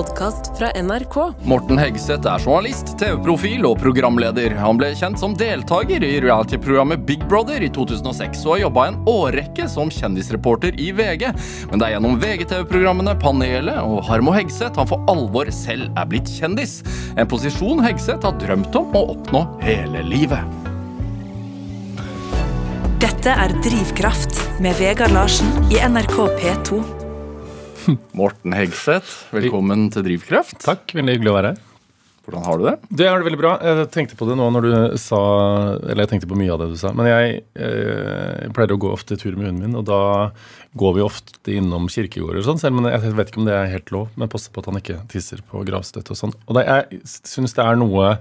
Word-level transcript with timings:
podkast 0.00 0.58
fra 0.58 0.70
NRK. 0.82 1.16
Morten 1.44 1.78
Hegseth 1.78 2.24
er 2.28 2.40
journalist, 2.40 2.94
TV-profil 3.00 3.66
og 3.68 3.76
programleder. 3.82 4.54
Han 4.56 4.78
ble 4.80 4.94
kjent 4.96 5.20
som 5.20 5.34
deltaker 5.36 6.00
i 6.06 6.14
reality-programmet 6.24 7.02
Big 7.08 7.20
Brother 7.28 7.60
i 7.60 7.68
2006 7.68 8.46
og 8.46 8.54
har 8.54 8.62
jobba 8.62 8.86
en 8.88 8.96
årrekke 9.10 9.66
som 9.68 9.90
kjendisreporter 9.92 10.78
i 10.80 10.88
VG. 10.96 11.26
Men 11.68 11.82
det 11.82 11.88
er 11.88 11.94
gjennom 11.96 12.16
VGTV-programmene 12.22 13.12
Panelet 13.20 13.82
og 13.82 14.00
Harmo 14.08 14.32
Hegseth 14.32 14.80
han 14.80 14.88
for 14.88 15.04
alvor 15.12 15.50
selv 15.52 15.90
er 15.92 16.08
blitt 16.08 16.32
kjendis. 16.32 16.78
En 17.20 17.28
posisjon 17.28 17.84
Hegseth 17.84 18.24
har 18.24 18.38
drømt 18.40 18.78
om 18.80 18.96
å 18.96 19.04
oppnå 19.16 19.44
hele 19.66 20.06
livet. 20.06 20.40
Dette 23.04 23.36
er 23.36 23.52
Drivkraft 23.60 24.40
med 24.64 24.80
Vegard 24.80 25.12
Larsen 25.12 25.52
i 25.68 25.82
NRK 25.84 26.16
P2. 26.40 26.99
Morten 28.18 28.54
Hegseth, 28.54 29.32
velkommen 29.34 29.88
til 29.92 30.04
Drivkraft. 30.06 30.60
Takk, 30.64 30.90
veldig 30.96 31.16
hyggelig 31.16 31.32
å 31.32 31.36
være 31.36 31.52
her. 31.52 31.66
Hvordan 32.26 32.44
har 32.46 32.58
du 32.60 32.64
det? 32.66 32.74
Det 33.00 33.06
har 33.08 33.18
det 33.18 33.26
veldig 33.26 33.40
bra. 33.40 33.52
Jeg 33.64 33.86
tenkte 33.94 34.16
på 34.18 34.26
det 34.28 34.36
nå 34.38 34.46
når 34.54 34.66
du 34.66 34.74
sa 35.00 35.20
Eller 35.80 36.04
jeg 36.04 36.10
tenkte 36.12 36.28
på 36.30 36.36
mye 36.38 36.52
av 36.52 36.60
det 36.60 36.68
du 36.70 36.76
sa. 36.78 36.92
Men 36.94 37.08
jeg, 37.08 37.40
eh, 37.58 38.44
jeg 38.44 38.52
pleier 38.54 38.74
å 38.76 38.78
gå 38.84 38.92
ofte 38.92 39.16
tur 39.18 39.34
med 39.34 39.48
hunden 39.48 39.64
min, 39.64 39.78
og 39.80 39.88
da 39.88 40.02
går 40.78 40.94
vi 40.98 41.02
ofte 41.02 41.56
innom 41.56 41.88
kirkegårder 41.90 42.42
og 42.42 42.46
sånn. 42.46 42.60
Selv 42.62 42.78
om 42.78 42.86
jeg 42.86 43.14
vet 43.18 43.32
ikke 43.32 43.42
om 43.42 43.48
det 43.48 43.56
er 43.56 43.72
helt 43.72 43.90
lov, 43.94 44.12
men 44.20 44.30
passer 44.30 44.54
på 44.54 44.62
at 44.62 44.70
han 44.70 44.78
ikke 44.78 45.00
tisser 45.10 45.42
på 45.48 45.64
gravstøtte 45.66 46.14
og 46.14 46.20
sånn. 46.20 46.36
Og 46.46 46.58
det, 46.58 46.66
jeg 46.68 47.02
syns 47.24 47.56
det 47.56 47.66
er 47.66 47.80
noe 47.80 48.12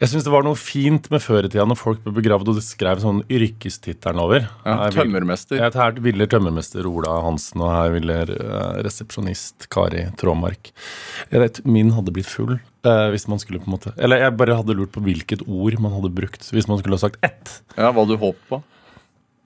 jeg 0.00 0.08
syns 0.08 0.24
det 0.24 0.32
var 0.32 0.44
noe 0.46 0.56
fint 0.56 1.10
med 1.12 1.20
før 1.20 1.44
i 1.44 1.50
tida 1.52 1.66
når 1.68 1.76
folk 1.76 1.98
ble 2.06 2.14
begravd 2.16 2.48
og 2.48 2.56
de 2.56 2.62
skrev 2.64 3.02
sånn 3.02 3.18
yrkestittelen 3.28 4.22
over. 4.22 4.46
Ja, 4.64 4.76
Her 4.86 4.94
tømmermester. 4.96 5.60
Ja, 5.60 5.68
her 5.76 5.98
ville 6.00 6.24
tømmermester 6.30 6.88
Ola 6.88 7.18
Hansen, 7.26 7.60
og 7.60 7.68
her 7.74 7.92
hviler 7.92 8.32
eh, 8.32 8.80
resepsjonist 8.86 9.68
Kari 9.72 10.06
Tråmark. 10.20 10.72
Jeg 11.28 11.44
vet, 11.44 11.60
min 11.68 11.92
hadde 11.92 12.14
blitt 12.16 12.30
full 12.32 12.56
eh, 12.56 13.06
hvis 13.12 13.28
man 13.28 13.42
skulle 13.42 13.60
på 13.60 13.68
en 13.68 13.76
måte 13.76 13.92
Eller 14.00 14.24
jeg 14.24 14.38
bare 14.40 14.56
hadde 14.56 14.78
lurt 14.78 14.94
på 14.96 15.04
hvilket 15.04 15.44
ord 15.44 15.76
man 15.84 15.92
hadde 15.98 16.12
brukt 16.16 16.48
hvis 16.48 16.70
man 16.70 16.80
skulle 16.80 16.96
ha 16.96 17.04
sagt 17.04 17.20
ett. 17.26 17.58
Ja, 17.76 17.92
Hva 17.92 18.08
du 18.08 18.16
håpet 18.16 18.46
på? 18.48 18.62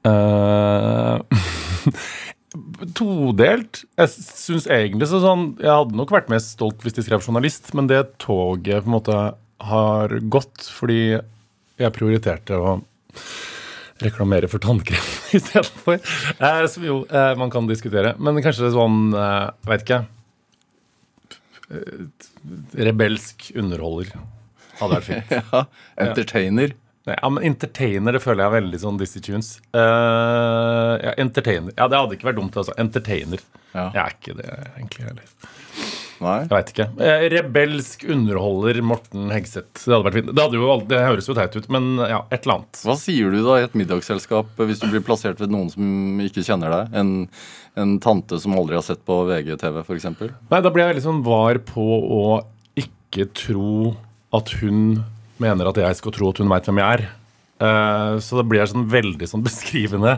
Eh, 0.06 1.18
Todelt. 2.94 3.82
Jeg 3.98 4.10
syns 4.14 4.68
egentlig 4.70 5.08
så 5.10 5.18
sånn 5.18 5.48
Jeg 5.58 5.72
hadde 5.72 5.98
nok 5.98 6.12
vært 6.14 6.28
mest 6.30 6.52
stolt 6.54 6.84
hvis 6.86 6.94
de 6.94 7.02
skrev 7.02 7.24
journalist, 7.24 7.72
men 7.74 7.88
det 7.90 8.04
toget 8.22 8.84
på 8.84 8.90
en 8.92 8.94
måte 9.00 9.16
har 9.60 10.18
gått 10.32 10.66
fordi 10.74 11.00
jeg 11.14 11.94
prioriterte 11.94 12.58
å 12.58 12.76
reklamere 14.02 14.48
for 14.50 14.58
tannkrem 14.62 15.04
istedenfor. 15.38 16.00
Eh, 16.38 16.64
som 16.70 16.84
jo 16.86 17.00
eh, 17.08 17.32
man 17.38 17.50
kan 17.52 17.66
diskutere. 17.70 18.14
Men 18.18 18.40
kanskje 18.44 18.72
sånn 18.74 19.14
eh, 19.14 19.50
Jeg 19.64 19.70
vet 19.72 19.84
ikke. 19.86 20.00
Eh, 21.70 22.06
Rebelsk 22.88 23.50
underholder 23.56 24.14
hadde 24.80 24.96
vært 24.98 25.06
fint. 25.10 25.36
Ja, 25.54 25.64
Entertainer. 26.08 26.74
Nei, 27.04 27.14
ja, 27.20 27.28
men 27.28 27.44
Entertainer 27.44 28.16
det 28.16 28.22
føler 28.24 28.42
jeg 28.42 28.48
er 28.48 28.54
veldig 28.58 28.78
sånn 28.80 28.98
Dizzie 29.00 29.20
Tunes. 29.24 29.50
Uh, 29.76 30.96
ja, 31.04 31.12
entertainer. 31.20 31.74
Ja, 31.76 31.84
Det 31.92 31.98
hadde 32.00 32.16
ikke 32.16 32.30
vært 32.30 32.38
dumt. 32.40 32.56
altså. 32.56 32.72
Entertainer. 32.80 33.42
Ja. 33.74 33.90
Jeg 33.92 34.00
er 34.00 34.14
ikke 34.16 34.36
det, 34.38 34.48
egentlig. 34.78 35.04
heller. 35.10 35.34
Nei. 36.22 36.36
Jeg 36.44 36.50
veit 36.52 36.70
ikke. 36.72 36.86
Eh, 37.02 37.24
rebelsk 37.32 38.04
underholder 38.14 38.78
Morten 38.86 39.32
Hegseth. 39.34 39.82
Det 39.82 39.90
hadde 39.94 40.06
vært 40.06 40.18
fint. 40.20 40.30
Det, 40.30 40.44
hadde 40.44 40.60
jo, 40.60 40.76
det 40.90 41.00
høres 41.02 41.28
jo 41.30 41.36
teit 41.38 41.56
ut, 41.58 41.66
men 41.74 41.88
ja, 41.98 42.20
et 42.30 42.44
eller 42.44 42.60
annet. 42.60 42.82
Hva 42.86 42.96
sier 43.00 43.34
du 43.34 43.40
da 43.46 43.58
i 43.58 43.66
et 43.66 43.76
middagsselskap 43.78 44.62
hvis 44.62 44.82
du 44.82 44.88
blir 44.92 45.04
plassert 45.06 45.42
ved 45.42 45.52
noen 45.54 45.72
som 45.72 46.22
ikke 46.24 46.44
kjenner 46.46 46.74
deg? 46.74 46.94
En, 47.02 47.12
en 47.80 47.96
tante 48.04 48.38
som 48.42 48.54
aldri 48.58 48.78
har 48.78 48.86
sett 48.86 49.02
på 49.06 49.22
VGTV, 49.30 49.82
f.eks.? 49.82 50.08
Nei, 50.14 50.62
Da 50.62 50.70
blir 50.70 50.84
jeg 50.84 50.94
veldig 50.94 51.06
sånn 51.08 51.24
var 51.26 51.60
på 51.72 51.88
å 52.20 52.22
ikke 52.80 53.28
tro 53.34 53.94
at 54.34 54.54
hun 54.62 55.02
mener 55.42 55.70
at 55.70 55.78
jeg 55.82 55.98
skal 55.98 56.14
tro 56.14 56.30
at 56.30 56.40
hun 56.42 56.50
veit 56.52 56.70
hvem 56.70 56.80
jeg 56.82 56.98
er. 57.00 57.06
Eh, 57.62 58.16
så 58.18 58.40
da 58.40 58.42
blir 58.42 58.58
jeg 58.58 58.72
sånn 58.72 58.88
veldig 58.90 59.26
sånn 59.30 59.44
beskrivende. 59.46 60.16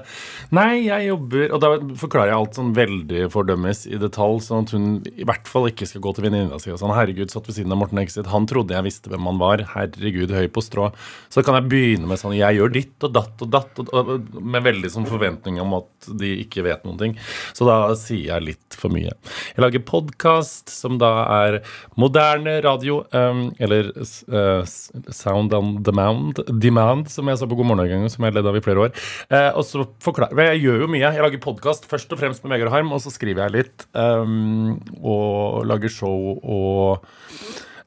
Nei, 0.56 0.86
jeg 0.86 1.10
jobber 1.10 1.50
Og 1.52 1.60
da 1.60 1.70
forklarer 2.00 2.30
jeg 2.30 2.38
alt 2.38 2.56
sånn 2.56 2.70
veldig 2.76 3.26
fordømmes 3.34 3.82
i 3.90 3.98
detalj, 4.00 4.38
sånn 4.46 4.64
at 4.64 4.72
hun 4.72 4.86
i 5.10 5.26
hvert 5.28 5.50
fall 5.50 5.68
ikke 5.68 5.88
skal 5.88 6.00
gå 6.06 6.14
til 6.16 6.26
venninna 6.28 6.56
si 6.62 6.72
og 6.72 6.80
sånn 6.80 6.94
Herregud, 6.96 7.28
satt 7.32 7.50
ved 7.50 7.58
siden 7.58 7.74
av 7.74 7.80
Morten 7.82 8.00
Exit, 8.00 8.30
Han 8.32 8.48
trodde 8.48 8.72
jeg 8.72 8.86
visste 8.86 9.12
hvem 9.12 9.28
han 9.28 9.40
var. 9.42 9.64
Herregud, 9.74 10.32
høy 10.32 10.48
på 10.48 10.64
strå. 10.64 10.88
Så 11.32 11.44
kan 11.44 11.58
jeg 11.58 11.68
begynne 11.72 12.08
med 12.08 12.20
sånn 12.22 12.36
Jeg 12.38 12.56
gjør 12.56 12.72
ditt 12.72 13.06
og 13.06 13.12
datt 13.18 13.44
og 13.44 13.52
datt, 13.52 13.82
og, 13.84 13.92
og, 13.92 14.40
med 14.40 14.64
veldig 14.64 14.92
sånn 14.96 15.08
forventning 15.08 15.60
om 15.60 15.76
at 15.82 16.08
de 16.22 16.32
ikke 16.46 16.64
vet 16.64 16.88
noen 16.88 17.00
ting. 17.02 17.16
Så 17.56 17.68
da 17.68 17.92
sier 18.00 18.32
jeg 18.32 18.46
litt 18.46 18.78
for 18.80 18.92
mye. 18.94 19.12
Jeg 19.52 19.64
lager 19.64 19.84
podkast 19.84 20.72
som 20.72 20.96
da 21.02 21.12
er 21.42 21.60
moderne 22.00 22.56
radio, 22.64 23.02
um, 23.12 23.50
eller 23.60 23.92
uh, 24.32 24.64
Sound 24.64 25.52
on 25.56 25.76
Demand, 25.84 26.40
demand 26.62 27.10
som 27.12 27.25
jeg 27.32 27.40
sa 27.40 27.48
på 27.50 27.56
God 27.58 27.68
morgen 27.68 27.82
Norge, 27.84 28.10
som 28.12 28.26
jeg 28.26 28.36
ledd 28.36 28.48
av 28.50 28.58
i 28.58 28.62
flere 28.64 28.86
år. 28.86 28.92
Eh, 29.30 29.48
og 29.52 29.64
så 29.66 29.86
forklarer, 30.04 30.52
Jeg 30.52 30.62
gjør 30.64 30.84
jo 30.84 30.90
mye. 30.92 31.04
Jeg 31.04 31.24
lager 31.24 31.42
podkast 31.42 31.88
først 31.90 32.12
og 32.12 32.20
fremst 32.20 32.44
med 32.44 32.54
Vegard 32.54 32.72
Harm, 32.74 32.92
og 32.92 33.02
så 33.04 33.12
skriver 33.14 33.46
jeg 33.46 33.56
litt. 33.58 33.86
um, 33.94 34.78
og 35.02 35.66
lager 35.66 35.92
show 35.92 36.36
og 36.42 37.02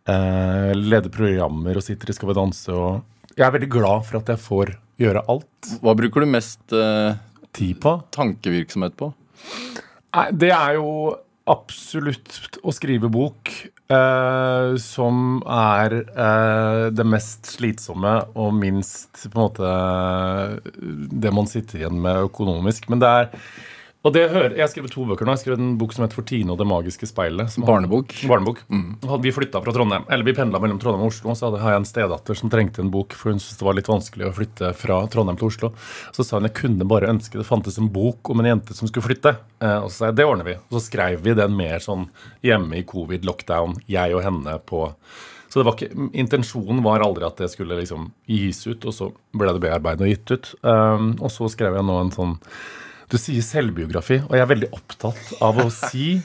uh, 0.09 0.71
leder 0.75 1.09
programmer 1.13 1.79
og 1.79 1.85
sitter 1.85 2.09
i 2.09 2.17
Skal 2.17 2.31
vi 2.31 2.37
danse 2.37 2.73
og 2.73 3.01
Jeg 3.37 3.47
er 3.47 3.55
veldig 3.55 3.71
glad 3.71 4.05
for 4.07 4.19
at 4.19 4.29
jeg 4.33 4.43
får 4.43 4.73
gjøre 4.99 5.23
alt. 5.31 5.73
Hva 5.83 5.95
bruker 5.95 6.25
du 6.25 6.29
mest 6.29 6.75
uh, 6.75 7.15
Tid 7.55 7.79
på. 7.81 7.95
tankevirksomhet 8.13 8.95
på? 8.99 9.13
Nei, 10.15 10.27
det 10.35 10.51
er 10.53 10.77
jo 10.77 11.15
absolutt 11.49 12.59
å 12.61 12.73
skrive 12.75 13.09
bok 13.09 13.49
eh, 13.93 14.75
som 14.81 15.39
er 15.45 15.95
uh, 16.13 16.85
det 16.93 17.05
mest 17.07 17.49
slitsomme 17.55 18.13
og 18.37 18.53
minst 18.57 19.25
på 19.25 19.33
en 19.33 19.43
måte 19.43 19.73
det 21.23 21.33
man 21.35 21.49
sitter 21.49 21.81
igjen 21.81 21.99
med 22.03 22.29
økonomisk. 22.29 22.89
Men 22.91 23.01
det 23.03 23.09
er 23.09 23.31
og 24.03 24.13
det 24.15 24.29
hører, 24.31 24.53
Jeg 24.55 24.63
har 24.63 24.69
skrevet 24.71 24.91
to 24.93 25.03
bøker 25.05 25.27
nå. 25.27 25.33
Jeg 25.33 25.37
har 25.37 25.43
skrevet 25.43 25.59
en 25.59 25.77
bok 25.77 25.91
som 25.93 26.05
heter 26.05 26.15
'For 26.15 26.25
Tine 26.25 26.51
og 26.51 26.57
det 26.57 26.67
magiske 26.67 27.05
speilet'. 27.09 27.49
som- 27.49 27.65
Barnebok? 27.65 28.13
Barnebok. 28.27 28.59
Hadde 29.03 29.21
vi 29.21 29.31
flytta 29.31 29.61
fra 29.61 29.73
Trondheim, 29.73 30.05
eller 30.09 30.23
vi 30.23 30.33
pendla 30.33 30.59
mellom 30.59 30.79
Trondheim 30.79 31.03
og 31.03 31.11
Oslo, 31.11 31.31
så 31.35 31.51
hadde 31.51 31.59
jeg 31.59 31.75
en 31.75 31.83
stedatter 31.85 32.35
som 32.35 32.49
trengte 32.49 32.79
en 32.79 32.89
bok, 32.89 33.11
for 33.13 33.31
hun 33.31 33.39
syntes 33.39 33.57
det 33.57 33.65
var 33.65 33.73
litt 33.73 33.87
vanskelig 33.87 34.25
å 34.25 34.33
flytte 34.33 34.73
fra 34.75 35.05
Trondheim 35.07 35.37
til 35.37 35.47
Oslo. 35.47 35.73
Så 36.13 36.23
sa 36.23 36.37
hun 36.39 36.47
jeg 36.47 36.53
kunne 36.53 36.87
bare 36.87 37.09
ønske 37.09 37.33
det 37.37 37.45
fantes 37.45 37.77
en 37.77 37.89
bok 37.89 38.29
om 38.29 38.39
en 38.39 38.45
jente 38.59 38.73
som 38.73 38.87
skulle 38.87 39.03
flytte. 39.03 39.37
Eh, 39.61 39.83
og 39.83 39.89
så 39.89 39.91
sa 39.91 40.05
jeg 40.07 40.15
det 40.15 40.25
ordner 40.25 40.45
vi. 40.45 40.53
Og 40.53 40.79
så 40.79 40.89
skrev 40.89 41.21
vi 41.21 41.33
den 41.33 41.55
mer 41.57 41.79
sånn 41.79 42.07
hjemme 42.43 42.77
i 42.77 42.83
covid, 42.83 43.23
lockdown, 43.25 43.75
jeg 43.87 44.13
og 44.15 44.23
henne 44.23 44.59
på 44.65 44.95
så 45.49 45.63
det 45.63 45.65
var 45.65 45.73
ikke, 45.73 46.11
intensjonen 46.13 46.83
var 46.83 46.99
aldri 46.99 47.25
at 47.25 47.37
det 47.37 47.49
skulle 47.49 47.75
liksom 47.75 48.11
gis 48.27 48.67
ut, 48.67 48.85
og 48.85 48.93
så 48.93 49.11
ble 49.33 49.51
det 49.51 49.61
bearbeidet 49.63 50.01
og 50.01 50.07
gitt 50.07 50.31
ut. 50.31 50.55
Um, 50.63 51.15
og 51.19 51.31
så 51.33 51.49
skrev 51.49 51.73
jeg 51.73 51.83
nå 51.83 52.01
en 52.01 52.11
sånn 52.11 52.37
du 53.09 53.17
sier 53.17 53.41
selvbiografi, 53.41 54.19
og 54.27 54.35
jeg 54.37 54.43
er 54.43 54.49
veldig 54.49 54.67
opptatt 54.75 55.31
av 55.41 55.57
å 55.63 55.65
si 55.73 56.19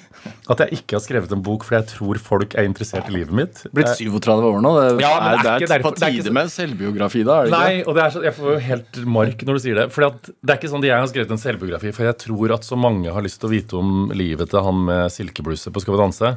at 0.53 0.61
jeg 0.61 0.79
ikke 0.79 0.97
har 0.99 1.03
skrevet 1.05 1.33
en 1.33 1.43
bok 1.45 1.65
fordi 1.65 1.79
jeg 1.79 1.89
tror 1.95 2.19
folk 2.21 2.55
er 2.61 2.67
interessert 2.69 3.09
i 3.09 3.15
livet 3.15 3.33
mitt. 3.37 3.63
Blitt 3.77 3.95
37 3.97 4.45
år 4.51 4.61
nå. 4.65 4.73
Det, 4.77 4.87
Ja, 5.05 5.13
er, 5.17 5.39
det 5.41 5.53
er 5.55 5.65
det 5.65 5.77
er 5.79 5.85
på 5.85 5.93
tide 5.97 6.33
med 6.35 6.51
selvbiografi, 6.53 7.23
da? 7.25 7.39
er 7.41 7.49
det 7.49 7.53
ikke? 7.53 7.61
Nei, 7.65 7.79
og 7.89 7.97
det 7.97 8.05
er 8.05 8.15
så, 8.15 8.23
jeg 8.27 8.37
får 8.37 8.51
jo 8.53 8.57
helt 8.67 9.01
mark 9.17 9.45
når 9.49 9.59
du 9.59 9.63
sier 9.65 9.81
det. 9.81 9.87
For 9.95 10.05
det 10.05 10.53
er 10.53 10.61
ikke 10.61 10.71
sånn 10.73 10.85
at 10.85 10.89
jeg 10.91 11.05
har 11.05 11.11
skrevet 11.13 11.35
en 11.35 11.43
selvbiografi, 11.45 11.95
for 11.97 12.09
jeg 12.09 12.19
tror 12.25 12.55
at 12.59 12.69
så 12.69 12.79
mange 12.81 13.15
har 13.17 13.25
lyst 13.25 13.41
til 13.41 13.49
å 13.49 13.55
vite 13.55 13.81
om 13.81 14.13
livet 14.13 14.53
til 14.53 14.69
han 14.69 14.85
med 14.91 15.15
silkebluse 15.15 15.73
på 15.73 15.85
Skal 15.85 15.97
vi 15.97 16.03
danse. 16.03 16.35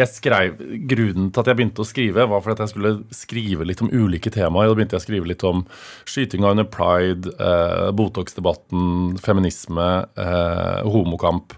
Jeg 0.00 0.12
skrev, 0.14 0.64
Grunnen 0.90 1.28
til 1.28 1.44
at 1.44 1.52
jeg 1.52 1.60
begynte 1.60 1.84
å 1.84 1.88
skrive, 1.88 2.24
var 2.30 2.44
fordi 2.44 2.56
at 2.56 2.64
jeg 2.64 2.74
skulle 2.74 2.94
skrive 3.14 3.68
litt 3.68 3.84
om 3.84 3.92
ulike 3.92 4.32
temaer. 4.32 4.68
Og 4.68 4.74
da 4.74 4.80
begynte 4.80 4.96
jeg 4.96 5.04
å 5.04 5.06
skrive 5.08 5.28
litt 5.28 5.44
om 5.48 5.64
skytinga 6.08 6.54
under 6.56 6.68
pride, 6.68 7.32
eh, 7.36 7.90
Botox-debatten, 7.96 9.18
feminisme, 9.20 9.89
eh, 10.20 10.80
homokamp. 10.86 11.56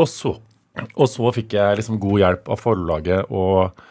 Og 0.00 0.08
så, 0.10 0.36
og 0.92 1.08
så 1.10 1.32
fikk 1.36 1.56
jeg 1.58 1.80
liksom 1.80 2.00
god 2.02 2.22
hjelp 2.24 2.52
av 2.52 2.62
forlaget 2.62 3.32
og 3.32 3.82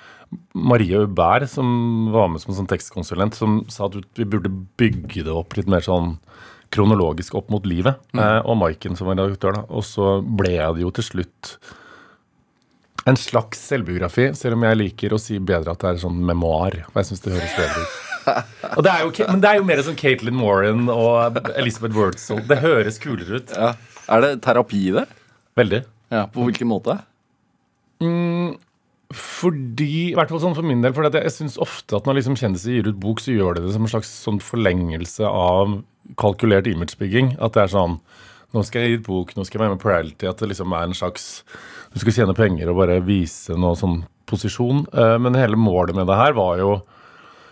Marie 0.55 0.95
Aubert, 0.95 1.49
som 1.51 1.67
var 2.13 2.29
med 2.31 2.41
som 2.43 2.55
sånn 2.55 2.69
tekstkonsulent, 2.71 3.35
som 3.35 3.61
sa 3.71 3.89
at 3.89 3.97
vi 4.17 4.27
burde 4.27 4.51
bygge 4.79 5.25
det 5.27 5.33
opp 5.35 5.57
litt 5.57 5.69
mer 5.71 5.83
sånn 5.83 6.15
kronologisk 6.71 7.35
opp 7.35 7.51
mot 7.51 7.65
livet. 7.67 7.99
Eh, 8.15 8.39
og 8.45 8.57
Maiken 8.61 8.95
som 8.95 9.09
var 9.09 9.19
redaktør. 9.19 9.59
da. 9.59 9.65
Og 9.69 9.83
så 9.85 10.19
ble 10.23 10.55
det 10.55 10.85
jo 10.85 10.91
til 10.95 11.07
slutt 11.09 11.55
en 13.09 13.17
slags 13.17 13.59
selvbiografi, 13.71 14.29
selv 14.37 14.59
om 14.59 14.67
jeg 14.67 14.77
liker 14.77 15.15
å 15.15 15.19
si 15.19 15.39
bedre 15.41 15.73
at 15.73 15.81
det 15.81 15.89
er 15.89 16.01
sånn 16.03 16.21
memoar. 16.21 16.83
For 16.91 17.01
jeg 17.01 17.11
synes 17.11 17.25
det 17.25 17.35
høres 17.35 17.57
bedre 17.57 17.83
ut. 17.83 18.10
Og 18.77 18.83
det 18.85 18.91
er 18.91 19.05
jo, 19.05 19.13
men 19.27 19.41
det 19.43 19.49
er 19.49 19.59
jo 19.59 19.67
mer 19.67 19.81
sånn 19.85 19.97
Caitlin 19.99 20.41
Warren 20.41 20.89
og 20.93 21.39
Elizabeth 21.55 21.97
Wurtzel. 21.97 22.43
Det 22.47 22.59
høres 22.63 22.99
kulere 23.01 23.41
ut. 23.41 23.55
Ja. 23.55 23.73
Er 24.11 24.25
det 24.25 24.33
terapi 24.45 24.81
i 24.89 24.95
det? 24.95 25.05
Veldig. 25.59 25.81
Ja, 26.11 26.25
På 26.31 26.45
hvilken 26.47 26.69
måte? 26.71 26.97
Fordi, 29.11 30.11
i 30.11 30.15
hvert 30.15 30.31
fall 30.31 30.41
sånn 30.43 30.55
for 30.57 30.65
min 30.65 30.83
del, 30.83 30.93
for 30.95 31.07
jeg 31.07 31.33
syns 31.35 31.57
ofte 31.61 31.97
at 31.97 32.07
når 32.07 32.19
liksom 32.19 32.37
kjendiser 32.39 32.77
gir 32.77 32.89
ut 32.91 32.99
bok, 33.01 33.21
så 33.23 33.35
gjør 33.35 33.57
de 33.57 33.65
det 33.65 33.73
som 33.75 33.85
en 33.85 33.91
slags 33.91 34.11
sånn 34.25 34.39
forlengelse 34.43 35.27
av 35.27 35.81
kalkulert 36.19 36.69
imagebygging. 36.71 37.35
At 37.39 37.57
det 37.57 37.67
er 37.67 37.73
sånn 37.77 37.99
Nå 38.51 38.65
skal 38.67 38.83
jeg 38.83 38.89
gi 38.89 38.95
ut 38.99 39.05
bok, 39.05 39.29
nå 39.31 39.45
skal 39.47 39.55
jeg 39.55 39.61
være 39.63 39.75
med 39.77 39.79
på 39.79 39.87
reality. 39.87 40.27
At 40.27 40.41
det 40.43 40.49
liksom 40.51 40.73
er 40.75 40.89
en 40.89 40.95
slags 40.97 41.27
Du 41.93 42.01
skal 42.01 42.17
tjene 42.17 42.35
penger 42.35 42.67
og 42.67 42.81
bare 42.81 42.97
vise 42.99 43.55
noe 43.55 43.77
sånn 43.79 44.01
posisjon. 44.27 44.81
Eh, 44.91 45.15
men 45.23 45.37
hele 45.39 45.55
målet 45.59 45.95
med 45.95 46.09
det 46.11 46.17
her 46.19 46.35
var 46.35 46.57
jo 46.59 46.73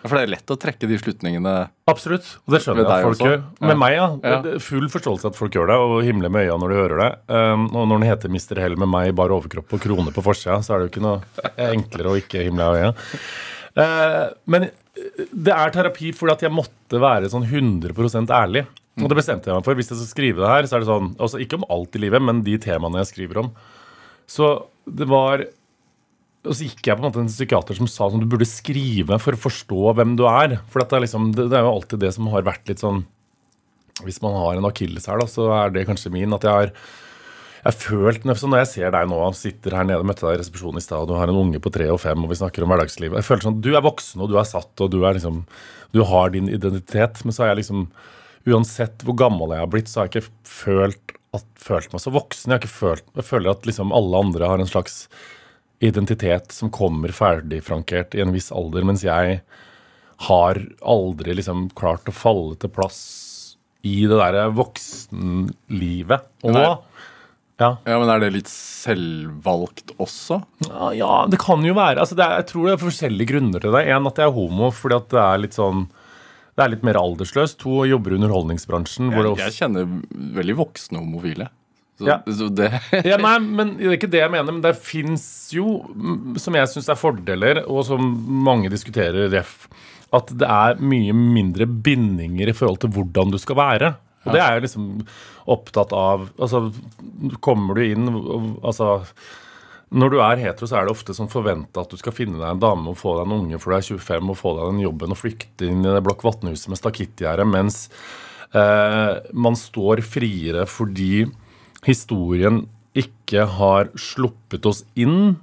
For 0.06 0.16
det 0.16 0.22
er 0.24 0.32
lett 0.32 0.52
å 0.54 0.56
trekke 0.60 0.88
de 0.88 0.98
slutningene 1.02 1.54
Absolutt. 1.92 2.28
Og 2.48 2.54
det 2.56 2.62
skjønner 2.64 2.86
jeg 2.86 2.92
at 2.94 3.08
folk 3.08 3.24
gjør. 3.26 3.38
Ja. 3.42 3.68
Med 3.68 3.80
meg, 3.82 3.96
ja. 3.98 4.06
Ja. 4.24 4.56
Full 4.64 4.88
forståelse 4.94 5.32
at 5.34 5.38
folk 5.40 5.58
gjør 5.58 5.72
det, 5.72 5.78
og 5.84 5.96
himler 6.08 6.32
med 6.32 6.48
øya 6.48 6.58
når 6.62 6.72
de 6.72 6.80
hører 6.80 7.02
det. 7.04 7.10
Um, 7.34 7.66
og 7.74 7.90
når 7.90 7.96
den 7.98 8.08
heter 8.08 8.32
Mr. 8.32 8.62
Hell 8.64 8.78
med 8.80 8.92
meg 8.94 9.12
i 9.12 9.16
bar 9.20 9.34
overkropp 9.36 9.76
og 9.76 9.84
krone 9.84 10.14
på 10.16 10.24
forsida, 10.24 10.62
så 10.64 10.76
er 10.76 10.84
det 10.84 10.88
jo 10.88 10.94
ikke 10.94 11.06
noe 11.08 11.54
enklere 11.70 12.14
å 12.14 12.20
ikke 12.22 12.46
himle 12.48 12.70
av 12.70 12.80
øya. 12.80 12.92
Eh, 13.80 14.24
men 14.50 14.70
det 15.32 15.54
er 15.56 15.74
terapi 15.74 16.14
fordi 16.16 16.36
at 16.36 16.46
jeg 16.48 16.56
måtte 16.56 17.02
være 17.02 17.32
sånn 17.32 17.48
100 17.48 18.34
ærlig. 18.36 18.66
Og 19.00 19.08
det 19.08 19.20
bestemte 19.20 19.48
jeg 19.48 19.56
meg 19.56 19.68
for. 19.68 19.78
Hvis 19.80 19.92
jeg 19.94 20.00
skal 20.02 20.12
skrive 20.12 20.44
det 20.44 20.50
her, 20.52 20.68
så 20.68 20.76
er 20.76 20.84
det 20.84 20.90
sånn 20.90 21.14
altså 21.24 21.40
Ikke 21.40 21.60
om 21.60 21.68
alt 21.72 21.96
i 21.96 22.02
livet, 22.04 22.24
men 22.24 22.42
de 22.44 22.58
temaene 22.60 23.00
jeg 23.04 23.12
skriver 23.14 23.44
om. 23.46 23.54
Så 24.30 24.52
det 24.90 25.08
var 25.10 25.46
Og 26.48 26.56
så 26.56 26.70
gikk 26.70 26.88
jeg 26.88 26.96
på 26.96 27.04
en 27.04 27.10
måte 27.10 27.20
en 27.20 27.32
psykiater 27.32 27.76
som 27.76 27.90
sa 27.92 28.08
sånn 28.08 28.22
du 28.24 28.30
burde 28.32 28.48
skrive 28.48 29.18
for 29.20 29.36
å 29.36 29.42
forstå 29.44 29.94
hvem 29.98 30.16
du 30.20 30.24
er. 30.30 30.60
For 30.72 30.82
dette 30.82 30.96
er 30.96 31.04
liksom, 31.04 31.34
det, 31.36 31.50
det 31.52 31.60
er 31.60 31.66
jo 31.68 31.74
alltid 31.74 32.00
det 32.06 32.14
som 32.16 32.30
har 32.32 32.48
vært 32.48 32.72
litt 32.72 32.84
sånn 32.84 33.04
Hvis 34.06 34.22
man 34.24 34.38
har 34.40 34.56
en 34.56 34.70
akilles 34.70 35.10
da, 35.10 35.28
så 35.28 35.50
er 35.58 35.74
det 35.76 35.88
kanskje 35.90 36.14
min. 36.14 36.32
At 36.36 36.48
jeg 36.48 36.56
har 36.56 36.72
jeg 37.60 37.76
følt, 37.76 38.24
Når 38.24 38.62
jeg 38.62 38.70
ser 38.72 38.94
deg 38.96 39.10
nå, 39.12 39.20
sitter 39.36 39.76
her 39.76 39.88
nede, 39.88 40.06
møtte 40.08 40.24
deg 40.24 40.38
i 40.38 40.40
resepsjonen 40.40 40.80
i 40.80 40.84
stad, 40.84 41.04
og 41.04 41.10
du 41.12 41.18
har 41.20 41.28
en 41.28 41.42
unge 41.42 41.60
på 41.60 41.72
tre 41.76 41.90
og 41.92 42.00
fem, 42.00 42.24
og 42.24 42.32
vi 42.32 42.40
snakker 42.40 42.64
om 42.64 42.72
hverdagslivet 42.72 43.20
Jeg 43.20 43.28
føler 43.28 43.48
sånn 43.48 43.60
Du 43.66 43.74
er 43.74 43.84
voksen, 43.84 44.24
og 44.24 44.32
du 44.32 44.38
er 44.40 44.48
satt, 44.48 44.72
og 44.80 44.92
du 44.94 45.02
er 45.04 45.18
liksom 45.18 45.44
Du 45.92 46.04
har 46.08 46.32
din 46.32 46.48
identitet. 46.48 47.20
Men 47.26 47.36
så 47.36 47.44
har 47.44 47.54
jeg 47.54 47.66
liksom 47.66 47.90
Uansett 48.50 49.04
hvor 49.04 49.18
gammel 49.20 49.52
jeg 49.52 49.60
har 49.60 49.70
blitt, 49.70 49.90
så 49.92 50.00
har 50.00 50.08
jeg 50.08 50.24
ikke 50.24 50.48
følt, 50.48 51.12
at, 51.36 51.44
følt 51.60 51.92
meg 51.92 52.02
så 52.02 52.14
voksen. 52.16 52.48
Jeg, 52.48 52.56
har 52.56 52.62
ikke 52.64 52.72
følt, 52.72 53.04
jeg 53.20 53.28
føler 53.28 53.52
at 53.52 53.68
liksom 53.68 53.92
alle 53.94 54.22
andre 54.24 54.48
har 54.48 54.64
en 54.64 54.70
slags 54.70 55.02
identitet 55.80 56.52
som 56.52 56.72
kommer 56.74 57.14
ferdigfrankert 57.16 58.16
i 58.18 58.24
en 58.24 58.34
viss 58.36 58.52
alder, 58.52 58.84
mens 58.88 59.04
jeg 59.06 59.40
har 60.28 60.60
aldri 60.84 61.38
liksom 61.38 61.70
klart 61.80 62.10
å 62.12 62.16
falle 62.16 62.58
til 62.60 62.72
plass 62.76 63.00
i 63.88 64.02
det 64.10 64.18
derre 64.20 64.50
voksenlivet. 64.52 66.26
Og 66.44 66.56
Nei. 66.56 66.66
ja, 67.60 67.70
Ja, 67.88 68.00
men 68.00 68.12
er 68.12 68.20
det 68.24 68.34
litt 68.36 68.52
selvvalgt 68.52 69.94
også? 70.00 70.42
ja, 70.68 70.92
ja, 70.96 71.14
det 71.32 71.40
kan 71.40 71.64
jo 71.64 71.74
være. 71.78 72.04
Altså, 72.04 72.16
det 72.20 72.26
er, 72.26 72.42
jeg 72.42 72.50
tror 72.52 72.68
det 72.68 72.74
er 72.76 72.84
forskjellige 72.84 73.32
grunner 73.32 73.64
til 73.64 73.76
det. 73.76 73.86
En, 73.88 74.08
at 74.08 74.20
jeg 74.20 74.28
er 74.28 74.36
homo 74.36 74.72
fordi 74.76 75.00
at 75.00 75.10
det 75.16 75.24
er 75.24 75.42
litt 75.46 75.58
sånn 75.60 75.88
det 76.60 76.66
er 76.66 76.72
litt 76.74 76.84
mer 76.84 76.98
aldersløst. 77.00 77.56
To, 77.64 77.86
jobber 77.88 78.12
i 78.12 78.18
underholdningsbransjen. 78.20 79.14
Hvor 79.16 79.30
Jeg, 79.30 79.46
jeg 79.46 79.56
kjenner 79.62 79.86
veldig 80.36 80.58
voksne 80.60 81.00
homofile. 81.00 81.48
Så, 82.00 82.08
Ja. 82.08 82.18
så 82.24 82.48
det 82.56 82.70
ja, 83.04 83.18
nei, 83.20 83.36
men 83.44 83.76
Det 83.78 83.90
er 83.90 83.98
ikke 83.98 84.12
det 84.12 84.22
jeg 84.24 84.32
mener, 84.32 84.56
men 84.56 84.64
det 84.64 84.78
fins 84.80 85.24
jo, 85.52 85.82
mm, 85.92 86.38
som 86.40 86.56
jeg 86.56 86.72
syns 86.72 86.88
er 86.90 87.00
fordeler, 87.00 87.64
og 87.68 87.84
som 87.90 88.06
mange 88.48 88.72
diskuterer, 88.72 89.28
ref, 89.34 89.68
at 90.16 90.32
det 90.40 90.48
er 90.48 90.80
mye 90.80 91.14
mindre 91.14 91.68
bindinger 91.68 92.50
i 92.50 92.56
forhold 92.56 92.80
til 92.82 92.94
hvordan 92.96 93.36
du 93.36 93.38
skal 93.42 93.60
være. 93.60 93.92
Og 94.26 94.34
det 94.34 94.42
er 94.42 94.56
jeg 94.58 94.66
liksom 94.68 94.88
opptatt 95.50 95.94
av. 95.96 96.26
Altså, 96.40 96.66
kommer 97.46 97.78
du 97.78 97.86
inn 97.86 98.10
altså 98.64 99.00
når 99.90 100.12
du 100.14 100.20
er 100.22 100.42
hetero, 100.44 100.68
så 100.70 100.78
er 100.78 100.86
det 100.86 100.94
ofte 100.94 101.16
sånn 101.18 101.32
forventa 101.32 101.82
at 101.82 101.90
du 101.90 101.98
skal 101.98 102.14
finne 102.14 102.38
deg 102.38 102.46
en 102.46 102.62
dame 102.62 102.92
og 102.92 102.98
få 103.00 103.16
deg 103.18 103.26
en 103.26 103.38
unge 103.40 103.58
for 103.62 103.74
du 103.74 103.80
er 103.80 103.88
25 103.98 104.34
og 104.34 104.38
få 104.38 104.52
deg 104.58 104.68
den 104.76 104.84
jobben 104.84 105.16
og 105.16 105.18
flykte 105.18 105.66
inn 105.70 105.82
i 105.82 105.94
det 105.96 106.04
Blokk 106.06 106.22
Vatnhuset 106.28 106.70
med 106.70 106.78
stakittgjerde, 106.78 107.48
mens 107.50 107.80
eh, 108.54 109.16
man 109.34 109.58
står 109.58 110.04
friere 110.06 110.68
fordi 110.70 111.26
historien 111.88 112.64
ikke 112.98 113.46
har 113.60 113.92
sluppet 114.00 114.66
oss 114.68 114.84
inn 115.00 115.38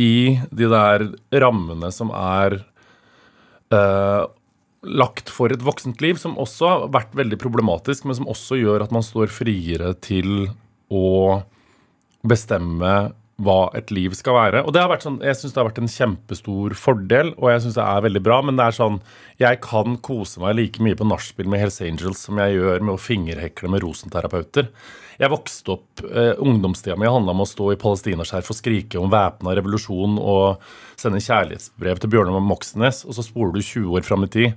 i 0.00 0.38
de 0.54 0.68
der 0.70 1.06
rammene 1.42 1.90
som 1.92 2.12
er 2.14 2.60
eh, 3.74 4.24
lagt 4.80 5.32
for 5.32 5.52
et 5.52 5.64
voksent 5.64 6.00
liv, 6.04 6.18
som 6.20 6.38
også 6.40 6.68
har 6.70 6.90
vært 6.94 7.16
veldig 7.18 7.38
problematisk, 7.40 8.06
men 8.06 8.16
som 8.16 8.28
også 8.30 8.60
gjør 8.60 8.86
at 8.86 8.94
man 8.94 9.04
står 9.04 9.32
friere 9.32 9.92
til 10.04 10.50
å 10.90 11.40
bestemme 12.26 13.10
hva 13.40 13.70
et 13.76 13.88
liv 13.94 14.12
skal 14.16 14.36
være. 14.36 14.62
Og 14.66 14.74
det 14.74 14.82
har 14.82 14.90
vært 14.92 15.06
sånn, 15.06 15.20
Jeg 15.24 15.36
syns 15.38 15.54
det 15.54 15.60
har 15.60 15.68
vært 15.70 15.80
en 15.80 15.94
kjempestor 15.94 16.74
fordel, 16.76 17.32
og 17.38 17.50
jeg 17.50 17.62
syns 17.64 17.78
det 17.78 17.86
er 17.86 18.04
veldig 18.04 18.22
bra. 18.24 18.40
Men 18.44 18.58
det 18.58 18.66
er 18.66 18.76
sånn, 18.76 18.98
jeg 19.40 19.60
kan 19.64 19.96
kose 20.04 20.42
meg 20.42 20.58
like 20.58 20.82
mye 20.84 20.98
på 20.98 21.08
nachspiel 21.08 21.48
med 21.48 21.62
Hells 21.62 21.80
Angels 21.80 22.20
som 22.26 22.40
jeg 22.40 22.58
gjør 22.58 22.84
med 22.84 22.94
å 22.96 23.00
fingerhekle 23.00 23.72
med 23.72 23.84
rosenterapeuter. 23.86 24.68
Jeg 25.20 25.28
vokste 25.28 25.74
opp, 25.74 26.00
eh, 26.00 26.32
Ungdomstida 26.40 26.96
mi 26.96 27.04
handla 27.04 27.34
om 27.34 27.42
å 27.44 27.48
stå 27.48 27.74
i 27.74 27.80
palestinaskjerf 27.80 28.46
og 28.54 28.56
skrike 28.56 28.96
om 28.96 29.10
væpna 29.12 29.52
revolusjon 29.58 30.16
og 30.16 30.62
sende 30.96 31.20
kjærlighetsbrev 31.20 32.00
til 32.00 32.10
Bjørnar 32.14 32.40
Moxnes, 32.40 33.02
og 33.04 33.12
så 33.12 33.24
spoler 33.26 33.52
du 33.52 33.60
20 33.60 33.98
år 33.98 34.06
fram 34.06 34.24
i 34.24 34.30
tid. 34.32 34.54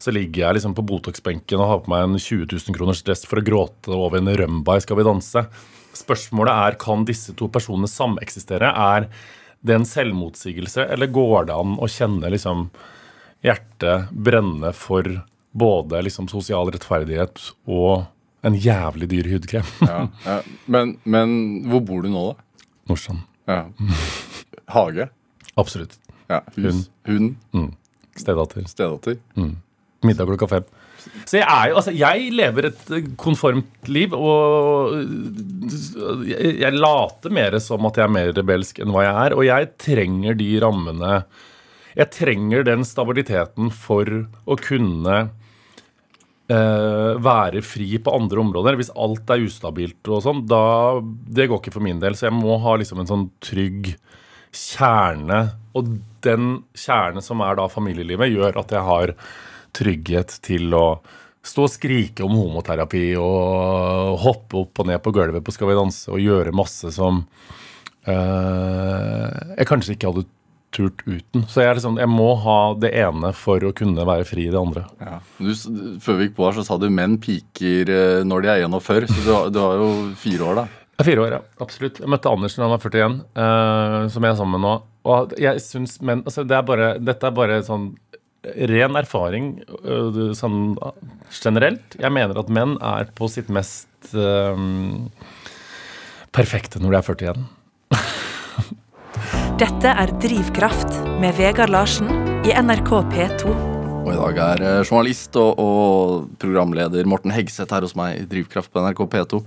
Så 0.00 0.12
ligger 0.12 0.46
jeg 0.46 0.56
liksom 0.56 0.74
på 0.76 0.86
Botox-benken 0.88 1.60
og 1.60 1.68
har 1.68 1.84
på 1.84 1.92
meg 1.92 2.06
en 2.06 2.16
20 2.16 2.48
000 2.48 2.76
kroners 2.78 3.04
dress 3.04 3.26
for 3.28 3.40
å 3.40 3.44
gråte 3.44 3.92
over 3.92 4.18
en 4.18 4.32
rømba 4.40 4.76
i 4.76 4.80
Skal 4.80 4.96
vi 4.96 5.04
danse. 5.04 5.44
Spørsmålet 5.92 6.64
er 6.64 6.80
kan 6.80 7.04
disse 7.04 7.36
to 7.36 7.48
personene 7.52 7.88
sameksistere. 7.88 8.72
Er 8.72 9.08
det 9.60 9.74
en 9.74 9.88
selvmotsigelse, 9.88 10.88
eller 10.92 11.12
går 11.12 11.48
det 11.48 11.60
an 11.60 11.76
å 11.76 11.88
kjenne 11.88 12.32
liksom 12.32 12.70
hjertet 13.44 14.08
brenne 14.12 14.72
for 14.72 15.04
både 15.52 16.04
liksom 16.08 16.28
sosial 16.28 16.72
rettferdighet 16.72 17.50
og 17.68 18.06
en 18.46 18.56
jævlig 18.62 19.08
dyr 19.10 19.30
hudkrem? 19.34 19.68
ja, 19.82 20.00
ja. 20.26 20.38
Men, 20.70 20.96
men 21.04 21.36
hvor 21.70 21.82
bor 21.86 22.06
du 22.06 22.10
nå, 22.12 22.24
da? 22.30 22.64
Nordstrand. 22.90 23.24
Ja. 23.50 23.64
Hage? 24.74 25.08
Absolutt. 25.58 25.98
Ja. 26.30 26.40
Hus? 26.56 26.86
Hund? 27.06 27.36
Stedatter. 28.18 28.66
Stedatter? 28.70 29.18
Middag 30.06 30.28
klokka 30.30 30.48
fem. 30.50 30.66
Så 31.26 31.38
jeg 31.38 31.70
jo, 31.70 31.76
altså 31.78 31.92
jeg 31.94 32.30
lever 32.34 32.66
et 32.70 32.88
eh, 32.94 33.08
konformt 33.20 33.90
liv, 33.90 34.14
og 34.16 34.96
eh, 34.96 36.32
jeg, 36.32 36.56
jeg 36.64 36.74
later 36.74 37.34
mer 37.34 37.56
som 37.62 37.86
at 37.86 38.00
jeg 38.00 38.08
er 38.08 38.14
mer 38.16 38.32
rebelsk 38.34 38.80
enn 38.82 38.90
hva 38.94 39.04
jeg 39.06 39.16
er. 39.28 39.36
Og 39.38 39.46
jeg 39.46 39.70
trenger 39.82 40.38
de 40.38 40.48
rammene 40.64 41.20
Jeg 41.96 42.10
trenger 42.12 42.66
den 42.66 42.82
stabiliteten 42.84 43.70
for 43.72 44.10
å 44.44 44.58
kunne 44.60 45.20
eh, 46.52 47.12
være 47.22 47.62
fri 47.64 47.88
på 47.98 48.14
andre 48.16 48.42
områder. 48.42 48.78
Hvis 48.78 48.92
alt 48.94 49.30
er 49.32 49.44
ustabilt 49.46 50.10
og 50.10 50.24
sånn, 50.24 50.44
da 50.48 51.00
Det 51.02 51.48
går 51.48 51.60
ikke 51.60 51.74
for 51.74 51.84
min 51.84 52.00
del. 52.02 52.16
Så 52.16 52.28
jeg 52.28 52.36
må 52.36 52.58
ha 52.62 52.76
liksom 52.76 53.02
en 53.02 53.10
sånn 53.10 53.28
trygg 53.44 53.94
kjerne. 54.56 55.42
Og 55.76 55.98
den 56.24 56.64
kjerne 56.76 57.22
som 57.22 57.42
er 57.44 57.58
da 57.58 57.68
familielivet, 57.68 58.32
gjør 58.32 58.62
at 58.62 58.72
jeg 58.72 58.84
har 58.86 59.14
trygghet 59.76 60.38
til 60.46 60.72
å 60.74 60.86
stå 61.46 61.66
og 61.66 61.70
skrike 61.70 62.24
om 62.26 62.34
homoterapi 62.34 63.04
og 63.20 64.16
hoppe 64.24 64.62
opp 64.64 64.82
og 64.82 64.88
ned 64.88 65.02
på 65.02 65.12
gulvet 65.14 65.44
på 65.46 65.54
Skal 65.54 65.70
vi 65.70 65.78
danse 65.78 66.10
og 66.10 66.22
gjøre 66.22 66.54
masse 66.56 66.90
som 66.94 67.22
uh, 68.08 69.28
jeg 69.54 69.68
kanskje 69.68 69.94
ikke 69.94 70.10
hadde 70.10 70.26
turt 70.74 71.02
uten. 71.06 71.44
Så 71.48 71.62
jeg, 71.62 71.70
er 71.70 71.78
liksom, 71.78 71.98
jeg 72.00 72.10
må 72.10 72.32
ha 72.42 72.58
det 72.80 72.90
ene 72.98 73.32
for 73.36 73.62
å 73.64 73.72
kunne 73.76 74.06
være 74.08 74.26
fri 74.28 74.46
i 74.48 74.52
det 74.52 74.60
andre. 74.60 74.84
Ja. 75.00 75.20
Du, 75.38 75.52
før 76.02 76.18
vi 76.18 76.28
gikk 76.28 76.36
på 76.38 76.48
her, 76.48 76.58
så 76.58 76.66
sa 76.66 76.80
du 76.80 76.88
menn 76.92 77.18
piker 77.22 77.92
eh, 77.92 78.24
når 78.26 78.44
de 78.44 78.52
er 78.52 78.66
41, 78.66 79.08
så 79.12 79.22
du, 79.22 79.30
du 79.56 79.62
har 79.62 79.80
jo 79.80 79.92
fire 80.20 80.50
år, 80.50 80.60
da. 80.62 80.66
Jeg 80.96 81.04
er 81.04 81.08
fire 81.10 81.24
år, 81.26 81.34
ja. 81.36 81.40
Absolutt. 81.60 81.98
Jeg 82.00 82.08
møtte 82.08 82.30
Andersen 82.32 82.62
da 82.62 82.68
han 82.70 82.72
var 82.72 82.84
41, 82.88 83.16
uh, 83.36 83.96
som 84.12 84.24
jeg 84.24 84.32
er 84.32 84.38
sammen 84.38 84.56
med 84.56 84.64
nå. 84.64 84.76
Og 85.06 85.34
jeg 85.38 85.60
syns 85.62 85.98
menn 86.02 86.22
altså 86.24 86.42
det 86.48 86.56
er 86.56 86.64
bare, 86.66 86.86
Dette 86.98 87.28
er 87.28 87.34
bare 87.36 87.58
sånn 87.66 87.90
ren 88.70 88.96
erfaring 88.96 89.50
uh, 89.84 90.32
sånn 90.38 90.78
generelt. 91.36 91.98
Jeg 92.00 92.14
mener 92.16 92.40
at 92.40 92.48
menn 92.48 92.78
er 92.80 93.12
på 93.18 93.28
sitt 93.28 93.52
mest 93.52 94.14
uh, 94.16 94.56
perfekte 96.32 96.80
når 96.80 96.96
de 96.96 97.02
er 97.02 97.10
41. 97.12 97.44
Dette 99.56 99.88
er 99.88 100.10
Drivkraft 100.20 100.98
med 101.16 101.38
Vegard 101.38 101.70
Larsen 101.72 102.10
i 102.44 102.50
NRK 102.52 102.90
P2. 103.08 103.54
Og 104.02 104.10
i 104.12 104.16
dag 104.18 104.40
er 104.44 104.60
eh, 104.60 104.82
journalist 104.82 105.38
og, 105.40 105.56
og 105.56 106.26
programleder 106.42 107.08
Morten 107.08 107.32
Hegseth 107.32 107.72
her 107.72 107.86
hos 107.86 107.94
meg 107.96 108.18
i 108.18 108.26
Drivkraft 108.28 108.68
på 108.68 108.84
NRK 108.84 109.00
P2. 109.14 109.40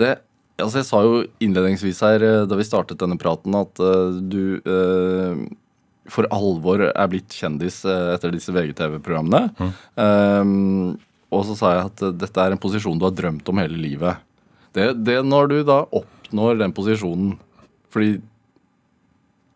Det, 0.00 0.14
altså 0.56 0.80
jeg 0.80 0.88
sa 0.88 1.02
jo 1.04 1.20
innledningsvis 1.44 2.00
her 2.06 2.24
eh, 2.24 2.40
da 2.48 2.56
vi 2.56 2.64
startet 2.64 3.02
denne 3.04 3.20
praten, 3.20 3.52
at 3.60 3.84
uh, 3.84 4.16
du 4.24 4.56
uh, 4.64 5.36
for 6.08 6.32
alvor 6.32 6.88
er 6.88 7.12
blitt 7.12 7.36
kjendis 7.36 7.82
uh, 7.84 8.16
etter 8.16 8.32
disse 8.32 8.56
VGTV-programmene. 8.56 9.72
Um, 10.00 10.94
og 11.28 11.44
så 11.50 11.60
sa 11.60 11.76
jeg 11.76 11.90
at 11.92 12.10
dette 12.24 12.40
er 12.40 12.56
en 12.56 12.68
posisjon 12.68 12.96
du 12.96 13.04
har 13.04 13.18
drømt 13.20 13.52
om 13.52 13.66
hele 13.66 13.84
livet. 13.84 14.24
Det, 14.72 14.94
det 15.04 15.20
når 15.28 15.52
du 15.52 15.58
da 15.68 15.82
oppnår 15.92 16.64
den 16.64 16.72
posisjonen 16.72 17.36
Fordi 17.92 18.16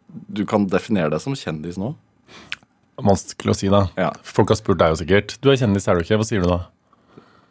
du 0.09 0.45
kan 0.49 0.67
definere 0.67 1.11
deg 1.11 1.21
som 1.21 1.35
kjendis 1.35 1.77
nå. 1.81 1.95
Vanskelig 2.99 3.53
å 3.55 3.59
si, 3.59 3.69
da. 3.71 3.85
Ja. 3.97 4.11
Folk 4.27 4.51
har 4.51 4.59
spurt 4.59 4.81
deg 4.81 4.91
jo 4.95 4.99
sikkert. 5.05 5.37
Du 5.45 5.53
er 5.53 5.57
kjendis, 5.61 5.87
er 5.87 5.95
du 5.95 6.03
ikke? 6.03 6.19
Hva 6.19 6.27
sier 6.27 6.43
du 6.43 6.49
da? 6.51 6.65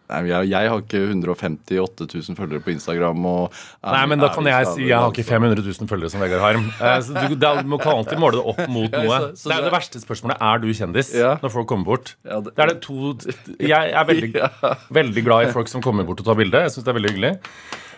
Nei, 0.07 0.21
jeg, 0.29 0.47
jeg 0.53 0.69
har 0.71 0.79
ikke 0.81 0.99
158 1.03 2.05
000 2.07 2.35
følgere 2.37 2.61
på 2.63 2.71
Instagram. 2.71 3.25
Og 3.27 3.47
er- 3.83 3.91
Nei, 3.91 4.03
men 4.11 4.19
da 4.23 4.29
kan 4.31 4.45
jeg 4.47 4.67
si 4.71 4.85
jeg 4.87 4.95
har 4.95 5.11
ikke 5.11 5.25
500 5.27 5.63
000 5.65 5.89
følgere 5.91 6.11
som 6.13 6.21
Vegard 6.23 6.43
Harm. 6.45 6.67
Eh, 6.79 6.99
så 7.03 7.25
du, 7.27 7.35
da, 7.35 7.53
du 7.61 7.75
kan 7.79 7.91
alltid 7.97 8.19
måle 8.23 8.39
det 8.39 8.45
opp 8.53 8.61
mot 8.71 8.87
Ja, 8.91 9.01
noe. 9.03 9.17
så- 9.19 9.35
så 9.43 9.49
Det 9.51 9.57
er 9.57 9.63
det- 9.67 9.73
verste 9.75 9.99
spørsmålet. 10.03 10.37
Er 10.39 10.59
du 10.63 10.67
kjendis? 10.71 11.13
Ja. 11.15 11.33
Når 11.43 11.51
folk 11.51 11.67
kommer 11.67 11.85
bort. 11.85 12.15
Ja, 12.23 12.39
det- 12.39 12.55
Det 12.55 12.63
er 12.63 12.67
det 12.73 12.81
to 12.81 13.17
Jeg 13.59 13.91
er 13.91 14.05
veldig, 14.05 14.31
veldig 14.99 15.23
glad 15.27 15.47
i 15.47 15.51
folk 15.51 15.67
som 15.67 15.81
kommer 15.81 16.05
bort 16.07 16.19
og 16.19 16.25
tar 16.25 16.35
bilde. 16.35 16.55
Jeg 16.55 16.71
synes 16.71 16.83
det 16.87 16.95
er 16.95 16.99
veldig 17.01 17.11
hyggelig. 17.11 17.39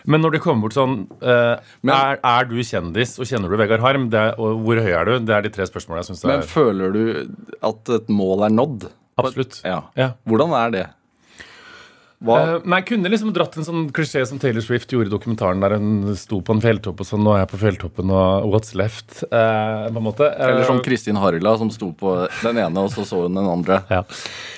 Men 0.06 0.22
når 0.24 0.36
det 0.36 0.40
kommer 0.44 0.68
bort 0.68 0.76
sånn 0.78 0.94
uh, 1.22 1.56
Men- 1.82 1.94
er, 1.96 2.20
er 2.24 2.44
du 2.50 2.56
kjendis, 2.62 3.18
og 3.20 3.26
kjenner 3.28 3.50
du 3.50 3.56
Vegard 3.60 3.80
Harm? 3.84 4.08
Det 4.12 4.18
er, 4.20 4.38
og 4.40 4.62
hvor 4.64 4.80
høy 4.80 4.92
er 4.92 5.04
du? 5.10 5.18
Det 5.26 5.34
er 5.36 5.42
de 5.42 5.52
tre 5.54 5.66
spørsmålene 5.68 6.04
jeg 6.04 6.12
syns 6.14 6.24
Men 6.24 6.38
er 6.40 6.48
føler 6.48 6.94
du 6.96 7.04
at 7.66 7.92
et 7.98 8.08
mål 8.08 8.46
er 8.48 8.56
nådd? 8.56 8.88
Absolutt. 9.20 9.60
Ja. 9.66 9.82
Ja. 9.98 10.12
Hvordan 10.28 10.56
er 10.56 10.70
det? 10.78 10.86
Hva, 12.20 12.34
Uh, 12.36 12.66
nei, 12.68 12.82
kunne 12.84 13.08
liksom 13.08 13.30
dratt 13.32 13.54
en 13.56 13.64
sånn 13.64 13.86
klisjé 13.96 14.20
som 14.28 14.36
Taylor 14.40 14.60
Swift 14.60 14.90
gjorde 14.92 15.08
i 15.08 15.12
dokumentaren, 15.12 15.62
der 15.64 15.72
hun 15.80 16.10
sto 16.20 16.42
på 16.44 16.52
en 16.52 16.60
fjelltopp 16.60 17.00
og 17.00 17.08
sånn, 17.08 17.22
nå 17.24 17.32
er 17.32 17.46
jeg 17.46 17.50
på 17.54 17.60
fjelltoppen 17.62 18.12
og 18.12 18.50
what's 18.52 18.74
left, 18.76 19.22
Uh, 19.30 19.88
på 19.88 19.96
en 19.96 20.04
måte. 20.04 20.28
eller 20.36 20.66
som 20.68 20.82
Kristin 20.84 21.16
Harila, 21.16 21.54
som 21.56 21.70
sto 21.72 21.88
på 21.96 22.12
den 22.42 22.60
ene, 22.60 22.76
og 22.84 22.92
så 22.92 23.06
så 23.08 23.22
hun 23.24 23.38
den 23.40 23.48
andre. 23.48 23.80
Ja. 23.88 24.02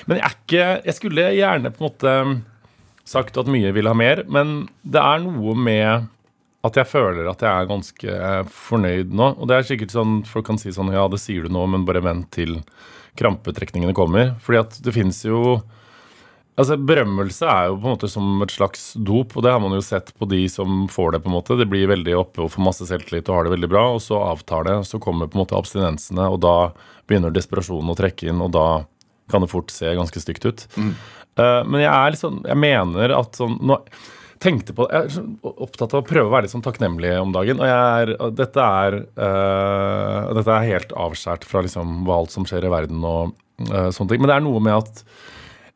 Men 0.07 0.19
jeg 0.19 0.25
er 0.27 0.35
ikke 0.35 0.65
Jeg 0.89 0.95
skulle 0.99 1.29
gjerne 1.37 1.71
på 1.71 1.79
en 1.79 1.87
måte 1.87 2.15
sagt 3.07 3.37
at 3.37 3.49
mye 3.51 3.73
vil 3.75 3.89
ha 3.89 3.95
mer, 3.97 4.23
men 4.31 4.67
det 4.83 5.01
er 5.01 5.23
noe 5.25 5.55
med 5.59 6.09
at 6.63 6.77
jeg 6.79 6.87
føler 6.87 7.27
at 7.27 7.43
jeg 7.43 7.51
er 7.51 7.67
ganske 7.67 8.17
fornøyd 8.47 9.11
nå. 9.11 9.33
Og 9.35 9.49
det 9.51 9.57
er 9.57 9.65
sikkert 9.67 9.91
sånn 9.91 10.21
folk 10.27 10.47
kan 10.47 10.59
si 10.61 10.71
sånn 10.71 10.93
Ja, 10.95 11.09
det 11.11 11.19
sier 11.19 11.43
du 11.43 11.51
nå, 11.51 11.65
men 11.67 11.83
bare 11.87 12.03
vent 12.03 12.29
til 12.31 12.61
krampetrekningene 13.19 13.95
kommer. 13.97 14.37
Fordi 14.43 14.61
at 14.61 14.77
det 14.85 14.95
fins 14.95 15.23
jo 15.27 15.61
Altså, 16.53 16.75
Berømmelse 16.77 17.47
er 17.49 17.71
jo 17.71 17.79
på 17.81 17.87
en 17.87 17.95
måte 17.95 18.07
som 18.13 18.41
et 18.45 18.51
slags 18.53 18.91
dop, 18.93 19.31
og 19.33 19.41
det 19.41 19.49
har 19.49 19.61
man 19.63 19.73
jo 19.73 19.81
sett 19.81 20.11
på 20.21 20.27
de 20.29 20.43
som 20.53 20.83
får 20.85 21.15
det. 21.15 21.23
på 21.23 21.31
en 21.31 21.33
måte. 21.33 21.57
De 21.57 21.65
blir 21.65 21.89
veldig 21.89 22.13
oppe 22.19 22.43
og 22.43 22.51
får 22.53 22.61
masse 22.67 22.85
selvtillit 22.85 23.25
og 23.25 23.39
har 23.39 23.47
det 23.47 23.55
veldig 23.55 23.69
bra, 23.71 23.87
og 23.95 24.03
så 24.05 24.19
avtar 24.21 24.67
det. 24.67 24.75
Så 24.85 24.99
kommer 25.01 25.25
på 25.25 25.39
en 25.39 25.41
måte 25.41 25.57
abstinensene, 25.57 26.27
og 26.29 26.43
da 26.45 26.69
begynner 27.09 27.33
desperasjonen 27.33 27.89
å 27.89 27.97
trekke 27.97 28.29
inn, 28.29 28.43
og 28.45 28.53
da 28.53 28.67
kan 29.33 29.41
det 29.41 29.49
fort 29.49 29.73
se 29.73 29.95
ganske 29.97 30.21
stygt 30.21 30.45
ut. 30.45 30.67
Eh, 30.77 30.93
men 31.39 31.81
jeg 31.81 31.89
er 31.89 32.15
sånn 32.19 32.43
Jeg 32.45 32.59
mener 32.61 33.13
at 33.17 33.39
sånn 33.39 33.55
nå, 33.65 33.79
tenkte 34.43 34.75
på, 34.75 34.87
Jeg 34.91 35.09
er 35.09 35.53
opptatt 35.53 35.93
av 35.93 36.01
å 36.01 36.07
prøve 36.07 36.27
å 36.29 36.33
være 36.33 36.47
litt 36.47 36.53
sånn 36.53 36.65
takknemlig 36.65 37.13
om 37.19 37.33
dagen. 37.35 37.61
Og 37.61 37.69
er, 37.69 38.13
dette, 38.35 38.65
er, 38.85 38.97
uh, 39.17 40.33
dette 40.37 40.57
er 40.57 40.71
helt 40.73 40.95
avskåret 41.05 41.47
fra 41.47 41.63
liksom 41.65 42.01
hva 42.07 42.21
alt 42.21 42.33
som 42.33 42.47
skjer 42.49 42.67
i 42.67 42.73
verden 42.73 43.05
og 43.07 43.33
uh, 43.69 43.89
sånne 43.93 44.11
ting. 44.11 44.23
Men 44.23 44.31
det 44.31 44.37
er 44.37 44.45
noe 44.45 44.63
med 44.63 44.81
at 44.81 45.03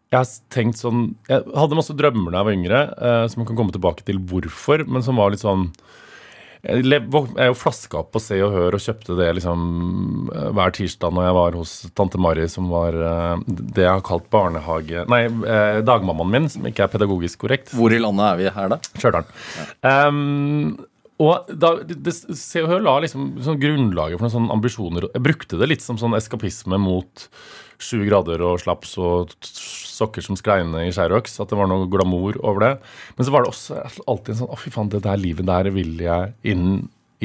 jeg 0.07 0.21
har 0.21 0.29
tenkt 0.55 0.79
sånn 0.79 1.09
Jeg 1.27 1.43
hadde 1.51 1.75
masse 1.75 1.95
drømmer 1.99 2.31
da 2.31 2.39
jeg 2.39 2.47
var 2.49 2.57
yngre, 2.57 2.83
uh, 2.95 3.23
som 3.31 3.43
jeg 3.43 3.51
kan 3.51 3.59
komme 3.59 3.75
tilbake 3.75 4.07
til 4.07 4.21
hvorfor, 4.29 4.85
men 4.87 5.05
som 5.05 5.19
var 5.19 5.33
litt 5.33 5.43
sånn 5.43 5.69
jeg 6.65 6.83
er 6.89 7.49
jo 7.51 7.57
flaska 7.57 7.99
opp 8.01 8.09
på 8.15 8.21
Se 8.23 8.39
og 8.41 8.55
Hør 8.55 8.77
og 8.77 8.81
kjøpte 8.81 9.17
det 9.19 9.29
liksom 9.37 9.61
eh, 10.33 10.49
hver 10.57 10.73
tirsdag 10.75 11.13
når 11.13 11.27
jeg 11.27 11.37
var 11.37 11.57
hos 11.59 11.73
tante 11.97 12.21
Mari, 12.21 12.47
som 12.49 12.71
var 12.71 12.97
eh, 12.97 13.45
det 13.47 13.85
jeg 13.85 13.91
har 13.91 14.05
kalt 14.07 14.27
barnehage 14.33 15.05
Nei, 15.11 15.23
eh, 15.27 15.79
dagmammaen 15.85 16.33
min, 16.33 16.49
som 16.51 16.65
ikke 16.67 16.87
er 16.87 16.93
pedagogisk 16.93 17.45
korrekt. 17.45 17.73
Hvor 17.77 17.93
i 17.93 18.01
landet 18.01 18.31
er 18.31 18.41
vi 18.41 18.53
her, 18.57 18.71
da? 18.73 18.79
Stjørdal. 18.97 19.29
Um, 19.85 20.77
og 21.23 21.49
da, 21.49 21.75
det, 21.81 22.13
Se 22.13 22.61
og 22.61 22.71
Hør 22.71 22.83
la 22.85 22.97
liksom 23.05 23.37
sånn 23.45 23.61
grunnlaget 23.61 24.19
for 24.19 24.27
noen 24.27 24.35
sånne 24.35 24.57
ambisjoner. 24.57 25.07
Jeg 25.13 25.25
brukte 25.25 25.61
det 25.61 25.71
litt 25.71 25.85
som 25.85 25.97
sånn 26.01 26.17
eskapisme 26.17 26.77
mot 26.81 27.27
sju 27.81 28.01
grader 28.07 28.41
og 28.45 28.61
slaps 28.61 28.95
og 29.01 29.33
sokker 29.98 30.25
som 30.25 30.38
skreine 30.39 30.86
i 30.88 30.92
Sherrox. 30.96 31.39
At 31.44 31.50
det 31.51 31.58
var 31.60 31.70
noe 31.72 31.89
glamour 31.92 32.38
over 32.46 32.63
det. 32.63 32.72
Men 33.18 33.27
så 33.27 33.34
var 33.34 33.44
det 33.46 33.51
også 33.54 33.82
alltid 34.06 34.36
en 34.36 34.39
sånn 34.44 34.54
Å, 34.54 34.60
fy 34.62 34.74
faen, 34.74 34.92
det 34.94 35.04
der 35.06 35.20
livet 35.22 35.50
der 35.50 35.72
vil 35.75 35.96
jeg 36.06 36.34
inn 36.54 36.68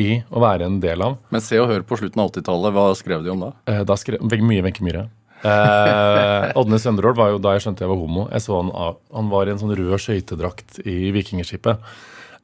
i 0.01 0.23
å 0.33 0.41
være 0.41 0.65
en 0.71 0.79
del 0.81 1.03
av. 1.05 1.19
Men 1.35 1.43
Se 1.45 1.59
og 1.61 1.69
Hør 1.69 1.83
på 1.85 1.99
slutten 2.01 2.23
av 2.23 2.31
80-tallet, 2.33 2.73
hva 2.73 2.87
skrev 2.97 3.27
de 3.27 3.33
om 3.35 3.43
da? 3.45 3.51
Eh, 3.69 3.83
Da 3.89 3.97
skrev 4.01 4.23
mye 4.25 4.63
Wenche 4.65 4.85
Myhre. 4.87 5.09
Eh, 5.43 6.53
Odne 6.57 6.79
Sønderhold 6.81 7.19
var 7.19 7.33
jo 7.35 7.41
da 7.43 7.57
jeg 7.57 7.65
skjønte 7.67 7.85
jeg 7.85 7.91
var 7.91 7.99
homo. 8.01 8.25
Jeg 8.33 8.45
så 8.45 8.61
han, 8.61 8.71
han 9.13 9.29
var 9.33 9.49
i 9.49 9.53
en 9.55 9.61
sånn 9.61 9.75
rød 9.77 9.99
skøytedrakt 10.01 10.81
i 10.89 10.97
Vikingskipet. 11.15 11.83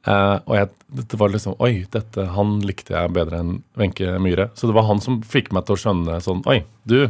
Eh, 0.07 0.35
og 0.45 0.53
jeg, 0.55 0.69
dette 1.01 1.17
var 1.19 1.31
liksom 1.33 1.57
Oi, 1.63 1.85
dette, 1.91 2.27
han 2.35 2.59
likte 2.63 2.95
jeg 2.95 3.11
bedre 3.15 3.41
enn 3.43 3.55
Wenche 3.79 4.13
Myhre. 4.23 4.49
Så 4.55 4.69
det 4.69 4.75
var 4.77 4.87
han 4.91 5.01
som 5.03 5.19
fikk 5.25 5.49
meg 5.55 5.65
til 5.67 5.75
å 5.75 5.81
skjønne 5.81 6.19
sånn 6.23 6.43
Oi, 6.51 6.61
du, 6.87 7.01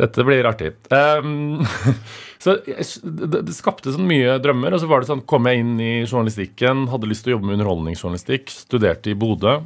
dette 0.00 0.24
blir 0.26 0.48
artig. 0.48 0.72
Um, 0.90 1.60
så 2.42 2.56
det, 2.64 3.54
skapte 3.56 3.92
sånn 3.94 4.08
mye 4.08 4.38
drømmer. 4.42 4.76
Og 4.76 4.82
så 4.82 4.88
var 4.90 5.02
det 5.02 5.10
sånn, 5.10 5.26
kom 5.28 5.48
jeg 5.50 5.62
inn 5.62 5.74
i 5.80 5.92
journalistikken, 6.06 6.88
hadde 6.92 7.10
lyst 7.10 7.26
til 7.26 7.34
å 7.34 7.38
jobbe 7.38 7.50
med 7.50 7.58
underholdningsjournalistikk, 7.58 8.52
studerte 8.52 9.12
i 9.12 9.18
Bodø. 9.18 9.60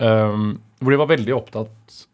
Um, 0.00 0.54
hvor 0.80 0.94
de 0.94 1.02
var 1.02 1.10
veldig 1.10 1.34
opptatt 1.36 2.06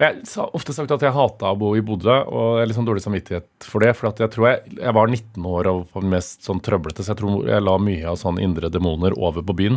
og 0.00 0.06
Jeg 0.06 0.22
har 0.40 0.54
ofte 0.56 0.72
sagt 0.72 0.92
at 0.94 1.02
jeg 1.04 1.12
hata 1.12 1.50
å 1.52 1.56
bo 1.60 1.74
i 1.76 1.82
Bodø, 1.84 2.14
og 2.24 2.54
jeg 2.56 2.62
har 2.62 2.68
litt 2.70 2.76
sånn 2.78 2.86
dårlig 2.88 3.02
samvittighet 3.04 3.66
for 3.68 3.84
det. 3.84 3.90
For 3.98 4.08
jeg 4.08 4.32
tror 4.32 4.46
jeg, 4.48 4.78
jeg 4.78 4.94
var 4.96 5.10
19 5.12 5.48
år 5.50 5.68
og 5.68 5.82
var 5.92 6.06
mest 6.14 6.46
sånn 6.48 6.62
trøblete, 6.64 7.04
så 7.04 7.12
jeg 7.12 7.20
tror 7.20 7.50
jeg 7.50 7.66
la 7.66 7.74
mye 7.76 8.06
av 8.08 8.16
sånn 8.16 8.40
indre 8.40 8.70
demoner 8.72 9.12
over 9.20 9.44
på 9.44 9.58
byen. 9.58 9.76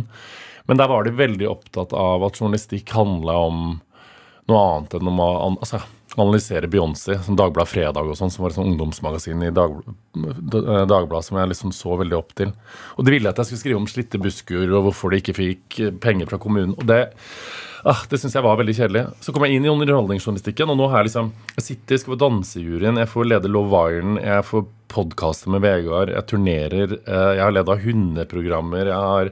Men 0.64 0.80
der 0.80 0.88
var 0.88 1.04
de 1.04 1.12
veldig 1.18 1.50
opptatt 1.50 1.92
av 1.92 2.24
at 2.24 2.40
journalistikk 2.40 2.94
handla 2.96 3.36
om 3.50 3.60
noe 4.48 4.62
annet 4.70 4.96
enn 4.96 5.12
om 5.12 5.20
å 5.20 5.28
altså, 5.50 5.82
analysere 6.22 6.70
Beyoncé, 6.70 7.18
som 7.24 7.36
Dagbladet 7.38 7.70
Fredag 7.72 8.08
og 8.08 8.16
sånn, 8.18 8.32
som 8.32 8.44
var 8.44 8.52
et 8.52 8.58
sånn 8.58 8.70
ungdomsmagasin 8.72 9.44
i 9.46 9.52
Dag, 9.54 9.76
eh, 9.82 10.84
Dagbladet 10.90 11.28
som 11.28 11.40
jeg 11.40 11.52
liksom 11.52 11.74
så 11.74 11.98
veldig 12.00 12.18
opp 12.18 12.34
til. 12.38 12.54
Og 12.98 13.06
de 13.06 13.16
ville 13.16 13.30
at 13.30 13.40
jeg 13.40 13.50
skulle 13.50 13.64
skrive 13.64 13.82
om 13.82 13.90
slitte 13.90 14.22
busskur 14.22 14.66
og 14.68 14.88
hvorfor 14.88 15.14
de 15.14 15.22
ikke 15.22 15.36
fikk 15.38 15.80
eh, 15.80 15.94
penger 16.04 16.30
fra 16.30 16.40
kommunen. 16.42 16.76
Og 16.78 16.86
det, 16.88 17.00
ah, 17.84 18.04
det 18.10 18.20
syns 18.20 18.36
jeg 18.38 18.46
var 18.46 18.60
veldig 18.60 18.76
kjedelig. 18.78 19.04
Så 19.24 19.34
kom 19.34 19.46
jeg 19.46 19.58
inn 19.58 19.66
i 19.66 19.72
underholdningsjournalistikken, 19.72 20.70
og 20.70 20.80
nå 20.80 20.88
har 20.92 21.02
jeg 21.02 21.12
liksom 21.12 21.34
Jeg 21.56 21.68
sitter, 21.68 22.00
skal 22.00 22.14
på 22.14 22.22
dansejuryen, 22.22 23.02
jeg 23.02 23.12
får 23.12 23.30
lede 23.30 23.52
Love 23.52 23.84
Iron, 23.90 24.16
jeg 24.22 24.48
får 24.48 24.66
podkaster 24.94 25.50
med 25.50 25.62
Vegard, 25.64 26.12
jeg 26.12 26.26
turnerer, 26.30 26.98
eh, 27.02 27.30
jeg 27.38 27.42
har 27.42 27.54
leda 27.54 27.76
hundeprogrammer, 27.82 28.90
jeg 28.90 29.08
har 29.10 29.30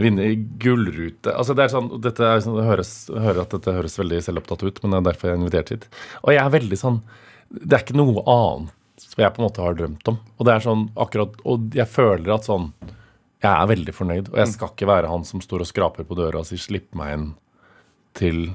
vunnet 0.00 0.44
gullrute 0.62 1.32
Altså 1.34 1.54
det 1.56 1.64
er 1.64 1.72
sånn, 1.72 1.88
dette 2.02 2.24
er 2.24 2.42
sånn, 2.44 2.58
det 2.60 2.66
høres, 2.68 2.92
hører 3.10 3.42
at 3.42 3.54
dette 3.56 3.74
høres 3.74 3.98
veldig 4.00 4.20
selvopptatt 4.26 4.64
ut, 4.66 4.80
men 4.82 4.94
det 4.94 5.00
er 5.00 5.08
derfor 5.10 5.28
jeg 5.28 5.36
er 5.36 5.40
invitert 5.40 5.72
hit. 5.74 5.88
Og 6.24 6.34
jeg 6.34 6.42
er 6.42 6.54
veldig 6.54 6.78
sånn 6.78 7.00
Det 7.50 7.74
er 7.74 7.84
ikke 7.84 7.98
noe 7.98 8.22
annet 8.30 8.76
som 9.00 9.22
jeg 9.22 9.32
på 9.34 9.40
en 9.40 9.46
måte 9.46 9.62
har 9.64 9.76
drømt 9.78 10.08
om. 10.12 10.18
Og 10.36 10.46
det 10.46 10.54
er 10.54 10.64
sånn 10.64 10.88
akkurat 11.00 11.38
Og 11.48 11.76
jeg 11.76 11.88
føler 11.90 12.34
at 12.36 12.48
sånn 12.48 12.70
Jeg 13.40 13.50
er 13.50 13.70
veldig 13.70 13.94
fornøyd, 13.96 14.32
og 14.32 14.40
jeg 14.42 14.52
skal 14.52 14.74
ikke 14.74 14.90
være 14.90 15.10
han 15.10 15.24
som 15.24 15.40
står 15.40 15.64
og 15.64 15.70
skraper 15.70 16.04
på 16.04 16.18
døra 16.18 16.42
og 16.42 16.48
sier 16.48 16.60
'slipp 16.60 16.92
meg 16.98 17.14
inn' 17.16 17.30
til 18.12 18.50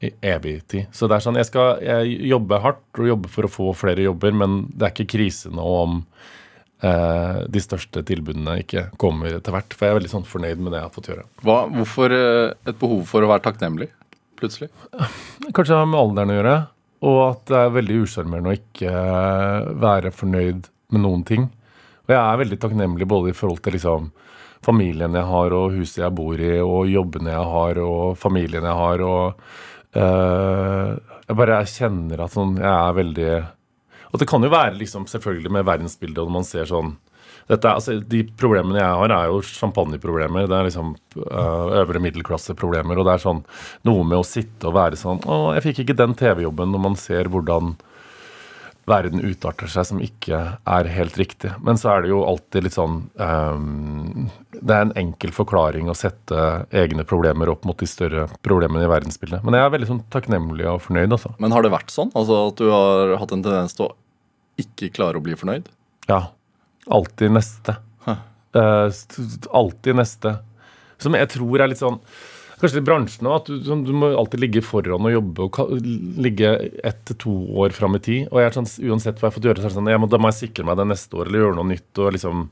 i 0.00 0.10
evig 0.22 0.66
tid. 0.70 0.86
Så 0.94 1.08
det 1.08 1.16
er 1.16 1.24
sånn, 1.24 1.38
jeg 1.40 1.48
skal 1.48 1.80
jeg 1.82 2.18
jobbe 2.30 2.60
hardt 2.62 3.00
og 3.00 3.08
jobbe 3.08 3.30
for 3.32 3.48
å 3.48 3.50
få 3.50 3.72
flere 3.74 4.04
jobber, 4.04 4.30
men 4.30 4.60
det 4.70 4.86
er 4.86 4.94
ikke 4.94 5.16
krise 5.16 5.50
nå 5.50 5.64
om 5.64 5.96
eh, 6.86 7.40
de 7.50 7.62
største 7.62 8.04
tilbudene 8.06 8.60
ikke 8.62 8.88
kommer 9.00 9.40
etter 9.40 9.54
hvert. 9.56 9.74
For 9.74 9.88
jeg 9.88 9.94
er 9.94 9.98
veldig 9.98 10.12
sånn 10.14 10.28
fornøyd 10.28 10.62
med 10.62 10.74
det 10.74 10.82
jeg 10.82 10.86
har 10.86 10.94
fått 10.94 11.10
gjøre. 11.10 11.26
Hva, 11.42 11.58
hvorfor 11.74 12.14
eh, 12.14 12.54
et 12.70 12.78
behov 12.78 13.02
for 13.10 13.26
å 13.26 13.32
være 13.32 13.46
takknemlig, 13.48 13.90
plutselig? 14.38 14.70
Kanskje 15.50 15.72
det 15.72 15.80
har 15.80 15.90
med 15.90 16.02
alderen 16.04 16.34
å 16.34 16.38
gjøre, 16.38 16.56
og 17.06 17.18
at 17.28 17.44
det 17.50 17.58
er 17.58 17.76
veldig 17.76 18.00
usjarmerende 18.04 18.50
å 18.50 18.58
ikke 18.58 18.90
eh, 18.90 19.68
være 19.82 20.14
fornøyd 20.14 20.68
med 20.94 21.04
noen 21.04 21.22
ting. 21.26 21.46
Og 22.08 22.14
jeg 22.14 22.18
er 22.20 22.40
veldig 22.40 22.58
takknemlig 22.62 23.08
både 23.08 23.30
i 23.30 23.36
forhold 23.36 23.62
til 23.62 23.76
liksom 23.76 24.08
familien 24.64 25.14
jeg 25.14 25.28
har, 25.30 25.54
og 25.54 25.76
huset 25.76 26.02
jeg 26.02 26.16
bor 26.18 26.40
i, 26.42 26.54
og 26.58 26.88
jobbene 26.90 27.34
jeg 27.34 27.50
har, 27.52 27.80
og 27.84 28.18
familien 28.18 28.66
jeg 28.66 28.80
har, 28.82 29.04
og 29.06 29.44
eh, 29.94 30.96
Jeg 31.28 31.36
bare 31.36 31.60
kjenner 31.68 32.22
at 32.24 32.32
sånn, 32.32 32.54
jeg 32.56 32.72
er 32.72 32.94
veldig 32.96 33.32
Og 34.08 34.20
det 34.20 34.28
kan 34.30 34.42
jo 34.42 34.48
være 34.48 34.78
liksom 34.80 35.04
selvfølgelig 35.06 35.52
med 35.52 35.66
verdensbildet, 35.68 36.18
og 36.18 36.30
når 36.30 36.36
man 36.40 36.48
ser 36.48 36.70
sånn 36.70 36.96
dette, 37.48 37.72
altså, 37.72 37.98
de 38.04 38.22
problemene 38.38 38.80
jeg 38.80 39.00
har, 39.00 39.12
er 39.14 39.32
jo 39.32 39.40
champagneproblemer. 39.44 40.48
Det 40.50 40.56
er 40.56 40.68
liksom 40.68 40.94
uh, 41.16 41.78
øvre 41.80 42.02
middelklasseproblemer. 42.04 43.00
Og 43.00 43.08
det 43.08 43.14
er 43.14 43.24
sånn 43.24 43.44
noe 43.88 44.06
med 44.06 44.20
å 44.20 44.26
sitte 44.26 44.68
og 44.68 44.76
være 44.76 44.98
sånn 45.00 45.22
Å, 45.24 45.38
jeg 45.56 45.70
fikk 45.70 45.84
ikke 45.84 45.96
den 45.98 46.16
TV-jobben, 46.18 46.74
når 46.74 46.84
man 46.90 46.98
ser 47.00 47.30
hvordan 47.32 47.76
verden 48.88 49.20
utarter 49.24 49.68
seg 49.70 49.86
som 49.88 50.02
ikke 50.02 50.38
er 50.56 50.90
helt 50.92 51.18
riktig. 51.20 51.52
Men 51.64 51.80
så 51.80 51.92
er 51.92 52.04
det 52.04 52.12
jo 52.12 52.22
alltid 52.28 52.64
litt 52.64 52.76
sånn 52.76 53.02
um, 53.20 54.28
Det 54.54 54.74
er 54.74 54.86
en 54.86 54.94
enkel 54.98 55.34
forklaring 55.36 55.90
å 55.92 55.96
sette 55.98 56.46
egne 56.72 57.04
problemer 57.08 57.52
opp 57.52 57.68
mot 57.68 57.78
de 57.78 57.88
større 57.88 58.26
problemene 58.44 58.86
i 58.86 58.90
verdensbildet. 58.90 59.44
Men 59.44 59.58
jeg 59.58 59.66
er 59.66 59.74
veldig 59.76 59.90
sånn 59.92 60.04
takknemlig 60.14 60.68
og 60.70 60.82
fornøyd, 60.86 61.12
altså. 61.18 61.34
Men 61.42 61.54
har 61.56 61.64
det 61.64 61.74
vært 61.74 61.94
sånn? 61.94 62.12
Altså 62.18 62.42
at 62.48 62.60
du 62.60 62.72
har 62.72 63.16
hatt 63.20 63.36
en 63.36 63.44
tendens 63.44 63.76
til 63.76 63.88
å 63.88 63.94
ikke 64.58 64.92
klare 64.96 65.20
å 65.20 65.24
bli 65.24 65.36
fornøyd? 65.38 65.68
Ja. 66.08 66.24
Alltid 66.94 67.34
neste. 67.36 67.76
Huh. 68.06 68.24
Eh, 68.56 68.90
alltid 69.52 69.98
neste. 69.98 70.38
Som 70.98 71.14
jeg 71.14 71.30
tror 71.30 71.62
er 71.62 71.70
litt 71.70 71.80
sånn 71.82 72.00
Kanskje 72.58 72.80
litt 72.80 72.88
bransjen 72.88 73.26
òg, 73.30 73.34
at 73.36 73.48
du, 73.52 73.58
sånn, 73.62 73.84
du 73.86 73.92
må 73.94 74.08
alltid 74.18 74.40
ligge 74.42 74.64
foran 74.66 75.04
og 75.06 75.12
jobbe 75.12 75.44
og 75.46 75.84
ligge 76.18 76.48
ett 76.82 77.04
til 77.06 77.18
to 77.22 77.34
år 77.62 77.70
fram 77.70 77.94
i 77.94 78.00
tid. 78.02 78.24
Og 78.32 78.40
jeg 78.40 78.48
er 78.48 78.56
sånn, 78.56 78.66
uansett 78.90 79.20
hva 79.20 79.28
jeg 79.28 79.30
har 79.30 79.36
fått 79.36 79.46
gjøre, 79.46 79.62
så 79.62 79.68
er 79.68 79.70
det 79.70 79.76
sånn, 79.76 79.90
jeg 79.92 80.02
må, 80.02 80.08
da 80.10 80.18
må 80.18 80.32
jeg 80.32 80.38
sikre 80.40 80.66
meg 80.66 80.80
det 80.80 80.88
neste 80.90 81.20
år 81.20 81.30
eller 81.30 81.44
gjøre 81.44 81.58
noe 81.60 81.68
nytt. 81.70 82.00
Og 82.02 82.16
liksom 82.16 82.48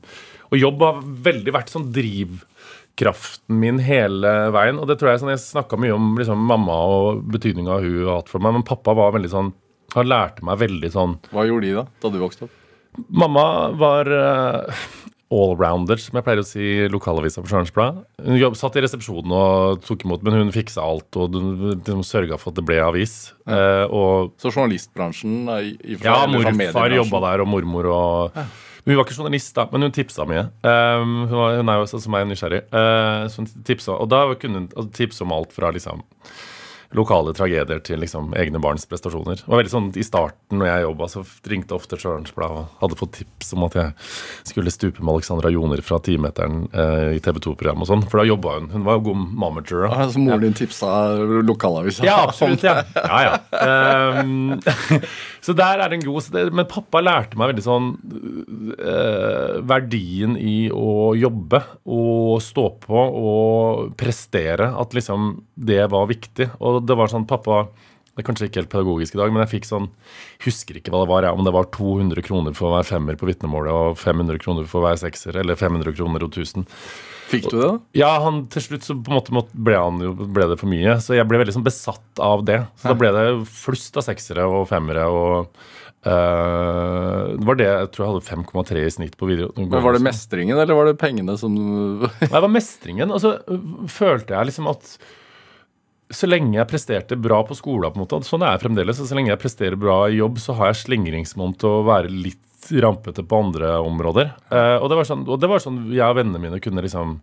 Og 0.47 0.55
jobb 0.61 0.85
har 0.85 1.01
veldig 1.27 1.53
vært 1.57 1.73
sånn 1.73 1.89
drivkraften 1.97 3.59
min 3.65 3.81
hele 3.83 4.31
veien. 4.55 4.79
Og 4.79 4.87
det 4.87 4.95
tror 5.01 5.11
jeg 5.11 5.25
sånn, 5.25 5.33
Jeg 5.35 5.43
snakka 5.43 5.75
mye 5.83 5.97
om 5.97 6.13
liksom, 6.21 6.47
mamma 6.53 6.77
og 6.87 7.25
betydninga 7.35 7.81
hun 7.83 7.97
har 8.05 8.21
hatt 8.21 8.31
for 8.31 8.39
meg, 8.39 8.55
men 8.55 8.63
pappa 8.63 8.95
var 8.95 9.11
veldig 9.17 9.33
sånn 9.33 9.51
Han 9.97 10.07
lærte 10.07 10.47
meg 10.47 10.63
veldig 10.63 10.93
sånn 10.95 11.19
Hva 11.35 11.43
gjorde 11.49 11.67
de 11.67 11.75
da, 11.81 11.85
da 11.99 12.13
du 12.15 12.21
vokste 12.23 12.47
opp? 12.47 12.55
Mamma 13.07 13.47
var 13.77 14.09
uh, 14.09 14.77
allrounder, 15.33 15.99
som 15.99 16.17
jeg 16.17 16.25
pleier 16.25 16.41
å 16.41 16.45
si 16.47 16.61
i 16.63 16.87
lokalavisa 16.91 17.43
på 17.43 17.49
Stjernens 17.51 17.73
Blad. 17.75 17.99
Hun 18.23 18.39
jobb, 18.39 18.55
satt 18.59 18.77
i 18.79 18.83
resepsjonen 18.85 19.33
og 19.35 19.81
tok 19.85 20.05
imot, 20.07 20.23
men 20.25 20.39
hun 20.39 20.53
fiksa 20.55 20.85
alt 20.85 21.19
og 21.19 21.35
liksom, 21.35 22.03
sørga 22.07 22.39
for 22.39 22.53
at 22.53 22.61
det 22.61 22.65
ble 22.67 22.79
avis. 22.83 23.17
Eh, 23.43 23.83
og 23.91 24.37
Så 24.41 24.53
journalistbransjen 24.53 25.51
er 25.51 25.67
i, 25.67 25.73
i 25.83 25.99
ja, 25.99 26.21
morfar 26.31 26.95
jobba 26.95 27.23
der, 27.27 27.43
og 27.43 27.51
mormor 27.51 27.91
og 27.91 28.39
Hun 28.87 28.95
var 28.95 29.03
ikke 29.03 29.17
journalist, 29.17 29.51
da, 29.57 29.65
men 29.67 29.83
hun 29.83 29.91
tipsa 29.91 30.23
mye. 30.23 30.45
Um, 30.63 31.25
hun, 31.27 31.33
var, 31.35 31.57
hun 31.59 31.71
er 31.73 31.81
jo 31.81 31.87
sånn 31.91 32.05
som 32.05 32.13
meg 32.15 32.29
nysgjerrig. 32.29 32.61
Uh, 32.71 33.25
så 33.27 33.41
hun 33.41 33.49
tipsa, 33.67 33.97
og 33.99 34.07
da 34.13 34.21
kunne 34.39 34.61
hun 34.61 34.69
altså, 34.71 34.91
tipse 34.95 35.25
om 35.25 35.33
alt 35.35 35.51
fra 35.51 35.73
liksom 35.75 36.05
lokale 36.97 37.33
tragedier 37.37 37.81
til 37.85 38.01
liksom 38.03 38.33
egne 38.37 38.61
barns 38.63 38.87
prestasjoner. 38.89 39.39
Det 39.43 39.47
var 39.49 39.61
veldig 39.61 39.73
sånn 39.73 39.89
I 39.97 40.05
starten 40.05 40.59
når 40.61 40.69
jeg 40.71 40.85
jobba, 40.87 41.09
så 41.13 41.23
ringte 41.51 41.77
ofte 41.77 41.99
Sørens 42.01 42.33
Blad 42.35 42.55
og 42.57 42.81
hadde 42.81 42.99
fått 42.99 43.15
tips 43.19 43.53
om 43.55 43.65
at 43.67 43.77
jeg 43.77 43.93
skulle 44.51 44.73
stupe 44.73 45.03
med 45.03 45.17
Alexandra 45.17 45.51
Joner 45.53 45.83
fra 45.85 45.99
timeteren 46.03 46.65
eh, 46.73 47.15
i 47.17 47.23
TV 47.23 47.39
2-program 47.43 47.85
og 47.85 47.91
sånn. 47.91 48.05
For 48.09 48.21
da 48.21 48.27
jobba 48.29 48.57
hun. 48.57 48.69
Hun 48.73 48.85
var 48.87 48.99
jo 48.99 49.05
god 49.09 49.23
mamager. 49.45 49.85
da. 49.85 49.93
Ja, 50.03 50.09
Så 50.13 50.23
moren 50.23 50.45
din 50.47 50.57
tipsa 50.57 50.91
lokalavisa? 51.47 52.05
Ja, 52.07 52.19
absolutt. 52.27 52.65
ja, 52.65 52.81
ja, 52.97 53.23
ja. 53.29 54.21
Um, 54.21 54.57
Så 55.47 55.53
der 55.55 55.79
er 55.79 55.87
det 55.87 56.01
en 56.01 56.03
god 56.03 56.51
Men 56.51 56.67
pappa 56.67 56.99
lærte 56.99 57.37
meg 57.39 57.53
veldig 57.53 57.63
sånn 57.63 57.85
eh, 58.75 59.59
Verdien 59.67 60.35
i 60.39 60.67
å 60.73 61.13
jobbe 61.15 61.61
og 61.87 62.41
stå 62.43 62.65
på 62.83 63.03
og 63.21 63.93
prestere. 63.99 64.73
At 64.75 64.95
liksom 64.97 65.29
det 65.55 65.85
var 65.93 66.09
viktig. 66.09 66.49
Og 66.59 66.81
det 66.87 66.97
var 66.97 67.11
sånn 67.11 67.27
Pappa 67.29 67.65
det 68.17 68.23
er 68.23 68.25
kanskje 68.31 68.47
ikke 68.47 68.61
helt 68.63 68.71
pedagogisk 68.71 69.13
i 69.13 69.19
dag, 69.19 69.29
men 69.29 69.43
jeg 69.43 69.51
fikk 69.51 69.67
sånn 69.69 69.83
Husker 70.41 70.79
ikke 70.79 70.89
hva 70.89 71.03
det 71.03 71.09
var, 71.11 71.27
jeg, 71.27 71.37
om 71.37 71.45
det 71.45 71.53
var 71.53 71.67
200 71.75 72.23
kroner 72.25 72.55
for 72.57 72.73
hver 72.73 72.87
femmer 72.87 73.19
på 73.19 73.27
vitnemålet 73.29 73.69
og 73.69 73.99
500 74.01 74.41
kroner 74.41 74.65
for 74.71 74.81
hver 74.81 74.97
sekser, 74.97 75.37
eller 75.37 75.59
500 75.59 75.93
kroner 75.93 76.25
og 76.25 76.33
1000. 76.33 76.65
Fikk 77.29 77.45
du 77.51 77.59
det? 77.59 77.67
da? 77.67 77.75
Ja, 77.99 78.11
han, 78.23 78.47
til 78.49 78.65
slutt 78.65 78.87
så 78.87 78.97
på 78.97 79.13
en 79.13 79.19
måte 79.19 79.53
ble, 79.53 79.77
han 79.77 80.01
jo, 80.01 80.15
ble 80.17 80.47
det 80.49 80.57
for 80.57 80.71
mye. 80.71 80.97
Så 81.03 81.13
jeg 81.13 81.29
ble 81.29 81.43
veldig 81.43 81.59
sånn 81.59 81.67
besatt 81.67 82.23
av 82.23 82.41
det. 82.47 82.63
Så 82.79 82.89
da 82.89 82.97
ble 82.97 83.11
det 83.13 83.25
flust 83.51 84.01
av 84.01 84.07
seksere 84.09 84.49
og 84.49 84.65
femmere. 84.71 85.05
og 85.11 85.51
Uh, 86.07 87.33
Det 87.35 87.43
var 87.43 87.57
det 87.57 87.65
jeg 87.67 87.87
tror 87.91 88.03
jeg 88.05 88.11
hadde 88.13 88.43
5,3 88.45 88.83
i 88.85 88.91
snitt 88.93 89.15
på 89.19 89.27
video. 89.27 89.49
Men 89.57 89.81
Var 89.83 89.97
det 89.97 90.05
mestringen, 90.05 90.55
eller 90.55 90.77
var 90.77 90.87
det 90.87 90.99
pengene 91.01 91.35
som 91.41 91.51
Nei, 91.57 92.11
Det 92.21 92.43
var 92.45 92.53
mestringen. 92.53 93.11
Og 93.11 93.19
så 93.23 93.33
øh, 93.41 93.65
følte 93.91 94.37
jeg 94.37 94.51
liksom 94.51 94.69
at 94.71 94.93
så 96.13 96.27
lenge 96.29 96.55
jeg 96.55 96.69
presterte 96.69 97.17
bra 97.19 97.41
på 97.47 97.55
skolen, 97.57 97.91
på 97.91 97.99
en 97.99 98.05
måte, 98.05 98.21
sånn 98.27 98.45
er 98.45 98.55
jeg 98.55 98.63
fremdeles, 98.63 99.01
og 99.03 99.09
så 99.09 99.17
lenge 99.17 99.33
jeg 99.33 99.41
presterer 99.41 99.79
bra 99.79 99.99
i 100.07 100.19
jobb, 100.21 100.39
så 100.39 100.55
har 100.57 100.71
jeg 100.71 100.83
slingringsmonn 100.85 101.57
til 101.59 101.81
å 101.81 101.85
være 101.87 102.11
litt 102.13 102.71
rampete 102.83 103.23
på 103.23 103.43
andre 103.43 103.75
områder. 103.83 104.33
Eh, 104.49 104.75
og, 104.79 104.89
det 104.91 105.05
sånn, 105.07 105.27
og 105.27 105.39
det 105.41 105.51
var 105.51 105.63
sånn 105.63 105.85
jeg 105.93 106.07
og 106.07 106.17
vennene 106.19 106.41
mine 106.41 106.61
kunne 106.63 106.83
liksom 106.83 107.19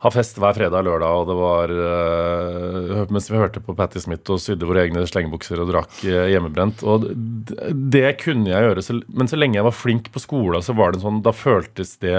ha 0.00 0.08
fest 0.08 0.38
hver 0.40 0.56
fredag 0.56 0.80
og 0.80 0.86
lørdag, 0.86 1.18
og 1.18 1.26
det 1.28 1.36
var 1.36 1.72
eh, 1.76 3.02
Mens 3.12 3.28
vi 3.28 3.36
hørte 3.36 3.60
på 3.60 3.74
Patti 3.76 4.00
Smith 4.00 4.32
og 4.32 4.40
sydde 4.40 4.68
våre 4.68 4.86
egne 4.86 5.02
slengebukser 5.04 5.60
og 5.60 5.68
drakk 5.74 5.98
eh, 6.08 6.30
hjemmebrent. 6.32 6.84
Og 6.88 7.04
det, 7.10 7.58
det 7.92 8.14
kunne 8.22 8.48
jeg 8.48 8.64
gjøre, 8.64 8.86
så, 8.86 8.96
men 9.12 9.28
så 9.28 9.36
lenge 9.36 9.60
jeg 9.60 9.68
var 9.68 9.76
flink 9.76 10.08
på 10.14 10.22
skolen, 10.22 10.64
så 10.64 10.76
var 10.78 10.94
det 10.94 11.02
sånn 11.04 11.20
Da 11.26 11.34
føltes 11.36 11.98
det 12.00 12.16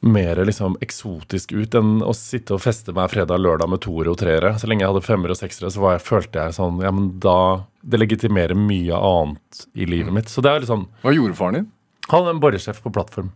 mer 0.00 0.38
liksom 0.44 0.76
eksotisk 0.84 1.52
ut 1.56 1.74
enn 1.74 2.02
å 2.04 2.12
sitte 2.16 2.56
og 2.56 2.62
feste 2.62 2.92
meg 2.96 3.10
fredag 3.10 3.38
og 3.38 3.46
lørdag 3.46 3.70
med 3.72 3.82
toere 3.84 4.12
og 4.12 4.18
treere. 4.20 4.52
Så 4.60 4.68
lenge 4.68 4.84
jeg 4.84 4.92
hadde 4.92 5.06
femmere 5.06 5.34
og 5.34 5.40
seksere, 5.40 5.72
så 5.72 5.82
var 5.82 5.96
jeg, 5.96 6.04
følte 6.06 6.44
jeg 6.44 6.58
sånn 6.58 6.82
Ja, 6.84 6.92
men 6.94 7.08
da 7.22 7.38
Det 7.80 8.00
legitimerer 8.00 8.58
mye 8.58 8.98
annet 8.98 9.66
i 9.74 9.88
livet 9.88 10.14
mitt. 10.14 10.30
Så 10.32 10.44
det 10.44 10.52
er 10.52 10.62
liksom 10.64 10.86
Hva 11.02 11.16
gjorde 11.16 11.38
faren 11.38 11.60
din? 11.60 11.72
Han 12.12 12.26
er 12.26 12.36
en 12.36 12.42
boresjef 12.42 12.78
på 12.84 12.92
plattform. 12.94 13.32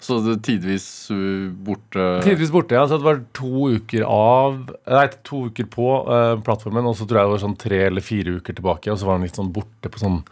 Så 0.00 0.16
det 0.24 0.38
tidvis 0.46 0.84
uh, 1.12 1.50
borte 1.52 2.04
Tidvis 2.24 2.52
borte, 2.52 2.78
ja. 2.78 2.86
Så 2.88 2.96
det 2.96 3.04
var 3.04 3.20
to 3.36 3.68
uker 3.76 4.06
av 4.08 4.62
Nei, 4.88 5.02
to 5.26 5.42
uker 5.50 5.68
på 5.68 5.88
uh, 6.08 6.38
plattformen, 6.44 6.88
og 6.88 6.96
så 6.96 7.04
tror 7.04 7.20
jeg 7.20 7.28
det 7.28 7.34
var 7.34 7.42
sånn 7.42 7.58
tre 7.60 7.82
eller 7.90 8.04
fire 8.04 8.38
uker 8.40 8.56
tilbake, 8.56 8.88
og 8.88 8.96
så 8.96 9.08
var 9.08 9.18
han 9.18 9.26
litt 9.28 9.36
sånn 9.36 9.52
borte 9.52 9.92
på 9.92 10.00
sånn 10.00 10.22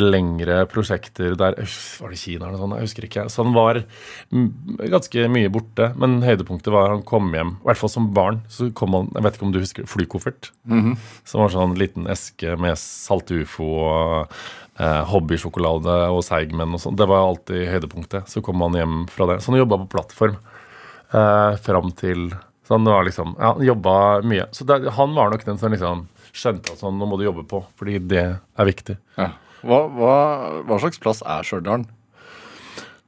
lengre 0.00 0.62
prosjekter 0.72 1.34
der 1.36 1.56
Var 1.58 2.12
det 2.12 2.16
Kina 2.20 2.46
eller 2.46 2.56
noe 2.56 2.62
sånt? 2.62 2.76
Jeg 2.78 2.86
husker 2.88 3.06
ikke. 3.08 3.24
Så 3.28 3.44
han 3.44 3.52
var 3.52 3.82
mm, 4.32 4.46
ganske 4.88 5.26
mye 5.28 5.50
borte. 5.52 5.90
Men 6.00 6.22
høydepunktet 6.24 6.72
var 6.72 6.94
han 6.94 7.04
kom 7.04 7.28
hjem, 7.34 7.56
i 7.60 7.68
hvert 7.68 7.80
fall 7.82 7.92
som 7.92 8.08
barn. 8.16 8.40
Så 8.48 8.70
kom 8.78 8.96
han, 8.96 9.10
Jeg 9.12 9.26
vet 9.26 9.36
ikke 9.36 9.46
om 9.48 9.52
du 9.52 9.60
husker 9.60 9.90
flykoffert? 9.90 10.52
Som 11.28 11.44
var 11.44 11.52
sånn 11.52 11.76
liten 11.80 12.08
eske 12.12 12.56
med 12.60 12.80
salt 12.80 13.34
ufo 13.34 13.68
og 13.82 14.32
eh, 14.80 15.02
hobbysjokolade 15.12 15.98
og 16.14 16.22
seigmenn 16.24 16.72
og 16.72 16.80
sånn. 16.86 16.96
Det 16.96 17.08
var 17.10 17.26
alltid 17.26 17.68
høydepunktet. 17.74 18.32
Så 18.32 18.40
kom 18.44 18.64
han 18.64 18.78
hjem 18.80 18.96
fra 19.12 19.28
det. 19.28 19.42
Så 19.42 19.52
han 19.52 19.60
jobba 19.60 19.82
på 19.84 19.92
plattform 19.98 20.40
eh, 21.12 21.60
fram 21.68 21.92
til 22.00 22.32
Så 22.64 22.78
han 22.78 22.88
var 22.88 23.04
liksom 23.04 23.36
Ja, 23.36 23.52
han 23.52 23.68
jobba 23.68 24.22
mye. 24.24 24.48
Så 24.56 24.64
det, 24.64 24.86
han 24.96 25.14
var 25.14 25.30
nok 25.34 25.44
den 25.44 25.60
som 25.60 25.74
liksom 25.74 26.06
skjønte 26.32 26.72
at 26.72 26.80
sånn, 26.80 26.96
nå 26.96 27.04
må 27.04 27.18
du 27.20 27.26
jobbe 27.26 27.44
på, 27.44 27.60
fordi 27.76 27.98
det 28.08 28.22
er 28.40 28.68
viktig. 28.68 28.96
Ja. 29.18 29.34
Hva, 29.62 29.82
hva, 29.94 30.14
hva 30.66 30.78
slags 30.82 31.02
plass 31.02 31.22
er 31.22 31.46
Stjørdal? 31.46 31.86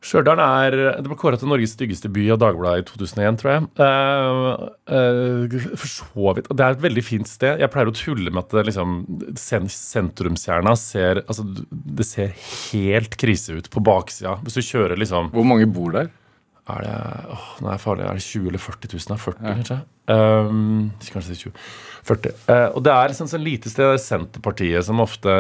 Stjørdal 0.05 0.41
er 0.43 0.75
Det 1.01 1.09
ble 1.09 1.17
kåra 1.17 1.39
til 1.41 1.49
Norges 1.49 1.73
styggeste 1.79 2.11
by 2.13 2.27
av 2.35 2.41
Dagbladet 2.43 2.83
i 2.83 2.89
2001, 2.91 3.39
tror 3.41 3.53
jeg. 3.55 3.69
Uh, 3.81 4.67
uh, 4.93 5.57
for 5.81 5.89
så 5.91 6.35
vidt. 6.37 6.51
Det 6.53 6.67
er 6.67 6.77
et 6.77 6.85
veldig 6.85 7.05
fint 7.07 7.31
sted. 7.31 7.63
Jeg 7.63 7.73
pleier 7.73 7.91
å 7.91 7.97
tulle 7.97 8.33
med 8.35 8.43
at 8.45 8.53
det 8.53 8.67
liksom 8.69 8.99
sen, 9.41 9.71
sentrumskjerna 9.73 10.77
ser 10.79 11.23
Altså, 11.25 11.47
det 11.71 12.07
ser 12.09 12.35
helt 12.37 13.17
krise 13.21 13.57
ut 13.57 13.71
på 13.73 13.83
baksida. 13.85 14.37
Hvis 14.45 14.61
du 14.61 14.67
kjører 14.67 15.01
liksom 15.01 15.33
Hvor 15.33 15.49
mange 15.49 15.71
bor 15.73 15.95
der? 15.97 16.13
Er 16.65 16.81
det 16.81 16.93
åh, 17.35 17.49
nå 17.61 17.69
er 17.69 17.75
jeg 17.75 17.83
farlig, 17.83 18.05
er 18.09 18.17
det 18.17 18.25
20 18.25 18.47
eller 18.49 18.63
40 18.65 18.93
000? 18.95 19.09
Da? 19.11 19.17
40, 19.21 19.41
kanskje? 19.45 19.77
Um, 20.09 20.93
kanskje 21.13 21.33
det 21.33 21.37
er 21.37 21.41
20. 21.43 21.65
40. 22.09 22.39
Uh, 22.49 22.69
og 22.71 22.79
det 22.87 22.95
er 22.95 23.11
liksom 23.13 23.29
sånn 23.29 23.45
lite 23.45 23.73
sted. 23.73 23.85
Det 23.85 23.99
er 23.99 24.05
Senterpartiet 24.05 24.87
som 24.87 25.03
ofte 25.05 25.35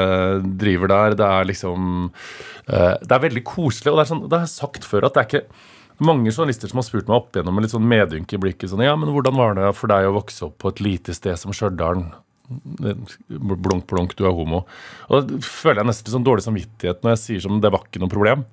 driver 0.60 0.92
der. 0.92 1.16
Det 1.20 1.28
er 1.28 1.48
liksom 1.48 1.86
uh, 2.10 2.94
Det 3.00 3.16
er 3.16 3.24
veldig 3.24 3.44
koselig. 3.48 3.92
Og 3.92 3.96
det 3.96 4.04
er 4.04 4.10
sånn, 4.12 4.26
det 4.28 4.36
har 4.36 4.44
jeg 4.44 4.52
sagt 4.58 4.88
før 4.88 5.08
at 5.08 5.16
det 5.16 5.24
er 5.24 5.30
ikke 5.30 6.04
mange 6.04 6.32
journalister 6.32 6.68
som 6.68 6.82
har 6.82 6.88
spurt 6.88 7.08
meg 7.08 7.16
opp 7.16 7.36
igjennom 7.36 7.56
med 7.56 7.64
litt 7.64 7.72
sånn 7.72 7.88
medynk 7.88 8.34
i 8.34 8.40
blikket. 8.44 8.68
sånn, 8.72 8.84
ja, 8.84 8.96
men 8.98 9.12
Hvordan 9.14 9.38
var 9.38 9.56
det 9.56 9.72
for 9.78 9.92
deg 9.92 10.10
å 10.10 10.16
vokse 10.18 10.48
opp 10.48 10.58
på 10.60 10.74
et 10.74 10.84
lite 10.84 11.16
sted 11.16 11.40
som 11.40 11.54
Stjørdal? 11.56 12.04
Blunk, 12.44 13.86
blunk, 13.88 14.12
du 14.18 14.26
er 14.28 14.34
homo. 14.36 14.64
Og 15.08 15.30
da 15.30 15.38
føler 15.46 15.80
jeg 15.80 15.88
nesten 15.88 16.08
litt 16.08 16.16
sånn 16.18 16.26
dårlig 16.26 16.44
samvittighet 16.44 17.00
når 17.04 17.14
jeg 17.14 17.22
sier 17.22 17.46
som 17.46 17.62
det 17.62 17.72
var 17.72 17.86
ikke 17.86 18.02
noe 18.02 18.12
problem. 18.12 18.44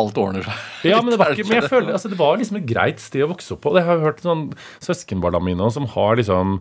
Alt 0.00 0.20
ordner 0.20 0.44
seg. 0.44 0.68
Ja, 0.90 1.00
men 1.00 1.14
det 1.14 1.20
var, 1.22 1.32
ikke, 1.34 1.48
men 1.48 1.62
jeg 1.62 1.70
føler, 1.72 1.94
altså, 1.96 2.12
det 2.12 2.20
var 2.20 2.36
liksom 2.36 2.60
et 2.60 2.68
greit 2.68 3.02
sted 3.02 3.24
å 3.24 3.32
vokse 3.32 3.56
opp 3.56 3.64
på. 3.64 3.74
Jeg 3.78 3.88
har 3.88 4.04
hørt 4.04 4.22
sånn 4.24 4.46
søskenbarna 4.84 5.40
mine 5.44 5.72
som 5.74 5.88
har 5.96 6.20
liksom 6.20 6.60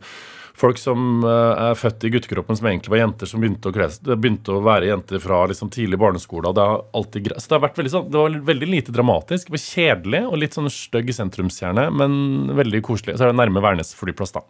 Folk 0.58 0.80
som 0.82 1.22
eh, 1.22 1.60
er 1.70 1.76
født 1.78 2.08
i 2.08 2.10
guttekroppen 2.16 2.58
som 2.58 2.66
egentlig 2.66 2.90
var 2.90 3.04
jenter, 3.04 3.30
som 3.30 3.44
begynte 3.44 3.70
å, 3.70 3.74
krese, 3.76 4.16
begynte 4.18 4.56
å 4.56 4.64
være 4.66 4.88
jenter 4.90 5.22
fra 5.22 5.44
liksom, 5.52 5.70
tidlig 5.74 6.00
barneskole. 6.02 6.50
Det 6.58 6.66
har 6.66 6.82
alltid. 6.98 7.30
Så 7.36 7.52
det 7.52 7.58
har 7.60 7.62
vært 7.68 7.78
veldig 7.78 7.92
sånn, 7.94 8.08
det 8.10 8.24
var 8.24 8.38
veldig 8.48 8.70
lite 8.72 8.96
dramatisk. 8.96 9.52
Det 9.52 9.54
var 9.54 9.62
kjedelig 9.62 10.24
og 10.26 10.40
litt 10.42 10.58
sånn 10.58 10.72
stygg 10.74 11.12
sentrumskjerne, 11.14 11.86
men 11.94 12.16
veldig 12.58 12.82
koselig. 12.90 13.20
Så 13.20 13.28
er 13.28 13.36
det 13.36 13.38
nærme 13.38 13.62
Værnes 13.62 13.94
flyplass, 14.00 14.34
da. 14.34 14.42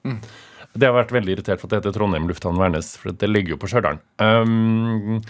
Det 0.77 0.85
har 0.85 0.95
vært 0.97 1.13
veldig 1.15 1.35
irritert 1.35 1.61
for 1.61 1.67
at 1.67 1.73
det 1.73 1.79
heter 1.79 1.95
Trondheim 1.95 2.27
lufthavn 2.29 2.59
Værnes, 2.59 2.91
for 2.99 3.15
det 3.15 3.29
ligger 3.29 3.55
jo 3.55 3.59
på 3.61 3.69
Stjørdal. 3.71 3.97
Um, 4.21 5.23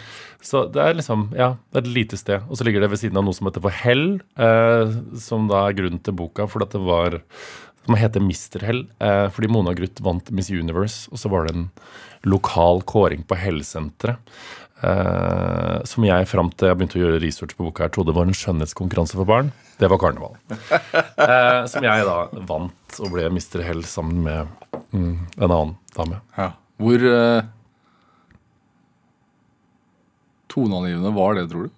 så 0.44 0.66
det 0.72 0.82
er 0.84 0.98
liksom, 0.98 1.30
ja, 1.38 1.54
det 1.72 1.82
er 1.82 1.86
et 1.86 1.96
lite 2.00 2.20
sted. 2.20 2.44
Og 2.50 2.60
så 2.60 2.68
ligger 2.68 2.84
det 2.84 2.92
ved 2.92 3.02
siden 3.04 3.20
av 3.20 3.28
noe 3.28 3.38
som 3.38 3.48
heter 3.48 3.64
For 3.64 3.78
Hell, 3.84 4.20
uh, 4.42 4.98
som 5.22 5.48
da 5.52 5.64
er 5.68 5.78
grunnen 5.78 6.04
til 6.04 6.18
boka, 6.20 6.50
for 6.52 6.66
at 6.66 6.76
det 6.76 6.84
var 6.84 7.22
som 7.88 7.96
heter 7.96 8.20
Mr. 8.20 8.66
Hell, 8.68 8.84
uh, 9.00 9.28
fordi 9.32 9.52
Mona 9.52 9.72
Gruth 9.78 10.04
vant 10.04 10.32
Miss 10.36 10.52
Universe, 10.52 11.08
og 11.14 11.22
så 11.22 11.32
var 11.32 11.48
det 11.48 11.56
en 11.56 11.70
lokal 12.28 12.84
kåring 12.90 13.24
på 13.28 13.38
Hell-senteret. 13.40 14.20
Eh, 14.78 15.78
som 15.90 16.06
jeg 16.06 16.28
fram 16.30 16.52
til 16.54 16.70
jeg 16.70 16.78
begynte 16.78 17.00
å 17.00 17.02
gjøre 17.02 17.22
research 17.24 17.56
på 17.58 17.66
boka 17.66 17.86
her, 17.86 17.94
trodde 17.94 18.14
var 18.14 18.30
en 18.30 18.38
skjønnhetskonkurranse 18.38 19.18
for 19.18 19.30
barn. 19.30 19.50
Det 19.82 19.90
var 19.90 20.02
karneval. 20.02 20.38
Uh, 20.50 21.66
som 21.72 21.86
jeg 21.86 22.06
da 22.06 22.18
vant 22.50 23.00
og 23.02 23.12
ble 23.14 23.28
Mr. 23.30 23.62
Hell 23.66 23.84
sammen 23.90 24.24
med 24.26 24.80
mm, 24.94 25.16
en 25.38 25.48
annen 25.48 25.76
dame. 25.98 26.22
Ja. 26.38 26.52
Hvor 26.82 27.06
uh, 27.10 27.50
toneangivende 30.54 31.14
var 31.18 31.38
det, 31.38 31.50
tror 31.52 31.68
du? 31.68 31.76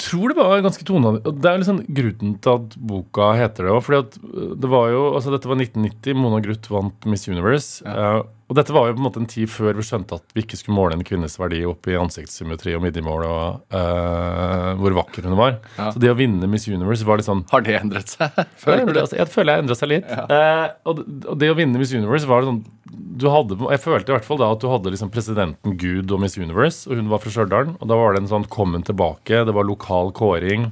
tror 0.00 0.32
det 0.32 0.38
var 0.38 0.62
ganske 0.64 0.84
toneangivende. 0.86 1.40
Det 1.40 1.50
er 1.50 1.60
liksom 1.60 1.80
grunnen 1.96 2.36
til 2.42 2.56
at 2.58 2.76
boka 2.90 3.28
heter 3.38 3.68
det. 3.68 3.74
Fordi 3.86 4.00
at 4.02 4.16
det 4.62 4.70
var 4.70 4.88
jo 4.90 5.02
Altså, 5.14 5.32
dette 5.34 5.50
var 5.50 5.60
1990. 5.60 6.18
Mona 6.18 6.40
Gruth 6.44 6.72
vant 6.72 7.06
Miss 7.10 7.28
Universe. 7.28 7.84
eh, 7.86 8.22
og 8.48 8.56
dette 8.58 8.72
var 8.76 8.88
jo 8.90 8.94
på 8.96 9.00
en 9.00 9.06
måte 9.06 9.20
en 9.22 9.26
tid 9.30 9.48
før 9.48 9.72
vi 9.78 9.82
skjønte 9.86 10.18
at 10.18 10.34
vi 10.36 10.42
ikke 10.44 10.58
skulle 10.60 10.76
måle 10.76 10.92
en 10.98 11.04
kvinnes 11.06 11.38
verdi 11.40 11.62
opp 11.64 11.86
i 11.88 11.94
ansiktssymmetri 11.96 12.74
og 12.76 12.82
midjemål 12.84 13.22
og 13.24 13.74
uh, 13.74 14.74
hvor 14.80 14.96
vakker 14.98 15.24
hun 15.24 15.36
var. 15.38 15.56
Ja. 15.78 15.86
Så 15.94 16.02
det 16.02 16.10
å 16.12 16.16
vinne 16.18 16.46
Miss 16.52 16.66
Universe 16.68 17.06
var 17.08 17.16
litt 17.20 17.28
sånn 17.28 17.44
Har 17.50 17.64
det 17.64 17.78
endret 17.80 18.12
seg? 18.12 18.30
Føler 18.64 18.92
det? 18.92 19.00
altså, 19.06 19.16
jeg 19.16 19.30
føler 19.32 19.54
jeg 19.56 19.64
endra 19.64 19.76
seg 19.80 19.88
litt. 19.94 20.12
Eh, 20.12 20.66
og, 20.84 21.00
det- 21.00 21.26
og 21.32 21.38
det 21.40 21.50
å 21.50 21.56
vinne 21.56 21.80
Miss 21.80 21.94
Universe 21.96 22.28
var 22.28 22.44
sånn 22.44 22.60
du 22.94 23.24
hadde, 23.30 23.56
Jeg 23.72 23.80
følte 23.82 24.10
i 24.12 24.14
hvert 24.18 24.26
fall 24.26 24.38
da 24.38 24.50
at 24.52 24.60
du 24.62 24.68
hadde 24.70 24.90
liksom 24.92 25.10
presidenten 25.14 25.76
Gud 25.80 26.12
og 26.14 26.20
Miss 26.22 26.36
Universe, 26.38 26.84
og 26.90 26.98
hun 27.00 27.08
var 27.10 27.18
fra 27.22 27.30
Stjørdal. 27.32 27.72
Og 27.80 27.88
da 27.90 27.96
var 27.98 28.12
det 28.14 28.22
en 28.22 28.28
sånn 28.30 28.44
'kom 28.50 28.72
hun 28.76 28.82
tilbake', 28.86 29.44
det 29.46 29.54
var 29.54 29.64
lokal 29.64 30.12
kåring. 30.12 30.68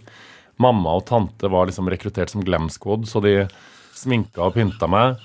Mamma 0.58 0.92
og 0.98 1.06
tante 1.06 1.48
var 1.50 1.66
liksom 1.66 1.88
rekruttert 1.88 2.30
som 2.30 2.44
Glam 2.44 2.68
Squad, 2.68 3.06
så 3.08 3.22
de 3.22 3.48
sminka 3.96 4.42
og 4.44 4.54
pynta 4.54 4.86
meg. 4.90 5.16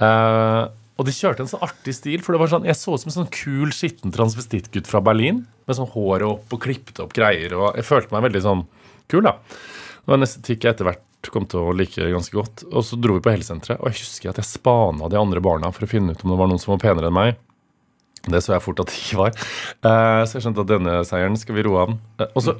Eh, 0.00 0.68
og 1.00 1.06
de 1.08 1.14
kjørte 1.16 1.46
en 1.46 1.48
sånn 1.48 1.62
artig 1.64 1.94
stil, 1.96 2.20
for 2.20 2.36
det 2.36 2.42
var 2.42 2.50
sånn, 2.52 2.66
jeg 2.68 2.76
så 2.76 2.92
ut 2.92 3.00
som 3.00 3.08
en 3.08 3.14
sånn 3.14 3.30
kul, 3.32 3.70
skitten 3.72 4.12
transvestittgutt 4.12 4.88
fra 4.90 5.00
Berlin. 5.04 5.46
Med 5.64 5.78
sånn 5.78 5.88
håret 5.94 6.28
opp 6.28 6.52
og 6.52 6.60
klippet 6.60 7.00
opp 7.00 7.14
greier. 7.16 7.54
Og 7.56 7.78
jeg 7.78 7.88
følte 7.88 8.12
meg 8.12 8.26
veldig 8.26 8.42
sånn 8.44 8.66
kul, 9.08 9.24
da. 9.24 9.38
Det 9.40 10.12
var 10.12 10.20
en 10.20 10.26
estetikk 10.28 10.66
jeg 10.66 10.76
etter 10.76 10.90
hvert 10.90 11.06
kom 11.32 11.46
til 11.48 11.70
å 11.70 11.76
like 11.76 12.04
ganske 12.12 12.36
godt. 12.36 12.66
Og 12.68 12.84
så 12.84 13.00
dro 13.00 13.16
vi 13.16 13.24
på 13.24 13.32
helsesenteret, 13.32 13.80
og 13.80 13.88
jeg 13.90 14.02
husker 14.04 14.32
at 14.32 14.40
jeg 14.40 14.48
spana 14.48 15.08
de 15.12 15.20
andre 15.20 15.42
barna 15.44 15.72
for 15.72 15.84
å 15.84 15.90
finne 15.90 16.12
ut 16.12 16.24
om 16.24 16.34
det 16.34 16.40
var 16.40 16.52
noen 16.52 16.60
som 16.60 16.74
var 16.74 16.84
penere 16.84 17.08
enn 17.08 17.16
meg. 17.16 17.40
Det 18.28 18.40
så 18.44 18.54
jeg 18.58 18.64
fort 18.64 18.80
at 18.82 18.92
det 18.92 19.00
ikke 19.00 19.20
var. 19.22 19.36
Eh, 19.88 20.22
så 20.28 20.36
jeg 20.36 20.44
skjønte 20.44 20.64
at 20.64 20.72
denne 20.74 20.96
seieren 21.08 21.38
skal 21.40 21.56
vi 21.56 21.64
roe 21.64 21.86
av. 21.86 21.94
Eh, 22.20 22.32
og 22.34 22.44
så 22.44 22.56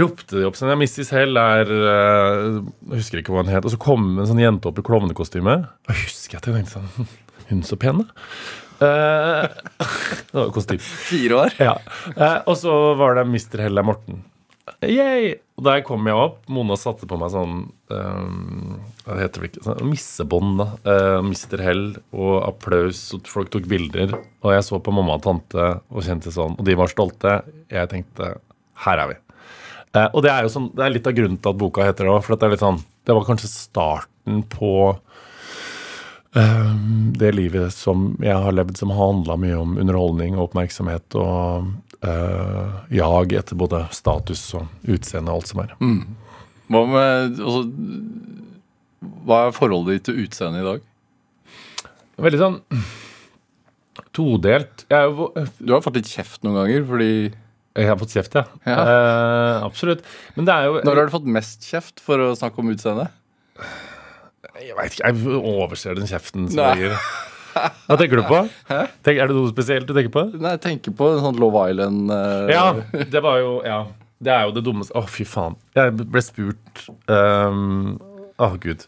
ropte 0.00 0.38
de 0.38 0.46
opp 0.48 0.56
sånn 0.56 0.72
ja, 0.72 0.78
Mrs. 0.80 1.10
Hell 1.12 1.36
er 1.36 1.68
eh, 1.68 2.46
Jeg 2.88 3.02
husker 3.02 3.20
ikke 3.20 3.34
hva 3.34 3.42
hun 3.44 3.52
het. 3.52 3.66
Og 3.68 3.74
så 3.74 3.80
kom 3.80 4.14
en 4.16 4.30
sånn 4.30 4.40
jente 4.40 4.70
opp 4.70 4.80
i 4.80 4.86
klovnekostyme. 4.86 5.58
Og 5.84 5.92
jeg 5.92 6.06
husker 6.06 6.40
at 6.40 6.48
jeg 6.48 6.56
tenkte 6.56 6.80
sånn 6.80 7.12
Hun 7.50 7.64
så 7.66 7.78
pen, 7.80 8.02
da. 8.02 8.28
Eh, 8.84 9.48
det 10.30 10.38
var 10.38 10.52
kostyme. 10.54 10.82
Fire 10.82 11.40
år? 11.44 11.58
Ja. 11.62 11.74
Uh, 12.16 12.38
og 12.50 12.56
så 12.60 12.76
var 12.98 13.18
det 13.18 13.26
Mr. 13.28 13.64
Hell 13.64 13.80
er 13.80 13.86
Morten. 13.86 14.22
Yay! 14.84 15.34
Og 15.58 15.66
der 15.66 15.82
kom 15.86 16.06
jeg 16.08 16.16
opp. 16.18 16.38
Mona 16.50 16.76
satte 16.80 17.06
på 17.08 17.18
meg 17.20 17.30
sånn 17.34 17.66
um, 17.92 18.78
Hva 19.04 19.18
heter 19.20 19.44
det 19.44 19.50
ikke? 19.50 19.64
Sånn 19.66 19.90
Missebånd, 19.90 20.54
da. 20.60 20.66
Eh, 20.88 21.18
Mr. 21.22 21.60
Hell 21.62 21.84
og 22.16 22.38
applaus, 22.48 23.02
og 23.14 23.28
folk 23.30 23.52
tok 23.52 23.68
bilder. 23.70 24.16
Og 24.42 24.54
jeg 24.54 24.64
så 24.66 24.80
på 24.80 24.94
mamma 24.94 25.18
og 25.18 25.26
tante 25.26 25.68
og 25.92 26.06
kjente 26.06 26.32
sånn 26.34 26.56
Og 26.56 26.64
de 26.66 26.78
var 26.80 26.90
stolte. 26.90 27.36
Jeg 27.72 27.92
tenkte 27.92 28.32
her 28.86 29.04
er 29.04 29.12
vi. 29.12 29.20
Uh, 29.94 30.08
og 30.08 30.24
det 30.26 30.32
er 30.32 30.42
jo 30.42 30.54
sånn, 30.56 30.72
det 30.74 30.82
er 30.82 30.96
litt 30.96 31.06
av 31.06 31.14
grunnen 31.20 31.38
til 31.38 31.52
at 31.52 31.60
boka 31.60 31.86
heter 31.86 32.08
det 32.08 32.16
òg. 32.16 32.24
For 32.24 32.34
det 32.34 32.48
er 32.48 32.56
litt 32.56 32.64
sånn 32.64 32.82
Det 33.04 33.14
var 33.14 33.28
kanskje 33.28 33.52
starten 33.52 34.42
på 34.50 34.72
det 36.34 37.30
livet 37.36 37.74
som 37.74 38.16
jeg 38.22 38.34
har 38.34 38.54
levd, 38.56 38.78
som 38.80 38.90
har 38.90 38.98
handla 39.06 39.36
mye 39.38 39.58
om 39.60 39.76
underholdning 39.78 40.34
og 40.34 40.48
oppmerksomhet 40.48 41.14
og 41.20 41.68
uh, 42.02 42.80
jag 42.90 43.36
etter 43.38 43.58
både 43.58 43.84
status 43.94 44.42
og 44.58 44.90
utseende 44.90 45.30
og 45.30 45.42
alt 45.42 45.52
som 45.52 45.62
er. 45.62 45.76
Hva 46.72 46.82
med 46.90 47.38
altså, 47.38 47.62
Hva 49.28 49.40
er 49.44 49.56
forholdet 49.56 49.98
ditt 49.98 50.06
til 50.08 50.20
utseendet 50.24 50.64
i 50.64 50.68
dag? 50.72 50.90
Veldig 52.24 52.42
sånn 52.42 52.60
todelt. 54.14 54.84
Jo, 54.90 55.30
Du 55.58 55.72
har 55.74 55.82
fått 55.84 55.98
litt 55.98 56.10
kjeft 56.10 56.42
noen 56.42 56.60
ganger 56.62 56.86
fordi 56.88 57.10
jeg 57.74 57.88
har 57.90 57.98
fått 57.98 58.12
kjeft, 58.14 58.36
ja. 58.38 58.44
Ja. 58.70 58.82
Uh, 58.86 59.64
absolutt. 59.66 60.04
Men 60.36 60.46
det 60.46 60.54
er 60.54 60.68
jo 60.68 60.82
Når 60.86 61.00
har 61.00 61.08
du 61.08 61.14
fått 61.16 61.26
mest 61.26 61.66
kjeft 61.66 62.02
for 62.02 62.22
å 62.22 62.34
snakke 62.38 62.62
om 62.62 62.70
utseendet? 62.70 63.10
Jeg 64.64 64.76
veit 64.78 64.96
ikke, 64.96 65.10
jeg 65.12 65.44
overser 65.54 65.98
den 65.98 66.08
kjeften 66.08 66.48
som 66.48 66.62
Nei. 66.62 66.74
gir. 66.80 66.96
Hva 67.54 67.98
tenker 68.00 68.18
du 68.18 68.24
på? 68.26 68.40
Tenk, 69.06 69.18
er 69.18 69.28
det 69.30 69.36
noe 69.36 69.50
spesielt 69.52 69.86
du 69.86 69.92
tenker 69.94 70.10
på? 70.14 70.24
Nei, 70.34 70.56
jeg 70.56 70.62
tenker 70.64 70.94
på 70.98 71.12
en 71.14 71.22
sånn 71.22 71.38
Love 71.38 71.68
Island 71.70 72.10
uh... 72.10 72.50
Ja, 72.50 72.64
det 73.12 73.22
var 73.24 73.38
jo 73.42 73.60
Ja. 73.66 73.84
Det 74.24 74.32
er 74.32 74.46
jo 74.46 74.54
det 74.56 74.62
dummeste 74.64 74.94
Å, 74.96 75.04
fy 75.10 75.26
faen. 75.28 75.56
Jeg 75.76 75.92
ble 75.98 76.22
spurt 76.24 76.84
Åh, 77.10 78.54
gud. 78.62 78.84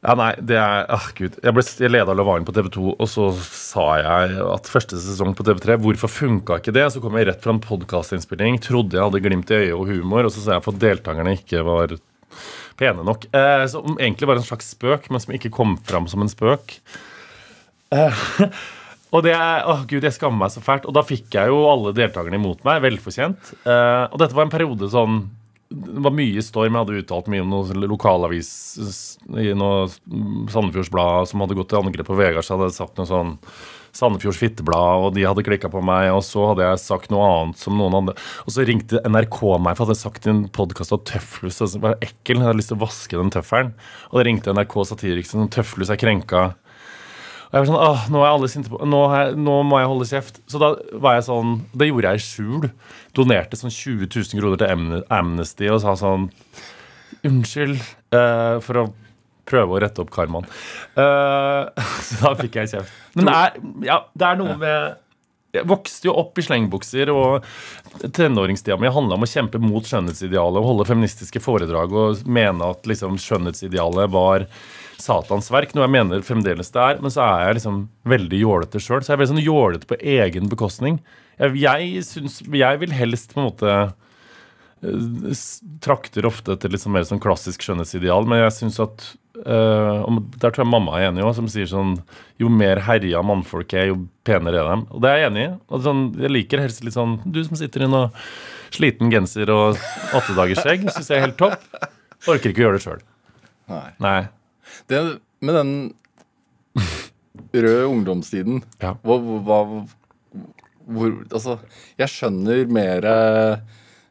Ja, 0.00 0.14
nei, 0.16 0.30
det 0.48 0.56
er 0.56 0.86
Åh, 0.96 1.06
gud. 1.16 1.36
Jeg, 1.44 1.54
ble, 1.56 1.64
jeg 1.84 1.92
leda 1.92 2.16
Love 2.16 2.34
Island 2.34 2.48
på 2.48 2.56
TV2, 2.56 2.84
og 2.96 3.08
så 3.08 3.28
sa 3.44 3.86
jeg 4.00 4.38
at 4.48 4.70
første 4.72 5.00
sesong 5.00 5.36
på 5.38 5.44
TV3 5.46 5.76
Hvorfor 5.84 6.12
funka 6.12 6.58
ikke 6.60 6.74
det? 6.76 6.86
Så 6.92 7.02
kom 7.04 7.16
jeg 7.20 7.28
rett 7.30 7.44
fra 7.44 7.54
en 7.54 7.62
podkastinnspilling, 7.64 8.58
trodde 8.64 8.98
jeg 8.98 9.06
hadde 9.06 9.22
glimt 9.24 9.52
i 9.52 9.60
øyet 9.60 9.76
og 9.76 9.88
humor, 9.92 10.26
og 10.26 10.34
så 10.34 10.44
sa 10.44 10.56
jeg 10.56 10.66
for 10.66 10.76
at 10.76 10.84
deltakerne 10.84 11.36
ikke 11.38 11.64
var 11.68 11.96
pene 12.80 13.04
nok. 13.06 13.26
Eh, 13.34 13.64
som 13.72 13.96
egentlig 13.98 14.28
var 14.30 14.40
en 14.40 14.46
slags 14.46 14.72
spøk, 14.74 15.08
men 15.10 15.22
som 15.22 15.34
ikke 15.36 15.52
kom 15.54 15.76
fram 15.86 16.08
som 16.10 16.24
en 16.24 16.32
spøk. 16.32 16.78
Og 19.10 19.24
det 19.26 19.32
er, 19.34 19.64
åh 19.66 19.82
gud, 19.90 20.04
jeg 20.06 20.14
skammer 20.14 20.44
meg 20.44 20.54
så 20.54 20.62
fælt. 20.62 20.86
Og 20.86 20.94
da 20.94 21.02
fikk 21.06 21.34
jeg 21.34 21.50
jo 21.50 21.64
alle 21.70 21.94
deltakerne 21.96 22.38
imot 22.38 22.62
meg, 22.66 22.82
velfortjent. 22.84 23.52
Eh, 23.64 24.04
og 24.06 24.16
dette 24.22 24.36
var 24.36 24.46
en 24.46 24.52
periode 24.52 24.90
sånn 24.92 25.24
Det 25.70 26.04
var 26.06 26.14
mye 26.14 26.42
storm. 26.46 26.76
Jeg 26.76 26.84
hadde 26.84 27.02
uttalt 27.02 27.30
mye 27.30 27.42
om 27.42 27.50
noe 27.50 27.90
lokalavis 27.90 28.52
i 29.38 29.50
noe 29.54 29.88
Sandefjordsblad 30.50 31.30
som 31.30 31.42
hadde 31.42 31.58
gått 31.58 31.70
til 31.74 31.82
angrep 31.82 32.06
på 32.10 32.18
Vegard, 32.18 32.46
så 32.46 32.56
hadde 32.56 32.70
jeg 32.70 32.78
sagt 32.78 32.98
noe 32.98 33.10
sånn 33.10 33.36
Sandefjords 33.96 34.38
Fitteblad, 34.40 35.04
og 35.04 35.14
de 35.16 35.26
hadde 35.26 35.44
klikka 35.46 35.70
på 35.72 35.82
meg. 35.84 36.10
Og 36.14 36.22
så 36.26 36.50
hadde 36.50 36.66
jeg 36.66 36.82
sagt 36.82 37.12
noe 37.14 37.26
annet 37.26 37.60
som 37.60 37.76
noen 37.78 37.98
andre. 38.02 38.16
Og 38.46 38.54
så 38.54 38.66
ringte 38.68 39.02
NRK 39.04 39.40
meg, 39.58 39.74
for 39.74 39.84
jeg 39.84 39.90
hadde 39.90 40.00
sagt 40.02 40.28
i 40.28 40.32
en 40.34 40.44
podkast 40.54 40.94
at 40.96 41.06
Tøflus 41.10 41.60
altså, 41.60 41.82
var 41.82 41.98
ekkel. 42.04 42.38
Jeg 42.38 42.46
hadde 42.46 42.60
lyst 42.60 42.72
til 42.72 42.78
å 42.80 42.84
vaske 42.84 43.20
den 43.20 43.34
tøffelen. 43.34 43.74
Og 44.10 44.20
da 44.20 44.26
ringte 44.28 44.56
NRK 44.56 44.76
Satiriksen, 44.92 45.46
og 45.46 45.54
Tøflus 45.54 45.92
er 45.92 46.00
krenka. 46.00 46.50
Og 47.50 47.56
jeg 47.56 47.64
var 47.64 47.66
sånn, 47.66 47.82
åh, 47.82 48.02
nå 48.14 48.20
er 48.22 48.30
alle 48.30 48.48
sinte 48.50 48.70
på 48.70 48.78
nå, 48.86 48.98
jeg, 49.10 49.38
nå 49.42 49.54
må 49.66 49.80
jeg 49.80 49.90
holde 49.90 50.06
kjeft. 50.06 50.36
Så 50.46 50.60
da 50.62 50.68
var 51.02 51.16
jeg 51.16 51.26
sånn 51.26 51.56
Det 51.74 51.88
gjorde 51.88 52.12
jeg 52.12 52.20
i 52.20 52.26
skjul. 52.26 52.68
Donerte 53.18 53.58
sånn 53.58 53.74
20 53.74 54.06
000 54.06 54.38
kroner 54.38 54.60
til 54.60 55.00
Amnesty 55.10 55.66
og 55.72 55.80
sa 55.82 55.96
sånn 55.98 56.28
Unnskyld. 57.26 57.82
uh, 58.14 58.62
for 58.62 58.78
å 58.78 58.84
prøve 59.50 59.76
å 59.76 59.82
rette 59.82 60.02
opp 60.02 60.14
karmaen. 60.14 60.48
Uh, 60.96 61.68
så 62.06 62.22
da 62.22 62.34
fikk 62.38 62.60
jeg 62.62 62.74
kjeft. 62.76 62.98
Men 63.18 63.30
det 63.30 63.38
er, 63.38 63.62
ja, 63.90 64.02
det 64.14 64.28
er 64.32 64.42
noe 64.42 64.58
med 64.60 64.98
jeg 65.50 65.66
vokste 65.66 66.06
jo 66.06 66.12
opp 66.14 66.38
i 66.38 66.44
slengbukser, 66.46 67.10
og 67.10 67.46
tenåringstida 68.14 68.76
mi 68.78 68.90
handla 68.92 69.16
om 69.16 69.26
å 69.26 69.30
kjempe 69.30 69.58
mot 69.62 69.86
skjønnhetsidealet 69.86 70.60
og 70.60 70.68
holde 70.68 70.86
feministiske 70.86 71.42
foredrag 71.42 71.90
og 71.90 72.20
mene 72.30 72.68
at 72.70 72.86
liksom 72.86 73.18
skjønnhetsidealet 73.18 74.12
var 74.14 74.46
Satans 75.00 75.48
verk, 75.50 75.72
noe 75.74 75.86
jeg 75.86 75.94
mener 75.96 76.22
fremdeles 76.26 76.70
det 76.74 76.82
er. 76.84 77.00
Men 77.02 77.12
så 77.14 77.24
er 77.24 77.48
jeg 77.48 77.58
liksom 77.60 77.80
veldig 78.12 78.40
jålete 78.42 78.82
sjøl. 78.82 79.00
Så 79.00 79.10
jeg 79.10 79.16
er 79.16 79.22
veldig 79.22 79.32
sånn 79.32 79.46
jålete 79.46 79.88
på 79.90 79.98
egen 80.18 80.50
bekostning. 80.52 81.00
Jeg, 81.40 81.56
jeg, 81.62 82.04
synes, 82.06 82.38
jeg 82.44 82.80
vil 82.82 82.94
helst 82.94 83.32
på 83.32 83.40
en 83.40 83.48
måte 83.48 83.76
eh, 84.84 85.46
trakter 85.82 86.28
ofte 86.28 86.58
til 86.60 86.74
litt 86.74 86.84
sånn 86.84 86.94
mer 86.94 87.08
sånn 87.08 87.22
klassisk 87.22 87.64
skjønnhetsideal, 87.64 88.28
men 88.28 88.44
jeg 88.44 88.56
syns 88.58 88.80
at 88.84 89.08
eh, 89.38 90.00
og 90.04 90.22
Der 90.40 90.50
tror 90.50 90.64
jeg 90.64 90.70
mamma 90.72 90.98
er 90.98 91.08
enig 91.10 91.22
òg, 91.24 91.34
som 91.38 91.48
sier 91.50 91.68
sånn 91.70 91.96
Jo 92.40 92.48
mer 92.52 92.80
herja 92.86 93.22
mannfolk 93.26 93.72
er, 93.76 93.90
jo 93.92 94.00
penere 94.26 94.60
er 94.62 94.70
de. 94.72 94.86
Og 94.90 95.02
det 95.04 95.10
er 95.10 95.18
jeg 95.22 95.30
enig 95.30 95.44
i. 95.46 95.52
Og 95.70 95.84
sånn, 95.86 96.02
jeg 96.20 96.32
liker 96.34 96.62
helst 96.64 96.84
litt 96.86 96.96
sånn 96.96 97.18
Du 97.24 97.40
som 97.46 97.58
sitter 97.60 97.86
i 97.86 97.90
noe 97.90 98.10
sliten 98.70 99.10
genser 99.10 99.50
og 99.50 99.78
åttedagersskjegg, 100.14 100.84
syns 100.94 101.08
jeg 101.10 101.18
er 101.18 101.24
helt 101.26 101.38
topp. 101.40 101.64
Orker 102.30 102.52
ikke 102.52 102.62
å 102.62 102.66
gjøre 102.68 102.78
det 102.78 102.84
sjøl. 102.84 103.00
Nei. 103.70 103.88
Nei. 104.02 104.20
Det, 104.90 105.00
med 105.42 105.56
den 105.58 105.72
røde 107.54 107.86
ungdomstiden 107.90 108.62
Ja. 108.82 108.94
hva, 109.02 109.16
hva, 109.18 109.58
hvor, 110.86 111.16
Altså, 111.32 111.58
jeg 111.98 112.12
skjønner 112.12 112.70
mer 112.70 113.06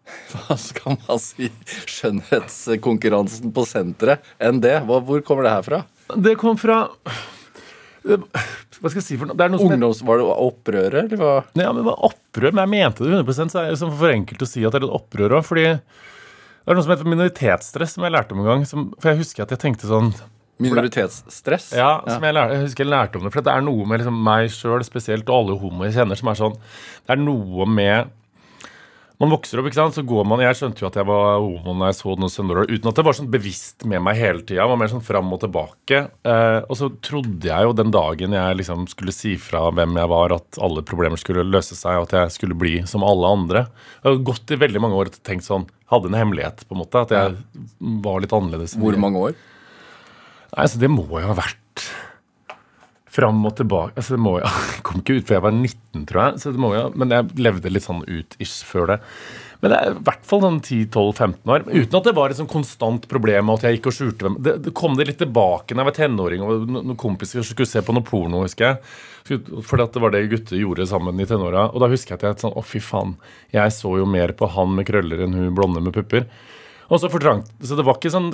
Hva 0.33 0.57
skal 0.59 0.97
man 1.01 1.21
si 1.21 1.49
Skjønnhetskonkurransen 1.89 3.53
på 3.55 3.65
senteret 3.67 4.25
enn 4.41 4.61
det. 4.63 4.77
Hvor 4.87 5.23
kommer 5.25 5.47
det 5.47 5.55
her 5.57 5.65
fra? 5.65 5.81
Det 6.15 6.35
kom 6.41 6.57
fra 6.57 6.83
Hva 8.07 8.89
skal 8.89 8.99
jeg 9.01 9.05
si 9.05 9.19
for 9.19 9.29
noe? 9.29 9.37
Det 9.37 9.49
Ungdoms, 9.59 10.01
var 10.07 10.21
det 10.21 10.27
opprøret, 10.31 10.99
eller 11.03 11.19
hva? 11.19 11.33
Ja, 11.53 11.69
men 11.71 11.81
det 11.81 11.87
var 11.89 12.05
opprør, 12.09 12.53
men 12.53 12.63
jeg 12.65 12.73
mente 12.77 13.05
det 13.05 13.19
100 13.19 13.35
så 13.35 13.61
er 13.61 13.67
det 13.67 13.75
liksom 13.75 13.95
for 13.99 14.15
enkelt 14.15 14.45
å 14.45 14.49
si 14.49 14.63
at 14.65 14.73
det 14.73 14.81
er 14.81 14.87
litt 14.87 14.97
opprør 14.97 15.39
òg. 15.39 15.45
Fordi 15.45 15.67
det 15.69 16.73
er 16.73 16.77
noe 16.77 16.85
som 16.85 16.93
heter 16.93 17.09
minoritetsstress, 17.09 17.95
som 17.97 18.05
jeg 18.05 18.15
lærte 18.15 18.35
om 18.35 18.43
en 18.43 18.51
gang. 18.51 18.67
Som, 18.69 18.91
for 19.01 19.11
jeg 19.11 19.23
husker 19.23 19.45
at 19.45 19.55
jeg 19.55 19.61
tenkte 19.63 19.89
sånn 19.89 20.13
Minoritetsstress? 20.59 21.69
Ja, 21.77 22.01
som 22.03 22.23
jeg, 22.27 22.35
lærte, 22.35 22.57
jeg 22.57 22.65
husker 22.67 22.83
jeg 22.83 22.91
lærte 22.91 23.19
om 23.19 23.25
det. 23.25 23.31
For 23.31 23.45
det 23.45 23.51
er 23.53 23.63
noe 23.63 23.85
med 23.87 24.01
liksom 24.01 24.17
meg 24.25 24.49
sjøl 24.51 24.83
spesielt, 24.83 25.29
og 25.31 25.37
alle 25.37 25.59
homoer 25.61 25.87
jeg 25.87 26.01
kjenner, 26.01 26.19
som 26.19 26.31
er 26.31 26.39
sånn 26.39 26.57
Det 26.59 27.15
er 27.15 27.21
noe 27.21 27.67
med 27.71 28.11
man 29.19 29.33
vokser 29.33 29.59
opp, 29.59 29.67
ikke 29.67 29.75
sant, 29.81 29.97
så 29.97 30.03
går 30.07 30.27
man 30.27 30.39
Jeg 30.39 30.55
skjønte 30.55 30.79
jo 30.79 30.87
at 30.87 30.95
jeg 30.95 31.07
var 31.09 31.41
homo 31.43 31.73
når 31.75 31.89
jeg 31.89 31.97
så 31.97 32.13
noen 32.15 32.31
Sunderland, 32.31 32.71
uten 32.71 32.91
at 32.91 32.99
det 32.99 33.03
var 33.03 33.17
sånn 33.17 33.31
bevisst 33.33 33.83
med 33.89 34.03
meg 34.05 34.15
hele 34.15 34.45
tida. 34.47 34.67
Var 34.69 34.79
mer 34.79 34.91
sånn 34.93 35.03
fram 35.03 35.33
og 35.35 35.41
tilbake. 35.43 35.99
Eh, 36.23 36.59
og 36.63 36.79
så 36.79 36.87
trodde 37.03 37.49
jeg 37.49 37.67
jo 37.67 37.75
den 37.75 37.91
dagen 37.91 38.37
jeg 38.37 38.59
liksom 38.61 38.87
skulle 38.91 39.15
si 39.15 39.33
fra 39.41 39.65
hvem 39.75 39.99
jeg 39.99 40.11
var, 40.13 40.37
at 40.37 40.61
alle 40.63 40.85
problemer 40.87 41.19
skulle 41.19 41.43
løse 41.43 41.75
seg, 41.75 41.99
og 41.99 42.07
at 42.07 42.15
jeg 42.15 42.37
skulle 42.37 42.57
bli 42.59 42.77
som 42.87 43.03
alle 43.03 43.33
andre. 43.35 43.65
Jeg 43.99 44.07
har 44.07 44.23
gått 44.31 44.55
i 44.55 44.61
veldig 44.63 44.83
mange 44.85 45.01
år 45.01 45.11
og 45.11 45.21
tenkt 45.27 45.47
sånn 45.47 45.67
Hadde 45.89 46.05
en 46.11 46.19
hemmelighet, 46.19 46.67
på 46.69 46.75
en 46.75 46.83
måte. 46.83 47.01
At 47.01 47.11
jeg 47.15 47.63
var 48.05 48.19
litt 48.21 48.33
annerledes. 48.35 48.75
Hvor 48.77 48.93
mange 49.01 49.23
år? 49.25 49.31
Nei, 50.53 50.61
altså 50.67 50.77
Det 50.83 50.89
må 50.93 51.07
jo 51.09 51.23
ha 51.25 51.33
vært 51.33 51.87
fram 53.19 53.43
og 53.45 53.53
tilbake 53.59 53.99
altså 53.99 54.15
det 54.15 54.23
må 54.23 54.37
jo, 54.39 54.55
Jeg 54.73 54.87
kom 54.87 55.03
ikke 55.03 55.19
ut 55.19 55.27
før 55.27 55.39
jeg 55.39 55.45
var 55.45 55.55
19, 55.59 56.07
tror 56.09 56.23
jeg. 56.23 56.41
Så 56.41 56.55
det 56.55 56.63
må 56.63 56.73
jo, 56.73 56.87
men 56.97 57.13
jeg 57.13 57.39
levde 57.43 57.71
litt 57.73 57.85
sånn 57.85 58.01
ut 58.07 58.35
ish 58.41 58.63
før 58.65 58.93
det. 58.93 58.99
Men 59.59 59.73
det 59.73 59.77
er 59.77 59.91
i 59.91 60.03
hvert 60.07 60.27
fall 60.27 60.41
sånn 60.45 60.59
10-12-15 60.61 61.51
år. 61.51 61.65
Uten 61.67 61.97
at 61.99 62.05
det 62.07 62.13
var 62.15 62.31
et 62.31 62.39
sånn 62.39 62.49
konstant 62.49 63.07
problem. 63.11 63.51
At 63.51 63.65
jeg 63.67 63.77
gikk 63.77 63.89
og 63.91 63.95
skjulte 63.97 64.25
hvem 64.25 64.37
det, 64.45 64.53
det 64.63 64.73
kom 64.77 64.95
det 64.95 65.09
litt 65.09 65.19
tilbake 65.19 65.75
da 65.75 65.83
jeg 65.83 65.89
var 65.89 65.97
tenåring 65.97 66.45
og 66.45 66.71
noen 66.71 66.99
kompiser 66.99 67.43
skulle 67.43 67.67
se 67.67 67.83
på 67.83 67.95
noe 67.95 68.07
porno. 68.07 68.45
husker 68.45 68.69
jeg. 68.69 68.79
Fordi 69.27 69.83
at 69.83 69.97
det 69.97 70.03
var 70.03 70.15
det 70.15 70.23
gutter 70.31 70.61
gjorde 70.61 70.87
sammen 70.89 71.19
i 71.19 71.27
tenåra. 71.27 71.67
Og 71.73 71.83
da 71.83 71.91
husker 71.91 72.15
jeg 72.15 72.21
at 72.21 72.27
jeg 72.29 72.45
sånn, 72.45 72.55
å 72.55 72.63
fy 72.63 72.79
faen, 72.83 73.17
jeg 73.55 73.75
så 73.75 73.97
jo 73.99 74.07
mer 74.07 74.31
på 74.37 74.47
han 74.55 74.71
med 74.77 74.87
krøller 74.87 75.25
enn 75.25 75.35
hun 75.35 75.57
blonde 75.57 75.83
med 75.83 75.97
pupper. 75.97 76.29
Og 76.89 77.03
så 77.03 77.11
fortrangt, 77.11 77.51
så 77.61 77.75
Det 77.77 77.85
var 77.85 77.99
ikke 77.99 78.09
sånn 78.15 78.31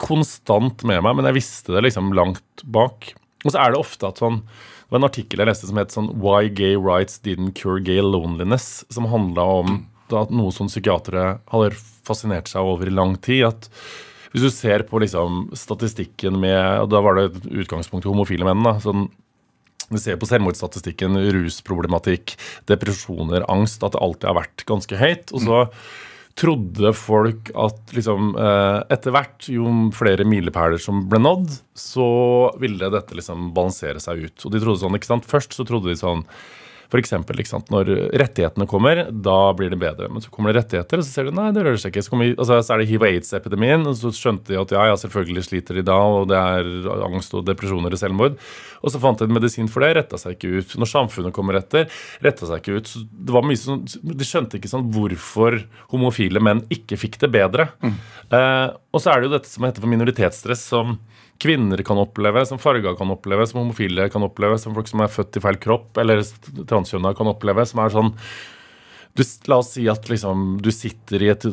konstant 0.00 0.84
med 0.88 1.02
meg, 1.04 1.18
men 1.18 1.26
jeg 1.28 1.42
visste 1.42 1.74
det 1.74 1.88
liksom 1.88 2.14
langt 2.16 2.62
bak. 2.64 3.10
Og 3.44 3.52
så 3.52 3.60
er 3.62 3.72
det 3.72 3.80
ofte 3.80 4.08
at 4.08 4.18
sånn 4.22 4.40
Det 4.42 4.94
var 4.94 5.02
en 5.02 5.10
artikkel 5.10 5.42
jeg 5.42 5.50
leste 5.50 5.68
som 5.68 5.78
het 5.78 5.94
sånn 5.94 6.10
Why 6.22 6.48
gay 6.48 6.74
rights 6.80 7.20
didn't 7.22 7.54
cure 7.60 7.82
gay 7.84 8.02
loneliness. 8.02 8.84
Som 8.90 9.10
handla 9.12 9.44
om 9.60 9.80
da, 10.08 10.24
noe 10.32 10.52
som 10.54 10.70
psykiatere 10.70 11.38
hadde 11.52 11.72
fascinert 12.08 12.48
seg 12.48 12.64
over 12.64 12.88
i 12.88 12.94
lang 12.94 13.16
tid. 13.20 13.44
at 13.50 13.70
hvis 14.32 14.44
du 14.44 14.50
ser 14.52 14.84
på 14.88 15.00
liksom 15.00 15.48
statistikken 15.56 16.36
med 16.40 16.82
og 16.82 16.90
Da 16.92 17.00
var 17.04 17.16
det 17.16 17.24
et 17.28 17.48
utgangspunkt 17.64 18.06
i 18.06 18.12
homofile 18.12 18.48
menn. 18.48 18.64
da, 18.64 18.78
sånn 18.80 19.08
vi 19.88 19.96
ser 20.02 20.18
på 20.20 20.26
selvmordsstatistikken, 20.28 21.16
rusproblematikk, 21.32 22.34
depresjoner, 22.68 23.46
angst, 23.48 23.80
at 23.80 23.94
det 23.94 24.02
alltid 24.04 24.28
har 24.28 24.36
vært 24.36 24.64
ganske 24.68 24.98
høyt. 25.00 25.32
Og 25.32 25.40
så 25.46 25.60
trodde 26.38 26.92
folk 26.94 27.50
at 27.58 27.94
liksom 27.96 28.30
eh, 28.38 28.78
etter 28.94 29.14
hvert, 29.14 29.48
jo 29.50 29.72
flere 29.96 30.26
milepæler 30.28 30.80
som 30.82 31.02
ble 31.10 31.20
nådd, 31.22 31.56
så 31.78 32.08
ville 32.62 32.90
dette 32.94 33.18
liksom 33.18 33.50
balansere 33.56 34.02
seg 34.02 34.28
ut. 34.28 34.46
Og 34.46 34.54
de 34.54 34.62
trodde 34.62 34.82
sånn, 34.84 34.98
ikke 34.98 35.10
sant? 35.10 35.28
Først 35.28 35.56
så 35.56 35.66
trodde 35.68 35.90
de 35.90 35.98
sånn 35.98 36.22
for 36.88 37.04
sant? 37.48 37.68
Når 37.72 37.90
rettighetene 38.16 38.66
kommer, 38.68 39.02
da 39.12 39.36
blir 39.56 39.72
det 39.72 39.78
bedre. 39.80 40.08
Men 40.12 40.24
så 40.24 40.30
kommer 40.32 40.52
det 40.52 40.62
rettigheter, 40.62 41.00
og 41.00 41.04
så 41.06 41.12
ser 41.12 41.28
de 41.28 41.34
nei, 41.36 41.50
det 41.52 41.64
rører 41.66 41.80
seg 41.80 41.92
ikke. 41.92 42.04
Så, 42.06 42.16
vi, 42.16 42.30
altså, 42.32 42.60
så 42.64 42.74
er 42.74 42.82
det 42.82 42.88
hiv- 42.88 43.04
og 43.04 43.08
aids-epidemien, 43.10 43.84
og 43.88 43.96
så 43.98 44.12
skjønte 44.16 44.52
de 44.52 44.60
at 44.60 44.72
ja, 44.72 44.86
ja, 44.90 44.96
selvfølgelig 45.00 45.44
sliter 45.46 45.78
de 45.78 45.84
da, 45.88 45.98
og 45.98 46.30
det 46.30 46.38
er 46.38 46.88
angst 47.08 47.36
og 47.36 47.44
depresjoner 47.48 47.92
og 47.92 48.00
selvmord. 48.00 48.38
Og 48.80 48.94
så 48.94 49.02
fant 49.02 49.20
de 49.20 49.28
en 49.28 49.36
medisin 49.36 49.68
for 49.70 49.84
det, 49.84 49.92
retta 49.98 50.20
seg 50.20 50.38
ikke 50.38 50.62
ut. 50.62 50.76
Når 50.80 50.92
samfunnet 50.94 51.36
kommer 51.36 51.60
etter, 51.60 51.88
retta 52.24 52.48
seg 52.48 52.62
ikke 52.62 52.80
ut. 52.80 52.90
Så 52.92 53.04
det 53.04 53.36
var 53.36 53.46
mye 53.46 53.60
sånn, 53.60 53.84
De 53.84 54.26
skjønte 54.26 54.60
ikke 54.60 54.72
sånn 54.72 54.88
hvorfor 54.94 55.60
homofile 55.92 56.42
menn 56.44 56.64
ikke 56.72 56.98
fikk 57.00 57.20
det 57.24 57.32
bedre. 57.34 57.68
Eh, 58.32 58.66
og 58.92 59.02
så 59.02 59.12
er 59.12 59.20
det 59.20 59.28
jo 59.28 59.36
dette 59.36 59.50
som 59.50 59.64
heter 59.68 59.84
for 59.84 59.92
minoritetsstress, 59.92 60.64
som 60.72 60.96
kvinner 61.38 61.82
kan 61.86 61.98
oppleve, 62.02 62.44
som 62.46 62.58
farga 62.58 62.94
kan 62.98 63.10
oppleve, 63.14 63.46
som 63.46 63.62
homofile 63.62 64.08
kan 64.12 64.26
oppleve, 64.26 64.58
som 64.58 64.74
folk 64.76 64.90
som 64.90 65.04
er 65.04 65.12
født 65.12 65.38
i 65.38 65.42
feil 65.44 65.58
kropp, 65.62 65.98
eller 66.02 66.22
transkjønna 66.68 67.14
kan 67.18 67.30
oppleve, 67.30 67.66
som 67.68 67.84
er 67.84 67.94
sånn 67.94 68.14
du, 69.18 69.24
La 69.50 69.56
oss 69.58 69.72
si 69.74 69.84
at 69.90 70.06
liksom, 70.10 70.58
du 70.62 70.68
sitter 70.74 71.22
i 71.24 71.30
et 71.32 71.44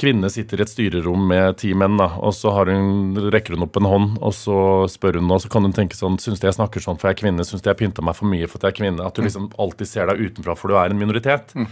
kvinne 0.00 0.30
sitter 0.32 0.60
i 0.60 0.64
et 0.64 0.72
styrerom 0.72 1.26
med 1.28 1.58
ti 1.60 1.74
menn, 1.76 1.98
da, 2.00 2.08
og 2.16 2.32
så 2.36 2.54
har 2.56 2.70
hun, 2.72 3.18
rekker 3.32 3.56
hun 3.56 3.66
opp 3.66 3.76
en 3.80 3.88
hånd, 3.90 4.16
og 4.24 4.32
så 4.36 4.58
spør 4.90 5.20
hun, 5.20 5.28
og 5.34 5.42
så 5.44 5.50
kan 5.52 5.66
hun 5.66 5.76
tenke 5.76 5.98
sånn 5.98 6.16
Syns 6.22 6.40
de 6.40 6.48
jeg 6.48 6.56
snakker 6.56 6.82
sånn 6.82 7.00
for 7.00 7.10
jeg 7.10 7.18
er 7.18 7.22
kvinne? 7.24 7.44
Syns 7.44 7.64
de 7.64 7.72
jeg 7.72 7.80
pynta 7.82 8.04
meg 8.06 8.16
for 8.16 8.30
mye 8.30 8.48
for 8.48 8.60
at 8.60 8.68
jeg 8.68 8.76
er 8.76 8.80
kvinne? 8.80 9.04
At 9.04 9.18
du 9.18 9.26
liksom 9.26 9.50
alltid 9.60 9.90
ser 9.90 10.08
deg 10.08 10.24
utenfra 10.24 10.56
for 10.56 10.72
du 10.72 10.78
er 10.80 10.94
en 10.94 11.00
minoritet. 11.00 11.52
Eh, 11.56 11.68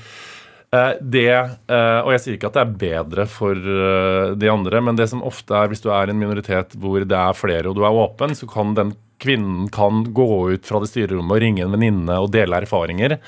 det, 1.00 1.30
eh, 1.70 2.00
og 2.00 2.12
jeg 2.14 2.22
sier 2.22 2.36
ikke 2.38 2.48
at 2.50 2.56
det 2.56 2.62
er 2.62 2.76
bedre 2.80 3.26
for 3.30 3.58
eh, 3.58 4.34
de 4.40 4.50
andre, 4.50 4.80
men 4.84 4.96
det 4.98 5.08
som 5.10 5.24
ofte 5.26 5.56
er 5.56 5.70
hvis 5.70 5.82
du 5.84 5.90
er 5.92 6.10
en 6.10 6.20
minoritet 6.20 6.76
hvor 6.80 7.04
det 7.04 7.18
er 7.18 7.36
flere 7.36 7.70
og 7.70 7.76
du 7.76 7.84
er 7.84 7.98
åpen, 8.04 8.32
så 8.36 8.48
kan 8.50 8.72
den 8.78 8.94
kvinnen 9.22 9.68
kan 9.72 10.02
gå 10.16 10.28
ut 10.54 10.66
fra 10.68 10.80
det 10.82 10.90
styrerommet 10.90 11.36
og 11.36 11.44
ringe 11.44 11.64
en 11.64 11.74
venninne 11.76 12.16
og 12.20 12.32
dele 12.34 12.62
erfaringer. 12.64 13.18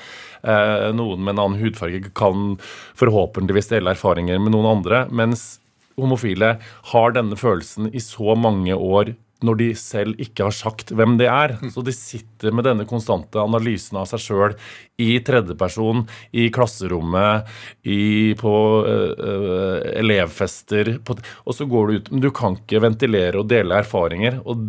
Eh, 0.41 0.89
noen 0.97 1.23
med 1.23 1.35
en 1.35 1.43
annen 1.45 1.61
hudfarge 1.61 2.11
kan 2.17 2.57
forhåpentligvis 2.97 3.71
dele 3.71 3.93
erfaringer 3.95 4.41
med 4.41 4.55
noen 4.55 4.71
andre, 4.77 5.05
mens 5.09 5.57
homofile 5.97 6.57
har 6.91 7.15
denne 7.15 7.37
følelsen 7.39 7.89
i 7.93 8.01
så 8.03 8.35
mange 8.37 8.75
år 8.75 9.15
når 9.45 9.59
de 9.59 9.67
selv 9.77 10.17
ikke 10.21 10.47
har 10.47 10.55
sagt 10.55 10.93
hvem 10.97 11.17
de 11.19 11.27
er. 11.29 11.55
Så 11.73 11.83
de 11.85 11.93
sitter 11.95 12.55
med 12.55 12.65
denne 12.67 12.87
konstante 12.89 13.41
analysen 13.41 13.99
av 14.01 14.07
seg 14.09 14.23
sjøl 14.23 14.55
i 15.01 15.19
tredjeperson, 15.25 16.05
i 16.33 16.47
klasserommet, 16.53 17.49
i, 17.85 18.33
på 18.39 18.55
øh, 18.89 19.13
øh, 19.13 19.79
elevfester 20.01 20.95
på, 21.05 21.17
Og 21.45 21.57
så 21.57 21.67
går 21.69 21.87
du 21.87 21.97
ut 21.97 22.11
Men 22.11 22.23
du 22.23 22.31
kan 22.31 22.57
ikke 22.57 22.81
ventilere 22.81 23.41
og 23.41 23.49
dele 23.49 23.81
erfaringer. 23.83 24.41
Og 24.45 24.63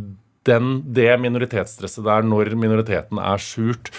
den, 0.49 0.83
det 0.85 1.21
minoritetsstresset 1.21 2.05
der 2.05 2.25
når 2.25 2.55
minoriteten 2.57 3.21
er 3.21 3.41
skjult, 3.43 3.93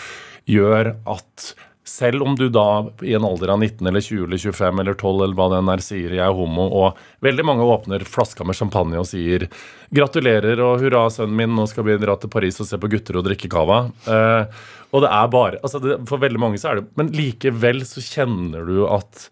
gjør 0.49 0.95
at 1.09 1.51
selv 1.89 2.23
om 2.23 2.35
du 2.37 2.45
da 2.53 2.65
i 3.05 3.15
en 3.17 3.25
alder 3.25 3.53
av 3.53 3.59
19 3.59 3.87
eller 3.89 4.03
20 4.05 4.27
eller 4.27 4.41
25 4.43 4.81
eller 4.83 4.97
12 4.97 5.23
eller 5.25 5.37
hva 5.39 5.47
den 5.55 5.71
er 5.73 5.83
sier 5.83 6.15
jeg 6.15 6.23
er 6.25 6.35
homo, 6.35 6.67
og 6.81 6.99
veldig 7.25 7.45
mange 7.49 7.67
åpner 7.67 8.05
flaska 8.07 8.45
med 8.47 8.57
champagne 8.57 8.99
og 9.01 9.07
sier 9.09 9.47
gratulerer 9.95 10.61
og 10.63 10.83
hurra, 10.83 11.07
sønnen 11.13 11.37
min, 11.39 11.55
nå 11.57 11.65
skal 11.69 11.87
vi 11.87 11.97
dra 12.01 12.15
til 12.19 12.31
Paris 12.31 12.59
og 12.61 12.69
se 12.69 12.79
på 12.79 12.91
gutter 12.91 13.19
og 13.19 13.25
drikke 13.25 13.49
cava. 13.51 13.81
Eh, 14.05 14.61
og 14.89 15.05
det 15.05 15.09
er 15.13 15.33
bare 15.33 15.59
altså 15.61 15.81
det, 15.83 15.99
For 16.09 16.21
veldig 16.21 16.39
mange 16.41 16.57
så 16.57 16.71
er 16.71 16.79
det 16.79 16.87
Men 16.97 17.11
likevel 17.13 17.83
så 17.85 18.01
kjenner 18.01 18.65
du 18.65 18.87
at 18.89 19.27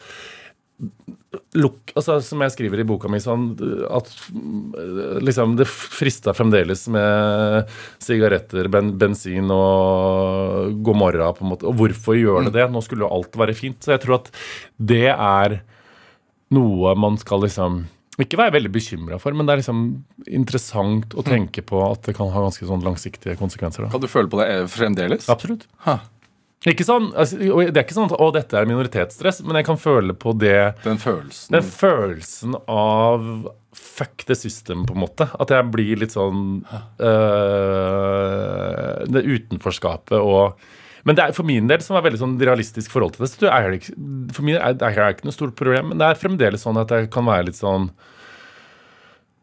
luk, 1.58 1.92
altså, 1.96 2.18
Som 2.24 2.44
jeg 2.44 2.54
skriver 2.56 2.82
i 2.82 2.88
boka 2.88 3.10
mi, 3.12 3.20
sånn 3.24 3.50
at 3.94 4.12
mm, 4.34 5.22
liksom, 5.26 5.56
det 5.60 5.68
frista 5.70 6.34
fremdeles 6.38 6.86
med 6.94 7.74
sigaretter, 8.04 8.70
ben, 8.74 8.94
bensin 9.00 9.52
og 9.54 10.78
god 10.86 11.02
morgen, 11.04 11.36
på 11.38 11.46
en 11.46 11.54
måte. 11.54 11.70
Og 11.70 11.78
hvorfor 11.82 12.18
gjør 12.20 12.48
det 12.48 12.56
det? 12.60 12.70
Nå 12.74 12.84
skulle 12.86 13.08
jo 13.08 13.14
alt 13.20 13.38
være 13.40 13.58
fint. 13.58 13.80
Så 13.84 13.96
jeg 13.96 14.06
tror 14.06 14.20
at 14.22 14.32
det 14.78 15.08
er 15.12 15.62
noe 16.56 16.96
man 17.00 17.18
skal 17.20 17.44
liksom 17.44 17.86
ikke 18.18 18.40
være 18.40 18.56
veldig 18.56 18.72
bekymra 18.74 19.20
for, 19.22 19.36
men 19.38 19.46
det 19.46 19.54
er 19.54 19.60
liksom 19.62 19.82
interessant 20.26 21.14
å 21.14 21.24
tenke 21.26 21.62
på 21.66 21.82
at 21.86 22.08
det 22.08 22.16
kan 22.18 22.32
ha 22.34 22.46
ganske 22.48 22.66
sånn 22.66 22.86
langsiktige 22.86 23.38
konsekvenser. 23.38 23.86
Da. 23.86 23.92
Kan 23.94 24.02
du 24.02 24.10
føle 24.10 24.32
på 24.32 24.40
det 24.42 24.48
fremdeles? 24.74 25.28
Absolutt. 25.30 25.68
Ha, 25.86 26.00
Ikke 26.68 26.86
sånn, 26.88 27.12
altså, 27.16 27.38
det 27.40 27.72
er 27.72 27.84
ikke 27.86 27.96
sånn 27.96 28.10
at 28.10 28.18
å, 28.20 28.28
dette 28.36 28.58
er 28.60 28.68
minoritetsstress, 28.68 29.44
men 29.46 29.60
jeg 29.60 29.68
kan 29.70 29.80
føle 29.80 30.16
på 30.18 30.34
det 30.36 30.74
den 30.84 31.00
følelsen. 31.00 31.54
den 31.56 31.64
følelsen 31.64 32.58
av 32.68 33.48
fuck 33.78 34.26
the 34.26 34.36
system, 34.36 34.86
på 34.88 34.94
en 34.96 35.04
måte. 35.06 35.28
At 35.40 35.52
jeg 35.54 35.70
blir 35.74 36.02
litt 36.02 36.14
sånn 36.16 36.66
øh, 36.68 37.12
Det 39.06 39.22
utenforskapet 39.24 40.18
og 40.18 40.58
Men 41.08 41.16
det 41.16 41.24
er 41.24 41.36
for 41.38 41.48
min 41.48 41.70
del, 41.70 41.82
som 41.86 41.96
er 41.96 42.04
veldig 42.04 42.20
sånn 42.20 42.36
realistisk 42.42 42.92
forhold 42.92 43.16
til 43.16 43.24
det, 43.24 43.32
så 43.32 43.48
er 43.48 43.70
det 43.70 43.78
ikke, 43.80 43.94
for 44.36 44.44
min 44.44 44.58
del 44.58 44.64
er 44.66 44.74
det 44.76 44.90
er 44.92 45.14
ikke 45.14 45.28
noe 45.30 45.38
stort 45.38 45.56
problem. 45.56 45.86
Men 45.94 46.02
det 46.02 46.08
er 46.10 46.20
fremdeles 46.20 46.66
sånn 46.66 46.82
at 46.82 46.92
jeg 46.92 47.08
kan 47.14 47.26
være 47.30 47.48
litt 47.52 47.60
sånn 47.60 47.86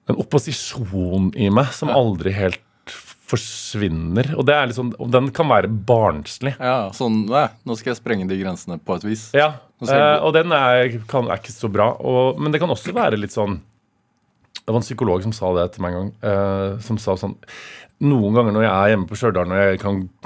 En 0.04 0.18
opposisjon 0.20 1.30
i 1.40 1.46
meg 1.48 1.70
som 1.72 1.88
aldri 1.88 2.34
helt 2.37 2.60
forsvinner. 3.30 4.32
Og 4.38 4.46
det 4.48 4.56
er 4.56 4.72
sånn, 4.76 4.92
og 5.00 5.12
den 5.12 5.30
kan 5.34 5.48
være 5.50 5.70
barnslig. 5.88 6.54
Ja, 6.58 6.90
sånn 6.96 7.24
nei, 7.30 7.46
Nå 7.64 7.76
skal 7.78 7.94
jeg 7.94 8.00
sprenge 8.02 8.26
de 8.30 8.38
grensene 8.40 8.76
på 8.80 8.98
et 8.98 9.06
vis. 9.06 9.28
Ja, 9.37 9.54
jeg 9.80 9.94
eh, 9.94 10.18
og 10.24 10.34
den 10.37 10.52
er, 10.54 10.98
kan, 11.10 11.30
er 11.32 11.40
ikke 11.40 11.54
så 11.54 11.70
bra. 11.72 11.92
Og, 12.00 12.40
men 12.40 12.54
det 12.54 12.60
kan 12.62 12.72
også 12.72 12.94
være 12.96 13.20
litt 13.20 13.34
sånn 13.34 13.58
Det 14.60 14.70
var 14.70 14.80
en 14.80 14.87
psykolog 14.87 15.24
som 15.24 15.34
sa 15.37 15.50
det 15.58 15.70
til 15.74 15.84
meg 15.84 15.96
en 15.96 15.98
gang. 16.02 16.12
eh, 16.30 16.76
som 16.84 17.00
sa 17.00 17.16
sånn 17.20 17.38
Noen 18.04 18.37
ganger 18.37 18.52
når 18.52 18.64
jeg 18.66 18.74
er 18.74 18.90
hjemme 18.90 19.06
på 19.08 19.16
Stjørdal, 19.16 19.52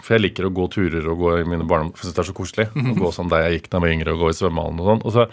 for 0.00 0.14
jeg 0.16 0.22
liker 0.24 0.46
å 0.48 0.54
gå 0.56 0.64
turer 0.72 1.04
og 1.12 1.20
gå 1.20 1.34
i 1.38 1.46
mine 1.46 1.66
barndom, 1.68 1.92
for 1.94 2.08
jeg 2.08 2.16
det 2.16 2.22
er 2.24 2.28
så 2.30 2.34
koselig. 2.34 2.64
Å 2.72 2.94
gå 3.02 3.11
sånn 3.14 3.28
der 3.30 3.44
jeg 3.44 3.58
gikk 3.58 3.68
da 3.68 3.76
jeg 3.76 3.84
var 3.84 3.92
yngre, 3.92 4.14
og 4.16 4.22
gå 4.24 4.30
i 4.32 4.38
svømmehallen 4.38 4.80
og 4.80 4.88
sånn. 4.88 5.02
Og 5.04 5.14
så 5.14 5.26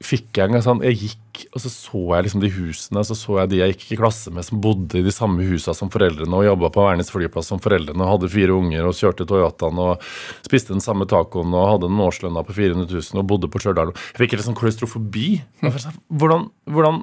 fikk 0.00 0.38
jeg 0.38 0.48
en 0.48 0.54
gang 0.56 0.62
sånn 0.64 0.80
Jeg 0.84 0.96
gikk, 0.96 1.42
og 1.52 1.62
så 1.62 1.70
så 1.72 2.00
jeg 2.14 2.24
liksom 2.26 2.42
de 2.42 2.50
husene, 2.54 3.02
og 3.02 3.06
så 3.08 3.16
så 3.18 3.36
jeg 3.40 3.50
de 3.52 3.58
jeg 3.60 3.74
gikk 3.74 3.84
i 3.94 3.98
klasse 4.00 4.32
med, 4.32 4.46
som 4.46 4.60
bodde 4.64 5.00
i 5.00 5.04
de 5.04 5.12
samme 5.12 5.44
husa 5.44 5.74
som 5.76 5.90
foreldrene, 5.92 6.32
og 6.36 6.46
jobba 6.46 6.70
på 6.72 6.84
Værnes 6.86 7.12
flyplass 7.12 7.50
som 7.52 7.60
foreldrene, 7.62 8.00
og 8.00 8.14
hadde 8.14 8.30
fire 8.32 8.56
unger, 8.56 8.88
og 8.88 8.96
kjørte 8.96 9.28
Toyotaen, 9.28 9.80
og 9.84 10.06
spiste 10.46 10.72
den 10.72 10.84
samme 10.84 11.08
tacoen, 11.10 11.52
og 11.52 11.68
hadde 11.74 11.90
en 11.92 12.04
årslønna 12.06 12.44
på 12.48 12.56
400 12.56 12.88
000, 12.88 13.20
og 13.20 13.28
bodde 13.34 13.52
på 13.52 13.60
Stjørdal. 13.62 13.92
Jeg 14.14 14.24
fikk 14.24 14.38
litt 14.38 14.48
sånn 14.48 14.58
klaustrofobi. 14.58 15.28
Jeg 15.60 15.84
sånn, 15.84 16.00
Hvordan, 16.08 16.48
hvordan, 16.72 17.02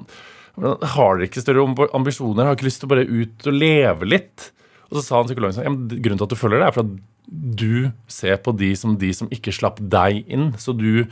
hvordan 0.58 0.90
Har 0.96 1.18
dere 1.18 1.30
ikke 1.30 1.44
større 1.44 1.62
ambisjoner? 1.62 1.94
ambisjoner? 2.00 2.48
Har 2.48 2.58
ikke 2.58 2.66
lyst 2.66 2.82
til 2.82 2.90
å 2.90 2.94
bare 2.96 3.06
ut 3.06 3.46
og 3.46 3.60
leve 3.62 4.10
litt? 4.10 4.50
Og 4.88 4.98
så 4.98 5.04
sa 5.04 5.20
han 5.20 5.28
psykologen 5.28 5.54
sånn, 5.54 5.82
grunnen 6.00 6.18
til 6.18 6.26
at 6.26 6.34
du 6.34 6.40
følger 6.40 6.62
det, 6.62 6.70
er 6.70 6.74
for 6.74 6.86
at 6.86 6.98
du 7.28 7.90
ser 8.10 8.38
på 8.40 8.54
de 8.56 8.72
som 8.80 8.94
de 8.98 9.10
som 9.14 9.28
ikke 9.30 9.52
slapp 9.54 9.78
deg 9.84 10.24
inn. 10.32 10.50
Så 10.58 10.72
du 10.74 11.04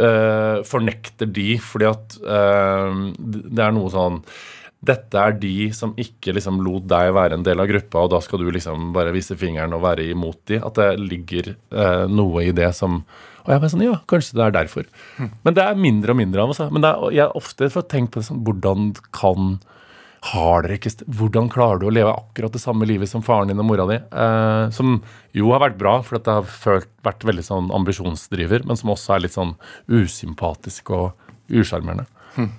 eh, 0.00 0.60
fornekter 0.66 1.30
de, 1.32 1.56
fordi 1.62 1.88
at 1.88 2.18
uh, 2.24 2.92
det 3.16 3.64
er 3.64 3.74
noe 3.76 3.92
sånn 3.92 4.22
dette 4.86 5.18
er 5.18 5.36
de 5.40 5.70
som 5.74 5.94
ikke 5.98 6.34
liksom 6.36 6.60
lot 6.64 6.84
deg 6.90 7.12
være 7.16 7.38
en 7.38 7.46
del 7.46 7.62
av 7.62 7.68
gruppa, 7.70 8.04
og 8.04 8.12
da 8.12 8.20
skal 8.22 8.42
du 8.42 8.50
liksom 8.54 8.92
bare 8.94 9.14
vise 9.14 9.36
fingeren 9.38 9.74
og 9.74 9.84
være 9.86 10.04
imot 10.12 10.42
de. 10.50 10.60
At 10.62 10.78
det 10.78 10.90
ligger 11.00 11.54
eh, 11.54 12.04
noe 12.12 12.44
i 12.44 12.52
det 12.56 12.68
som 12.76 13.00
Og 13.46 13.52
jeg 13.52 13.62
bare 13.62 13.70
sånn, 13.70 13.86
ja, 13.86 13.96
kanskje 14.10 14.36
det 14.36 14.44
er 14.44 14.54
derfor. 14.56 14.86
Men 15.46 15.54
det 15.54 15.62
er 15.62 15.78
mindre 15.78 16.10
og 16.10 16.18
mindre 16.18 16.42
av 16.42 16.52
oss. 16.52 16.60
Men 16.74 16.82
er, 16.82 17.02
jeg 17.14 17.22
har 17.22 17.36
ofte 17.38 17.68
fått 17.70 17.88
tenkt 17.92 18.12
på 18.12 18.18
det 18.18 18.26
sånn, 18.26 18.40
hvordan 18.46 18.88
kan 19.14 19.52
har 20.26 20.64
dere 20.64 20.78
ikke, 20.78 21.04
Hvordan 21.06 21.50
klarer 21.52 21.80
du 21.80 21.86
å 21.88 21.92
leve 21.92 22.14
akkurat 22.14 22.54
det 22.54 22.62
samme 22.62 22.86
livet 22.88 23.10
som 23.10 23.22
faren 23.24 23.50
din 23.50 23.60
og 23.62 23.68
mora 23.68 23.86
di? 23.90 23.98
Eh, 24.00 24.70
som 24.74 25.00
jo 25.36 25.52
har 25.52 25.62
vært 25.62 25.78
bra, 25.80 25.98
for 26.02 26.18
det 26.18 26.32
har 26.38 26.48
følt, 26.48 26.88
vært 27.06 27.26
veldig 27.28 27.44
sånn 27.46 27.70
ambisjonsdriver, 27.76 28.64
men 28.66 28.80
som 28.80 28.94
også 28.94 29.16
er 29.16 29.26
litt 29.26 29.36
sånn 29.36 29.54
usympatisk 29.92 30.90
og 30.96 31.12
usjarmerende. 31.52 32.08
Hm. 32.36 32.50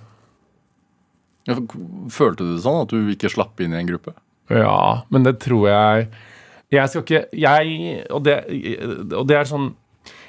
Følte 2.12 2.44
du 2.44 2.56
det 2.56 2.64
sånn 2.64 2.82
at 2.84 2.92
du 2.92 3.12
ikke 3.14 3.32
slapp 3.32 3.60
inn 3.64 3.76
i 3.76 3.82
en 3.82 3.90
gruppe? 3.90 4.14
Ja, 4.52 5.04
men 5.12 5.26
det 5.28 5.40
tror 5.44 5.66
jeg 5.68 6.08
Jeg 6.72 6.88
skal 6.88 7.02
ikke 7.04 7.20
Jeg 7.36 7.98
Og 8.16 8.22
det, 8.24 8.36
og 9.12 9.26
det 9.28 9.36
er 9.36 9.50
sånn 9.50 9.74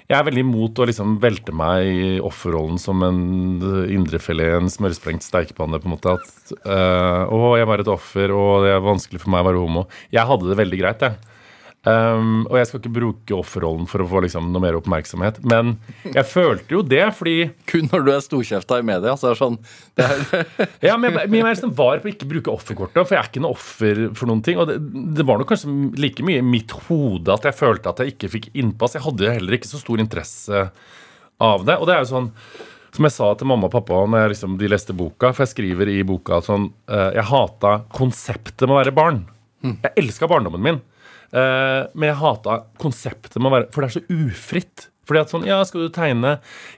jeg 0.08 0.16
er 0.16 0.24
veldig 0.24 0.44
imot 0.46 0.78
å 0.80 0.86
liksom 0.88 1.16
velte 1.20 1.52
meg 1.52 1.86
i 1.86 2.12
offerrollen 2.24 2.78
som 2.80 3.02
en 3.04 3.18
indrefilet, 3.92 4.54
en 4.56 4.70
smørsprengt 4.72 5.26
steikepanne. 5.26 5.80
på 5.82 5.88
en 5.90 5.94
måte, 5.96 6.14
At 6.16 6.52
eh, 6.64 7.24
'Å, 7.28 7.58
jeg 7.60 7.68
var 7.68 7.80
et 7.80 7.92
offer, 7.92 8.32
og 8.32 8.64
det 8.64 8.72
er 8.72 8.80
vanskelig 8.80 9.20
for 9.20 9.30
meg 9.30 9.44
å 9.44 9.48
være 9.50 9.60
homo'. 9.60 9.86
Jeg 10.10 10.24
hadde 10.24 10.48
det 10.48 10.56
veldig 10.56 10.78
greit, 10.80 11.00
jeg. 11.04 11.16
Um, 11.86 12.42
og 12.50 12.56
jeg 12.58 12.66
skal 12.68 12.80
ikke 12.82 12.90
bruke 12.96 13.36
offerrollen 13.36 13.86
for 13.88 14.02
å 14.02 14.06
få 14.10 14.20
liksom 14.24 14.48
noe 14.50 14.62
mer 14.64 14.76
oppmerksomhet. 14.76 15.38
Men 15.48 15.76
jeg 16.10 16.26
følte 16.26 16.74
jo 16.74 16.80
det, 16.82 17.04
fordi 17.16 17.36
Kun 17.70 17.86
når 17.92 18.04
du 18.04 18.10
er 18.12 18.24
storkjefta 18.24 18.80
i 18.82 18.86
media. 18.86 19.14
så 19.16 19.30
er 19.30 19.36
det 19.36 19.40
sånn 19.40 19.58
det 19.96 20.08
er, 20.08 20.48
Ja, 20.90 20.96
men 21.00 21.14
jeg, 21.14 21.30
men 21.30 21.38
jeg 21.38 21.54
liksom 21.54 21.76
var 21.78 22.02
på 22.02 22.10
å 22.10 22.12
ikke 22.12 22.28
bruke 22.34 22.52
offerkortet, 22.52 22.98
for 22.98 23.14
jeg 23.14 23.22
er 23.22 23.30
ikke 23.30 23.44
noe 23.44 23.54
offer 23.56 24.02
for 24.18 24.30
noen 24.30 24.42
ting. 24.44 24.58
Og 24.58 24.68
det, 24.72 24.80
det 25.16 25.26
var 25.28 25.38
nok 25.40 25.52
kanskje 25.54 25.76
like 26.02 26.26
mye 26.26 26.42
i 26.42 26.48
mitt 26.48 26.74
hode 26.88 27.38
at 27.38 27.46
jeg 27.48 27.58
følte 27.60 27.94
at 27.94 28.02
jeg 28.02 28.16
ikke 28.16 28.32
fikk 28.34 28.50
innpass. 28.58 28.98
Jeg 28.98 29.06
hadde 29.06 29.36
heller 29.38 29.58
ikke 29.60 29.70
så 29.70 29.80
stor 29.80 30.02
interesse 30.02 30.66
av 31.38 31.64
det. 31.64 31.78
Og 31.78 31.86
det 31.88 31.94
er 31.94 32.02
jo 32.02 32.10
sånn 32.10 32.28
som 32.98 33.06
jeg 33.06 33.14
sa 33.14 33.32
til 33.38 33.46
mamma 33.46 33.68
og 33.68 33.74
pappa 33.78 34.02
når 34.10 34.32
liksom, 34.32 34.58
de 34.58 34.68
leste 34.72 34.94
boka, 34.96 35.30
for 35.30 35.44
jeg 35.44 35.54
skriver 35.54 35.90
i 35.92 35.98
boka 36.08 36.40
at 36.40 36.48
sånn 36.48 36.70
eh, 36.90 37.10
Jeg 37.20 37.28
hata 37.30 37.74
konseptet 37.94 38.66
med 38.66 38.74
å 38.74 38.80
være 38.80 38.96
barn. 38.96 39.26
Jeg 39.62 39.92
elska 40.02 40.26
barndommen 40.30 40.64
min. 40.64 40.78
Eh, 41.28 41.82
men 41.92 42.08
jeg 42.08 42.20
hata 42.22 42.62
konseptet 42.80 43.36
med 43.36 43.50
å 43.50 43.56
være 43.58 43.66
For 43.74 43.84
det 43.84 43.90
er 43.90 43.96
så 43.98 44.22
ufritt. 44.28 44.88
Fordi 45.08 45.22
at 45.22 45.32
sånn, 45.32 45.46
ja, 45.48 45.60
skal 45.68 45.86
du 45.86 45.92
tegne 45.92 46.34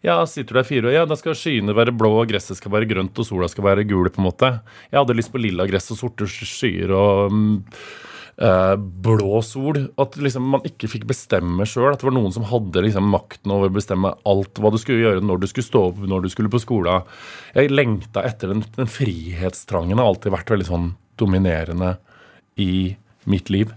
Ja, 0.07 0.21
sitter 0.27 0.55
du 0.55 0.61
der 0.61 0.69
fire 0.69 0.91
år 0.91 0.95
Ja, 0.95 1.07
da 1.09 1.19
skal 1.19 1.39
skyene 1.39 1.75
være 1.77 1.95
blå, 1.95 2.13
og 2.21 2.31
gresset 2.31 2.61
skal 2.61 2.75
være 2.75 2.89
grønt, 2.91 3.19
og 3.19 3.27
sola 3.27 3.51
skal 3.51 3.67
være 3.67 3.87
gul, 3.91 4.11
på 4.11 4.23
en 4.23 4.29
måte. 4.29 4.53
Jeg 4.91 5.01
hadde 5.01 5.19
lyst 5.19 5.35
på 5.35 5.43
lilla 5.43 5.67
gress 5.71 5.91
og 5.95 6.01
sorte 6.01 6.29
skyer 6.31 6.95
og 6.95 7.35
eh, 8.39 8.77
blå 9.07 9.43
sol. 9.47 9.83
At 10.01 10.19
liksom 10.19 10.47
man 10.55 10.67
ikke 10.67 10.91
fikk 10.91 11.09
bestemme 11.11 11.67
sjøl. 11.67 11.91
At 11.93 12.03
det 12.03 12.11
var 12.11 12.17
noen 12.19 12.35
som 12.35 12.47
hadde 12.51 12.87
liksom 12.87 13.11
makten 13.11 13.55
over 13.55 13.71
å 13.71 13.79
bestemme 13.81 14.15
alt 14.31 14.63
hva 14.63 14.75
du 14.75 14.79
skulle 14.83 15.05
gjøre, 15.05 15.27
når 15.27 15.43
du 15.43 15.51
skulle 15.51 15.71
stå 15.71 15.85
opp, 15.91 16.01
når 16.15 16.27
du 16.27 16.33
skulle 16.33 16.53
på 16.53 16.63
skolen. 16.63 17.07
Jeg 17.55 17.75
lengta 17.75 18.25
etter 18.27 18.55
den, 18.55 18.65
den 18.79 18.91
frihetstrangen. 18.91 19.99
har 19.99 20.11
alltid 20.11 20.35
vært 20.35 20.55
veldig 20.55 20.71
sånn 20.71 20.91
dominerende 21.21 21.97
i 22.61 22.97
mitt 23.31 23.51
liv. 23.53 23.75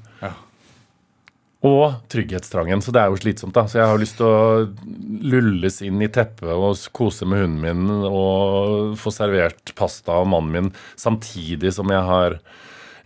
Og 1.64 1.94
trygghetstrangen, 2.12 2.82
så 2.84 2.92
det 2.92 3.00
er 3.00 3.12
jo 3.12 3.20
slitsomt. 3.22 3.56
da 3.56 3.64
Så 3.72 3.80
jeg 3.80 3.88
har 3.88 4.02
lyst 4.02 4.18
til 4.20 4.28
å 4.28 4.66
lulles 5.24 5.80
inn 5.86 6.02
i 6.04 6.12
teppet 6.12 6.52
og 6.52 6.76
kose 6.92 7.28
med 7.30 7.46
hunden 7.46 7.64
min 7.64 8.04
og 8.10 8.98
få 9.00 9.14
servert 9.16 9.72
pasta 9.80 10.18
av 10.20 10.28
mannen 10.28 10.52
min 10.52 10.74
samtidig 11.00 11.72
som 11.78 11.92
jeg 11.94 12.04
har 12.10 12.38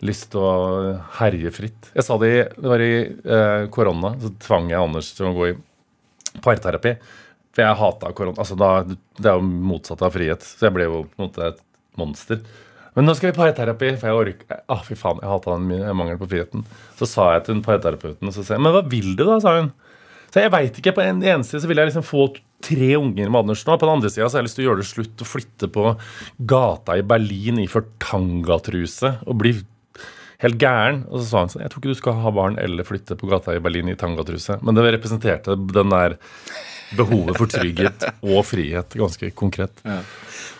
lyst 0.06 0.32
til 0.34 0.42
å 0.42 0.98
herje 1.20 1.54
fritt. 1.54 1.92
Jeg 1.94 2.06
sa 2.06 2.18
det 2.22 2.34
i, 2.34 2.42
det 2.58 2.74
var 2.74 2.82
i 2.82 2.92
eh, 3.06 3.70
korona, 3.74 4.16
så 4.22 4.34
tvang 4.42 4.72
jeg 4.74 4.82
Anders 4.82 5.14
til 5.18 5.30
å 5.30 5.36
gå 5.38 5.52
i 5.52 5.56
parterapi. 6.42 6.98
For 7.54 7.66
jeg 7.66 7.80
hata 7.80 8.14
korona. 8.14 8.38
Altså 8.42 8.58
da, 8.58 8.72
det 8.86 9.30
er 9.30 9.38
jo 9.38 9.46
motsatt 9.70 10.02
av 10.06 10.14
frihet. 10.14 10.46
Så 10.46 10.68
jeg 10.68 10.76
ble 10.76 10.90
jo 10.90 11.04
på 11.06 11.18
en 11.18 11.28
måte 11.30 11.46
et 11.52 11.62
monster. 11.98 12.42
Men 12.98 13.06
nå 13.06 13.14
skal 13.14 13.30
vi 13.30 13.38
parterapi, 13.38 13.92
for 14.02 14.10
jeg 14.10 14.22
orker 14.24 14.62
ah, 14.74 14.80
Fy 14.82 14.98
faen, 14.98 15.20
jeg 15.22 15.30
hata 15.30 15.54
den 15.54 15.70
mangelen 15.94 16.18
på 16.18 16.30
friheten. 16.32 16.64
Så 16.98 17.06
sa 17.06 17.28
jeg 17.36 17.46
til 17.46 17.62
parterapeuten, 17.66 18.26
og 18.26 18.34
så 18.34 18.42
sa 18.42 18.56
jeg 18.56 18.64
Men 18.66 18.74
hva 18.74 18.82
vil 18.90 19.14
du, 19.14 19.22
da? 19.28 19.38
sa 19.44 19.54
hun. 19.60 19.70
Så 20.34 20.42
jeg 20.44 20.52
veit 20.54 20.80
ikke. 20.82 20.96
På 20.98 21.04
en 21.06 21.22
ene 21.22 21.46
side 21.46 21.62
så 21.64 21.70
vil 21.70 21.80
jeg 21.80 21.92
liksom 21.92 22.06
få 22.06 22.28
tre 22.66 22.90
unger 22.98 23.30
med 23.30 23.44
Anders 23.44 23.64
nå. 23.68 23.78
På 23.78 23.86
den 23.86 23.96
andre 24.00 24.12
sida 24.12 24.26
har 24.26 24.42
jeg 24.42 24.48
lyst 24.50 24.58
til 24.60 24.66
å 24.66 24.70
gjøre 24.72 24.82
det 24.82 24.90
slutt 24.90 25.24
og 25.24 25.30
flytte 25.30 25.70
på 25.78 25.84
gata 26.50 26.98
i 26.98 27.06
Berlin 27.06 27.62
iført 27.64 27.94
tangatruse 28.04 29.14
og 29.28 29.38
bli 29.44 29.54
helt 30.44 30.60
gæren. 30.62 31.04
Og 31.12 31.22
så 31.22 31.28
sa 31.30 31.44
hun 31.44 31.54
sånn 31.54 31.64
Jeg 31.64 31.74
tror 31.74 31.84
ikke 31.84 31.94
du 31.94 32.02
skal 32.02 32.20
ha 32.26 32.34
barn 32.34 32.58
eller 32.62 32.88
flytte 32.88 33.18
på 33.20 33.30
gata 33.30 33.56
i 33.56 33.62
Berlin 33.64 33.94
i 33.94 33.98
tangatruse. 34.00 34.60
Men 34.66 34.78
det 34.78 34.88
representerte 34.98 35.58
den 35.70 35.94
der 35.94 36.18
behovet 36.96 37.38
for 37.40 37.50
trygghet 37.52 38.06
og 38.24 38.46
frihet 38.48 38.96
ganske 38.98 39.32
konkret. 39.36 39.84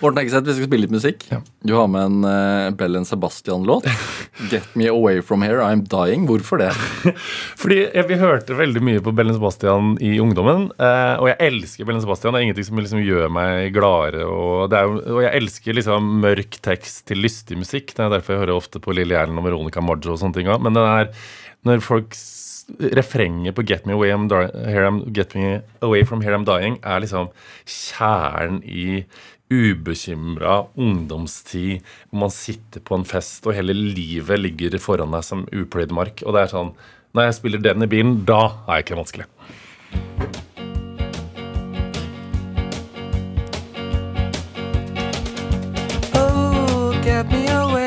Morten 0.02 0.20
Eggeseth, 0.22 0.46
vi 0.46 0.54
skal 0.58 0.68
spille 0.68 0.84
litt 0.86 0.94
musikk. 0.94 1.24
Ja. 1.32 1.40
Du 1.66 1.74
har 1.78 1.88
med 1.90 2.04
en 2.06 2.26
uh, 2.28 2.70
Bellen 2.78 3.06
Sebastian-låt. 3.08 3.88
'Get 4.52 4.68
Me 4.78 4.90
Away 4.92 5.22
From 5.26 5.42
Here, 5.42 5.64
I'm 5.66 5.82
Dying'. 5.90 6.28
Hvorfor 6.30 6.62
det? 6.62 6.70
Fordi 7.62 7.80
jeg, 7.88 8.06
Vi 8.10 8.20
hørte 8.22 8.58
veldig 8.60 8.84
mye 8.86 9.02
på 9.04 9.14
Bellen 9.18 9.34
Sebastian 9.38 9.96
i 10.04 10.18
ungdommen. 10.22 10.68
Uh, 10.78 11.16
og 11.22 11.32
jeg 11.32 11.40
elsker 11.50 11.88
Bellen 11.88 12.04
Sebastian. 12.04 12.36
Det 12.36 12.42
er 12.44 12.48
ingenting 12.50 12.70
som 12.70 12.84
liksom 12.84 13.02
gjør 13.06 13.32
meg 13.34 13.72
gladere. 13.76 14.28
Og, 14.30 14.68
det 14.74 14.84
jo- 14.86 15.02
og 15.18 15.24
jeg 15.26 15.34
elsker 15.42 15.80
liksom 15.80 16.14
mørk 16.28 16.60
tekst 16.66 17.06
til 17.10 17.24
lystig 17.26 17.58
musikk. 17.58 17.96
Det 17.98 18.06
er 18.06 18.14
derfor 18.18 18.36
jeg 18.36 18.44
hører 18.46 18.58
ofte 18.60 18.84
på 18.84 18.94
Lilly 18.94 19.18
Erlend 19.18 19.42
og 19.42 19.48
Veronica 19.50 19.82
Maggio 19.82 20.14
og 20.14 20.22
sånne 20.22 20.38
ting. 20.38 20.52
Men 20.62 20.78
det 20.78 20.86
er 20.86 21.12
når 21.68 21.82
folk 21.84 22.14
Refrenget 22.68 23.56
på 23.56 23.64
Get 23.64 23.86
Me, 23.88 23.96
Get 25.16 25.36
Me 25.36 25.62
Away 25.80 26.04
From 26.06 26.22
Here 26.22 26.36
I'm 26.36 26.44
Dying 26.46 26.76
er 26.84 27.00
liksom 27.00 27.30
kjernen 27.64 28.60
i 28.68 29.06
ubekymra 29.48 30.66
ungdomstid 30.76 31.80
hvor 32.10 32.20
man 32.26 32.34
sitter 32.36 32.84
på 32.84 32.98
en 33.00 33.08
fest 33.08 33.48
og 33.48 33.56
hele 33.56 33.72
livet 33.72 34.42
ligger 34.42 34.76
foran 34.84 35.16
deg 35.16 35.24
som 35.24 35.48
upløyd 35.48 35.96
mark. 35.96 36.26
Og 36.28 36.36
det 36.36 36.44
er 36.44 36.54
sånn 36.58 36.76
Når 37.16 37.30
jeg 37.30 37.38
spiller 37.40 37.64
den 37.64 37.82
i 37.82 37.88
bilen, 37.90 38.20
da 38.28 38.42
er 38.68 38.82
jeg 38.82 38.84
ikke 38.84 38.98
vanskelig. 39.00 39.26
Oh, 46.14 46.92
get 47.02 47.32
me 47.32 47.48
away 47.48 47.87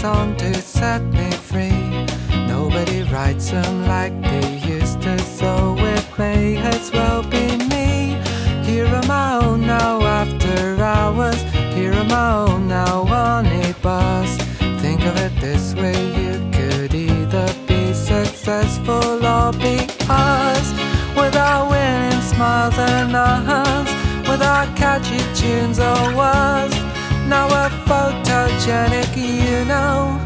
song 0.00 0.34
to 0.34 0.54
set 0.54 1.02
me 1.12 1.30
free. 1.30 2.06
Nobody 2.46 3.02
writes 3.12 3.50
them 3.50 3.86
like 3.86 4.14
they 4.22 4.56
used 4.56 5.02
to, 5.02 5.18
so 5.18 5.76
it 5.76 6.06
may 6.18 6.56
as 6.56 6.90
well 6.90 7.22
be 7.24 7.58
me. 7.68 8.16
Here 8.64 8.86
on 8.86 9.06
my 9.06 9.44
own 9.44 9.60
now 9.66 10.00
after 10.00 10.82
hours. 10.82 11.42
Here 11.74 11.92
on 11.92 12.08
my 12.08 12.32
own 12.46 12.66
now 12.66 13.02
on 13.08 13.44
a 13.44 13.74
bus. 13.82 14.38
Think 14.80 15.04
of 15.04 15.18
it 15.18 15.38
this 15.38 15.74
way, 15.74 15.98
you 16.22 16.32
could 16.50 16.94
either 16.94 17.48
be 17.68 17.92
successful 17.92 19.26
or 19.34 19.52
be 19.52 19.86
us. 20.08 20.66
Without 21.14 21.68
winning 21.70 22.22
smiles 22.22 22.78
and 22.78 23.12
hugs, 23.12 23.92
without 24.26 24.74
catchy 24.78 25.20
tunes 25.34 25.78
or 25.78 26.16
words. 26.16 26.89
Now 27.30 27.46
we're 27.46 27.70
photogenic, 27.86 29.16
you 29.16 29.64
know. 29.64 30.18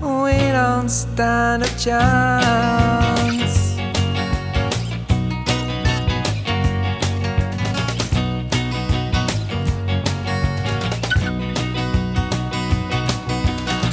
We 0.00 0.36
don't 0.50 0.88
stand 0.88 1.62
a 1.62 1.68
chance. 1.78 3.76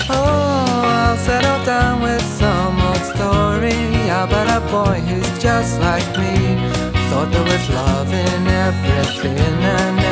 Oh, 0.10 0.15
I'll 0.17 1.17
settle 1.17 1.63
down 1.65 2.01
with 2.01 2.23
some 2.23 2.82
old 2.82 3.06
story 3.13 3.78
about 4.10 4.47
a 4.49 4.62
boy 4.71 5.01
who's 5.01 5.39
just 5.39 5.80
like 5.82 6.08
me. 6.17 6.58
Thought 7.12 7.30
there 7.32 7.43
was 7.43 7.69
love 7.69 8.12
in 8.12 8.47
everything 8.47 9.38
and 9.38 10.05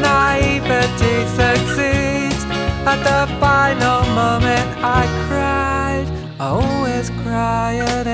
naivety 0.00 1.16
succeeds. 1.38 2.42
At 2.90 3.00
the 3.08 3.20
final 3.38 4.00
moment, 4.14 4.66
I 4.82 5.02
cried. 5.26 6.06
I 6.40 6.46
always 6.48 7.10
cry 7.22 7.76
at 7.76 8.06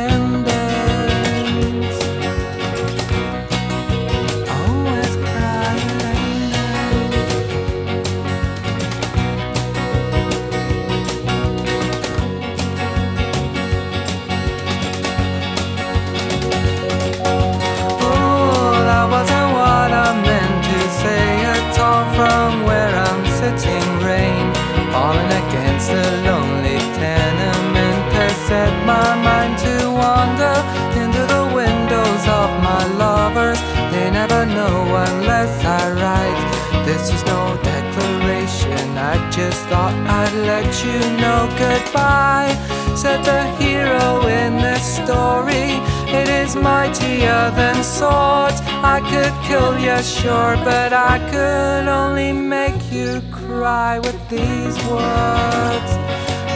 ending. 39.38 39.52
thought 39.68 39.94
I'd 40.08 40.34
let 40.46 40.66
you 40.84 40.98
know 41.20 41.48
goodbye. 41.58 42.52
Said 42.94 43.24
the 43.24 43.44
hero 43.62 44.26
in 44.26 44.56
this 44.56 44.84
story, 44.96 45.68
it 46.08 46.28
is 46.28 46.56
mightier 46.56 47.50
than 47.54 47.82
swords. 47.82 48.60
I 48.94 49.00
could 49.10 49.34
kill 49.46 49.78
you, 49.78 50.02
sure, 50.02 50.56
but 50.64 50.92
I 50.92 51.18
could 51.30 51.88
only 51.88 52.32
make 52.32 52.92
you 52.92 53.22
cry 53.30 53.98
with 53.98 54.20
these 54.28 54.76
words. 54.88 55.90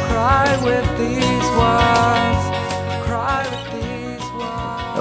Cry 0.09 0.49
with 0.65 0.87
these 0.99 1.47
words. 1.59 2.60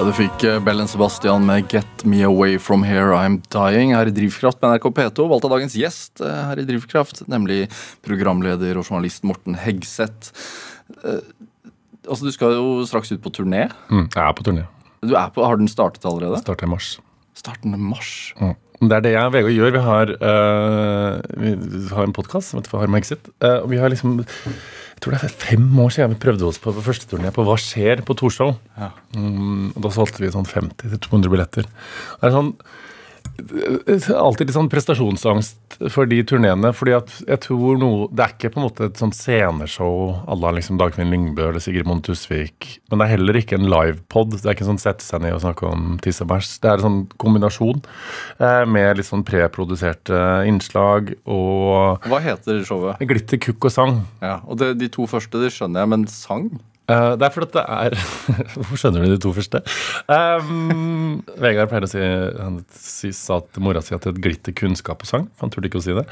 Ja, 0.00 0.06
Du 0.08 0.14
fikk 0.16 0.44
eh, 0.48 0.54
Bellen 0.64 0.88
Sebastian 0.88 1.42
med 1.44 1.66
'Get 1.68 2.06
Me 2.08 2.22
Away 2.24 2.54
From 2.56 2.80
Here 2.88 3.12
I'm 3.12 3.34
Dying' 3.52 3.90
her 3.92 4.08
i 4.08 4.12
Drivkraft 4.16 4.56
med 4.62 4.70
NRK 4.70 4.86
P2. 4.96 5.26
Valgt 5.28 5.44
av 5.44 5.52
dagens 5.52 5.74
gjest 5.76 6.22
eh, 6.24 6.38
her 6.48 6.56
i 6.56 6.64
Drivkraft, 6.64 7.20
nemlig 7.28 7.66
programleder 8.00 8.80
og 8.80 8.88
journalist 8.88 9.26
Morten 9.28 9.58
Hegseth. 9.60 10.32
Eh, 11.04 11.20
altså, 12.08 12.24
Du 12.24 12.32
skal 12.32 12.56
jo 12.56 12.86
straks 12.88 13.12
ut 13.12 13.20
på 13.20 13.28
turné. 13.28 13.66
Mm, 13.92 14.08
jeg 14.08 14.24
er 14.24 14.32
på 14.32 14.46
turné. 14.48 14.64
Du 15.04 15.12
er 15.12 15.28
på, 15.36 15.44
Har 15.44 15.60
den 15.60 15.68
startet 15.68 16.08
allerede? 16.08 16.40
Starter 16.40 16.64
i 16.64 16.72
mars. 16.72 16.96
Starten 17.36 17.76
mars. 17.76 18.32
Mm. 18.40 18.56
Det 18.80 18.96
er 18.96 19.04
det 19.04 19.12
jeg 19.12 19.28
og 19.28 19.32
Vegard 19.36 19.52
gjør. 19.52 19.70
Vi 19.76 19.84
har, 19.84 20.14
øh, 20.16 21.20
vi 21.44 21.88
har 21.92 22.08
en 22.08 22.16
podkast 22.16 22.48
som 22.48 22.62
heter 22.62 22.78
Harm 22.80 22.96
Exit. 22.96 23.28
øh, 23.44 23.60
og 23.60 23.68
vi 23.68 23.76
har 23.76 23.92
liksom 23.92 24.24
Jeg 25.00 25.06
tror 25.06 25.14
det 25.16 25.28
er 25.30 25.38
fem 25.40 25.78
år 25.80 25.92
siden 25.94 26.10
vi 26.12 26.20
prøvde 26.20 26.44
oss 26.44 26.58
på, 26.60 26.74
på 26.76 26.82
første 26.84 27.06
turné 27.08 27.30
på 27.32 27.40
Hva 27.46 27.54
skjer 27.56 28.02
på 28.04 28.12
Torshov. 28.20 28.50
Ja. 28.76 28.90
Mm, 29.16 29.70
og 29.72 29.78
da 29.86 29.92
solgte 29.94 30.20
vi 30.20 30.28
sånn 30.34 30.44
50-200 30.44 31.32
billetter. 31.32 31.64
Det 31.64 32.28
er 32.28 32.34
sånn 32.34 32.50
alltid 34.14 34.48
litt 34.48 34.56
sånn 34.56 34.68
prestasjonsangst 34.72 35.78
for 35.92 36.06
de 36.10 36.20
turneene. 36.26 36.72
fordi 36.76 36.94
at 36.96 37.12
jeg 37.26 37.40
tror 37.46 37.78
noe, 37.80 38.08
Det 38.12 38.24
er 38.24 38.32
ikke 38.34 38.50
på 38.54 38.60
en 38.60 38.66
måte 38.66 38.84
et 38.88 38.98
sånn 39.00 39.12
sceneshow 39.12 40.22
à 40.26 40.34
la 40.40 40.50
liksom 40.52 40.78
Dagfinn 40.78 41.10
Lyngbø 41.10 41.48
eller 41.50 41.60
Sigrid 41.60 41.86
Monn 41.86 42.02
Tusvik. 42.02 42.80
Men 42.90 42.98
det 43.00 43.06
er 43.06 43.12
heller 43.16 43.34
ikke 43.40 43.58
en 43.58 43.68
livepod. 43.70 44.30
Det 44.32 44.44
er 44.46 44.54
ikke 44.54 44.68
sånn 44.68 44.80
sette 44.82 45.02
seg 45.04 45.22
ned 45.22 45.34
og 45.34 45.42
snakke 45.44 45.66
om 45.70 45.98
tiss 46.02 46.20
og 46.22 46.28
bæsj. 46.32 46.60
Det 46.60 46.70
er 46.70 46.74
en 46.80 46.86
sånn 46.86 47.00
kombinasjon 47.18 47.82
eh, 48.40 48.64
med 48.66 48.96
litt 48.98 49.06
sånn 49.08 49.24
preproduserte 49.24 50.46
innslag 50.48 51.14
og 51.26 52.00
Hva 52.08 52.20
heter 52.24 52.62
showet? 52.64 52.98
glitter, 53.10 53.38
kukk 53.38 53.64
og 53.64 53.72
sang. 53.74 54.00
Ja, 54.22 54.40
og 54.46 54.58
det, 54.58 54.78
De 54.78 54.88
to 54.88 55.06
første 55.10 55.40
det 55.40 55.52
skjønner 55.52 55.80
jeg, 55.84 55.88
men 55.88 56.06
sang? 56.06 56.50
Eh, 56.90 57.12
det 57.20 57.26
er 57.28 57.34
fordi 57.34 57.52
det 57.54 57.62
er 57.62 57.94
Hvorfor 58.56 58.80
skjønner 58.80 59.04
du 59.06 59.12
de 59.14 59.18
to 59.22 59.30
første? 59.36 59.60
Um, 60.10 61.20
Vegard 61.38 61.70
pleier 61.70 61.86
å 61.86 61.90
si 61.92 62.00
Han 62.02 62.60
si- 62.74 63.12
sa 63.14 63.38
til 63.46 63.62
mora 63.66 63.82
si 63.84 63.94
at 63.94 64.02
det 64.02 64.10
er 64.10 64.16
et 64.16 64.22
glitter 64.24 64.56
kunnskap 64.58 65.04
og 65.04 65.10
sang. 65.10 65.28
Han 65.42 65.52
turte 65.54 65.70
ikke 65.70 65.78
å 65.82 65.84
si 65.86 65.94
det. 65.96 66.06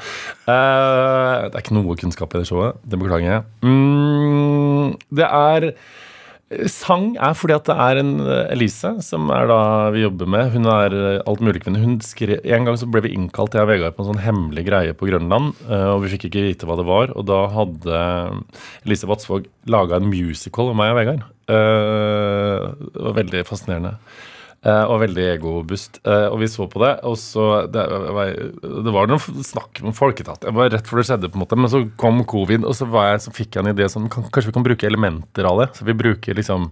Uh, 0.47 1.49
det 1.49 1.55
er 1.57 1.63
ikke 1.65 1.75
noe 1.77 1.97
kunnskap 1.99 2.33
i 2.37 2.41
det 2.43 2.47
showet. 2.49 2.79
Det 2.87 2.99
beklager 3.01 3.33
jeg. 3.33 3.47
Mm, 3.65 4.95
det 5.19 5.27
er 5.27 5.69
Sang 6.65 7.11
er 7.21 7.35
fordi 7.37 7.53
at 7.53 7.67
det 7.69 7.75
er 7.77 7.99
en 8.01 8.13
eh, 8.25 8.47
Elise, 8.55 8.89
som 9.05 9.27
er 9.29 9.45
da 9.51 9.57
vi 9.93 10.01
jobber 10.01 10.29
med. 10.33 10.47
Hun 10.55 10.65
er 10.73 10.95
eh, 10.97 11.19
altmuligkvinne. 11.29 11.81
Hun 11.83 11.99
skrev, 12.01 12.39
En 12.41 12.65
gang 12.65 12.79
så 12.81 12.87
ble 12.89 13.03
vi 13.05 13.11
innkalt, 13.13 13.53
jeg 13.53 13.67
og 13.67 13.69
Vegard, 13.69 13.93
på 13.93 14.01
en 14.01 14.09
sånn 14.15 14.23
hemmelig 14.23 14.65
greie 14.65 14.95
på 14.97 15.05
Grønland. 15.11 15.53
eh, 15.69 15.85
Og 15.93 16.01
vi 16.07 16.15
fikk 16.15 16.25
ikke 16.31 16.47
vite 16.47 16.65
hva 16.69 16.79
det 16.79 16.87
var. 16.89 17.13
Og 17.13 17.27
da 17.29 17.43
hadde 17.53 18.01
Elise 18.81 19.09
Vatsvåg 19.09 19.45
laga 19.69 19.99
en 19.99 20.09
musical 20.09 20.71
om 20.73 20.81
meg 20.81 20.95
og 20.95 20.99
Vegard. 21.03 21.27
Det 21.49 23.05
var 23.05 23.15
veldig 23.17 23.45
fascinerende. 23.47 23.95
Eh, 24.59 24.85
og 24.91 24.99
veldig 25.05 25.25
egoboost. 25.37 26.01
Eh, 26.03 26.25
og 26.27 26.41
vi 26.41 26.49
så 26.51 26.65
på 26.67 26.81
det, 26.83 26.91
og 27.07 27.15
så 27.19 27.45
Det, 27.71 27.85
det 28.83 28.91
var 28.91 29.07
noe 29.07 29.43
snakk 29.45 29.79
om 29.85 29.95
folketatt. 29.95 30.43
Jeg 30.43 30.57
var 30.57 30.73
rett 30.73 30.89
før 30.89 30.99
det 30.99 31.07
skjedde, 31.07 31.31
på 31.31 31.39
en 31.39 31.45
måte, 31.45 31.59
men 31.59 31.71
så 31.71 31.85
kom 31.99 32.19
covid, 32.27 32.67
og 32.67 32.75
så, 32.75 32.89
jeg, 32.91 33.23
så 33.23 33.33
fikk 33.35 33.55
jeg 33.55 33.63
en 33.63 33.71
idé 33.71 33.87
som 33.91 34.09
kan, 34.11 34.27
Kanskje 34.27 34.51
vi 34.51 34.57
kan 34.57 34.67
bruke 34.67 34.89
elementer 34.89 35.47
av 35.47 35.63
det? 35.63 35.71
Så 35.79 35.87
vi 35.87 35.97
bruker 35.97 36.39
liksom 36.39 36.69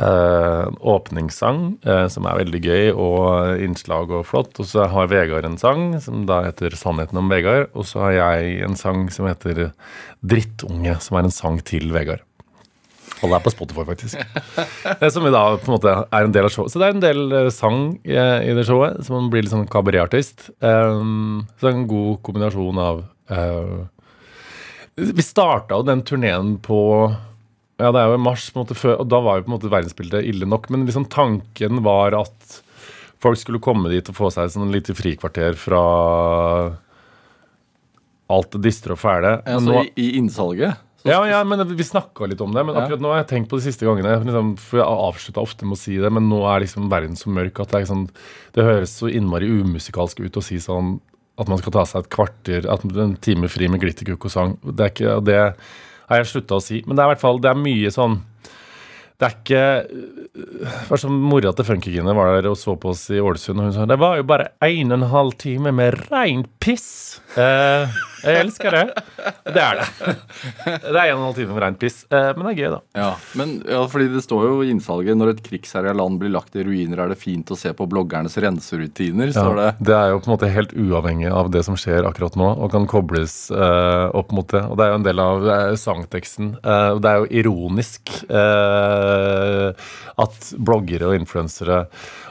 Uh, 0.00 0.70
åpningssang, 0.86 1.74
uh, 1.84 2.06
som 2.08 2.24
er 2.24 2.38
veldig 2.38 2.60
gøy, 2.62 2.86
og 2.94 3.58
innslag 3.60 4.14
og 4.16 4.22
flott. 4.24 4.54
Og 4.62 4.68
så 4.70 4.86
har 4.88 5.10
Vegard 5.10 5.44
en 5.44 5.58
sang 5.60 5.98
som 6.00 6.22
da 6.30 6.38
heter 6.46 6.72
'Sannheten 6.72 7.18
om 7.18 7.28
Vegard'. 7.28 7.68
Og 7.74 7.84
så 7.84 8.06
har 8.06 8.12
jeg 8.12 8.62
en 8.64 8.76
sang 8.76 9.10
som 9.10 9.26
heter 9.26 9.74
'Drittunge', 10.24 11.00
som 11.02 11.18
er 11.18 11.26
en 11.26 11.34
sang 11.34 11.60
til 11.60 11.92
Vegard. 11.92 12.22
Det 13.20 13.36
er 13.36 13.42
på 13.44 13.52
Spotify, 13.52 13.84
faktisk. 13.84 14.20
Som 15.12 15.26
da 15.32 15.42
på 15.60 15.68
en 15.68 15.74
måte 15.76 15.92
er 16.08 16.24
en 16.26 16.32
del 16.34 16.46
av 16.48 16.52
showet. 16.54 16.72
Så 16.72 16.80
det 16.80 16.86
er 16.88 16.94
en 16.96 17.02
del 17.04 17.20
eh, 17.36 17.48
sang 17.52 17.80
eh, 18.08 18.36
i 18.48 18.54
det 18.56 18.64
showet, 18.68 19.02
så 19.04 19.12
man 19.16 19.28
blir 19.32 19.44
litt 19.44 19.52
sånn 19.52 19.66
kabaretartist. 19.70 20.46
Um, 20.64 21.42
så 21.58 21.66
det 21.66 21.72
er 21.74 21.78
en 21.82 21.88
god 21.90 22.20
kombinasjon 22.26 22.80
av 22.80 23.02
eh, 23.28 23.74
Vi 25.14 25.24
starta 25.26 25.76
jo 25.78 25.86
den 25.88 26.02
turneen 26.08 26.54
på 26.64 26.80
Ja, 27.80 27.90
det 27.92 28.00
er 28.02 28.10
jo 28.12 28.16
i 28.18 28.24
mars, 28.24 28.48
på 28.52 28.58
en 28.60 28.64
måte 28.66 28.76
før, 28.76 28.98
og 29.04 29.08
da 29.12 29.20
var 29.24 29.38
jo 29.38 29.46
på 29.46 29.52
en 29.52 29.56
måte 29.58 29.72
verdensbildet 29.72 30.26
ille 30.28 30.48
nok. 30.48 30.66
Men 30.72 30.84
liksom 30.88 31.06
tanken 31.12 31.80
var 31.86 32.16
at 32.18 32.60
folk 33.20 33.36
skulle 33.40 33.60
komme 33.60 33.88
dit 33.92 34.08
og 34.08 34.16
få 34.16 34.28
seg 34.32 34.48
et 34.48 34.54
sånn 34.56 34.72
lite 34.72 34.96
frikvarter 34.96 35.56
fra 35.60 35.80
alt 38.30 38.52
det 38.54 38.60
dystre 38.68 38.94
og 38.94 39.00
fæle. 39.02 39.32
Altså, 39.44 39.72
nå- 39.74 39.84
i, 39.88 39.92
I 40.06 40.10
innsalget? 40.20 40.78
Ja, 41.08 41.20
ja, 41.28 41.40
men 41.44 41.62
vi 41.76 41.84
snakka 41.84 42.26
litt 42.28 42.40
om 42.44 42.52
det. 42.52 42.64
Men 42.66 42.76
akkurat 42.76 43.02
nå 43.02 43.12
har 43.12 43.22
jeg 43.22 43.30
tenkt 43.32 43.50
på 43.50 43.60
de 43.60 43.64
siste 43.64 43.86
gangene 43.88 44.18
liksom, 44.20 44.54
For 44.60 44.82
jeg 44.82 45.04
avslutta 45.08 45.44
ofte 45.44 45.68
med 45.68 45.78
å 45.78 45.80
si 45.80 45.96
det, 46.00 46.10
men 46.12 46.28
nå 46.28 46.42
er 46.50 46.64
liksom 46.64 46.90
verden 46.92 47.16
så 47.16 47.32
mørk 47.32 47.62
at 47.62 47.72
det 47.72 47.80
er 47.80 47.90
sånn 47.90 48.08
Det 48.56 48.66
høres 48.66 48.96
så 49.00 49.08
innmari 49.08 49.48
umusikalsk 49.48 50.20
ut 50.20 50.40
å 50.40 50.44
si 50.44 50.60
sånn 50.62 50.98
at 51.40 51.48
man 51.48 51.60
skal 51.62 51.72
ta 51.72 51.86
seg 51.88 52.04
et 52.04 52.10
kvarter 52.12 52.66
at 52.68 52.84
En 52.84 53.14
time 53.24 53.48
fri 53.48 53.70
med 53.72 53.80
glitterkukk 53.80 54.28
og 54.28 54.34
sang. 54.34 54.58
Det 54.64 54.84
er 54.84 54.92
ikke 54.92 55.14
Det 55.24 55.38
har 55.40 56.20
jeg 56.20 56.32
slutta 56.34 56.58
å 56.58 56.64
si. 56.64 56.82
Men 56.84 56.96
det 56.98 57.04
er 57.04 57.08
i 57.08 57.14
hvert 57.14 57.24
fall 57.24 57.40
Det 57.40 57.52
er 57.52 57.64
mye 57.68 57.94
sånn 57.94 58.20
det 59.20 59.28
er 59.28 59.34
ikke 59.36 60.84
var 60.88 61.00
som 61.02 61.16
mora 61.28 61.50
til 61.52 61.66
Funkygine 61.68 62.14
var 62.16 62.38
der 62.38 62.46
og 62.48 62.56
så 62.56 62.72
på 62.80 62.94
oss 62.94 63.02
i 63.12 63.18
Ålesund, 63.20 63.60
og 63.60 63.66
hun 63.68 63.74
sa 63.76 63.84
det 63.84 63.98
var 64.00 64.16
jo 64.16 64.24
bare 64.24 64.46
en 64.64 64.94
og 64.94 64.96
en 64.96 65.10
halv 65.12 65.34
time 65.42 65.74
med 65.76 65.98
rein 66.08 66.46
piss. 66.62 67.20
Eh, 67.36 67.98
jeg 68.24 68.44
elsker 68.44 68.76
det. 68.76 68.84
Det 69.50 69.62
er 69.62 69.80
det. 69.80 69.86
Det 70.64 70.96
er 70.96 71.10
en 71.10 71.16
og 71.16 71.20
en 71.20 71.26
halv 71.28 71.38
time 71.38 71.54
med 71.54 71.62
rent 71.64 71.80
piss, 71.80 72.02
eh, 72.10 72.30
men 72.36 72.46
det 72.46 72.52
er 72.52 72.58
gøy, 72.60 72.70
da. 72.74 72.80
Ja, 73.00 73.10
men 73.38 73.54
ja, 73.68 73.80
fordi 73.90 74.08
det 74.12 74.22
står 74.24 74.46
jo 74.46 74.60
i 74.64 74.70
innsalget 74.72 75.18
når 75.18 75.34
et 75.34 75.42
krigsherja 75.46 75.94
land 75.96 76.20
blir 76.20 76.32
lagt 76.34 76.56
i 76.58 76.64
ruiner, 76.66 77.02
er 77.04 77.12
det 77.12 77.18
fint 77.20 77.50
å 77.52 77.58
se 77.58 77.72
på 77.76 77.88
bloggernes 77.90 78.36
renserutiner, 78.42 79.32
står 79.34 79.58
det. 79.60 79.68
det 79.90 79.96
er 79.96 80.12
jo 80.12 80.20
på 80.20 80.30
en 80.30 80.34
måte 80.34 80.52
helt 80.52 80.74
uavhengig 80.76 81.30
av 81.32 81.50
det 81.54 81.64
som 81.66 81.78
skjer 81.80 82.08
akkurat 82.08 82.38
nå, 82.40 82.48
og 82.60 82.72
kan 82.74 82.88
kobles 82.90 83.36
eh, 83.54 84.06
opp 84.16 84.34
mot 84.36 84.48
det. 84.52 84.64
Og 84.68 84.78
det 84.78 84.86
er 84.86 84.94
jo 84.94 85.00
en 85.00 85.08
del 85.08 85.24
av 85.24 85.50
eh, 85.56 85.74
sangteksten. 85.80 86.54
Eh, 86.60 86.94
det 87.00 87.12
er 87.12 87.20
jo 87.22 87.30
ironisk 87.42 88.14
eh, 88.28 89.90
at 90.20 90.50
bloggere 90.58 91.10
og 91.10 91.18
influensere 91.18 91.84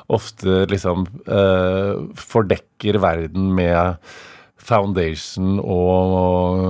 ofte 0.10 0.64
liksom 0.70 1.06
eh, 1.30 1.94
fordekker 2.18 3.00
verden 3.02 3.52
med 3.58 3.98
foundation 4.70 5.60
og 5.64 6.62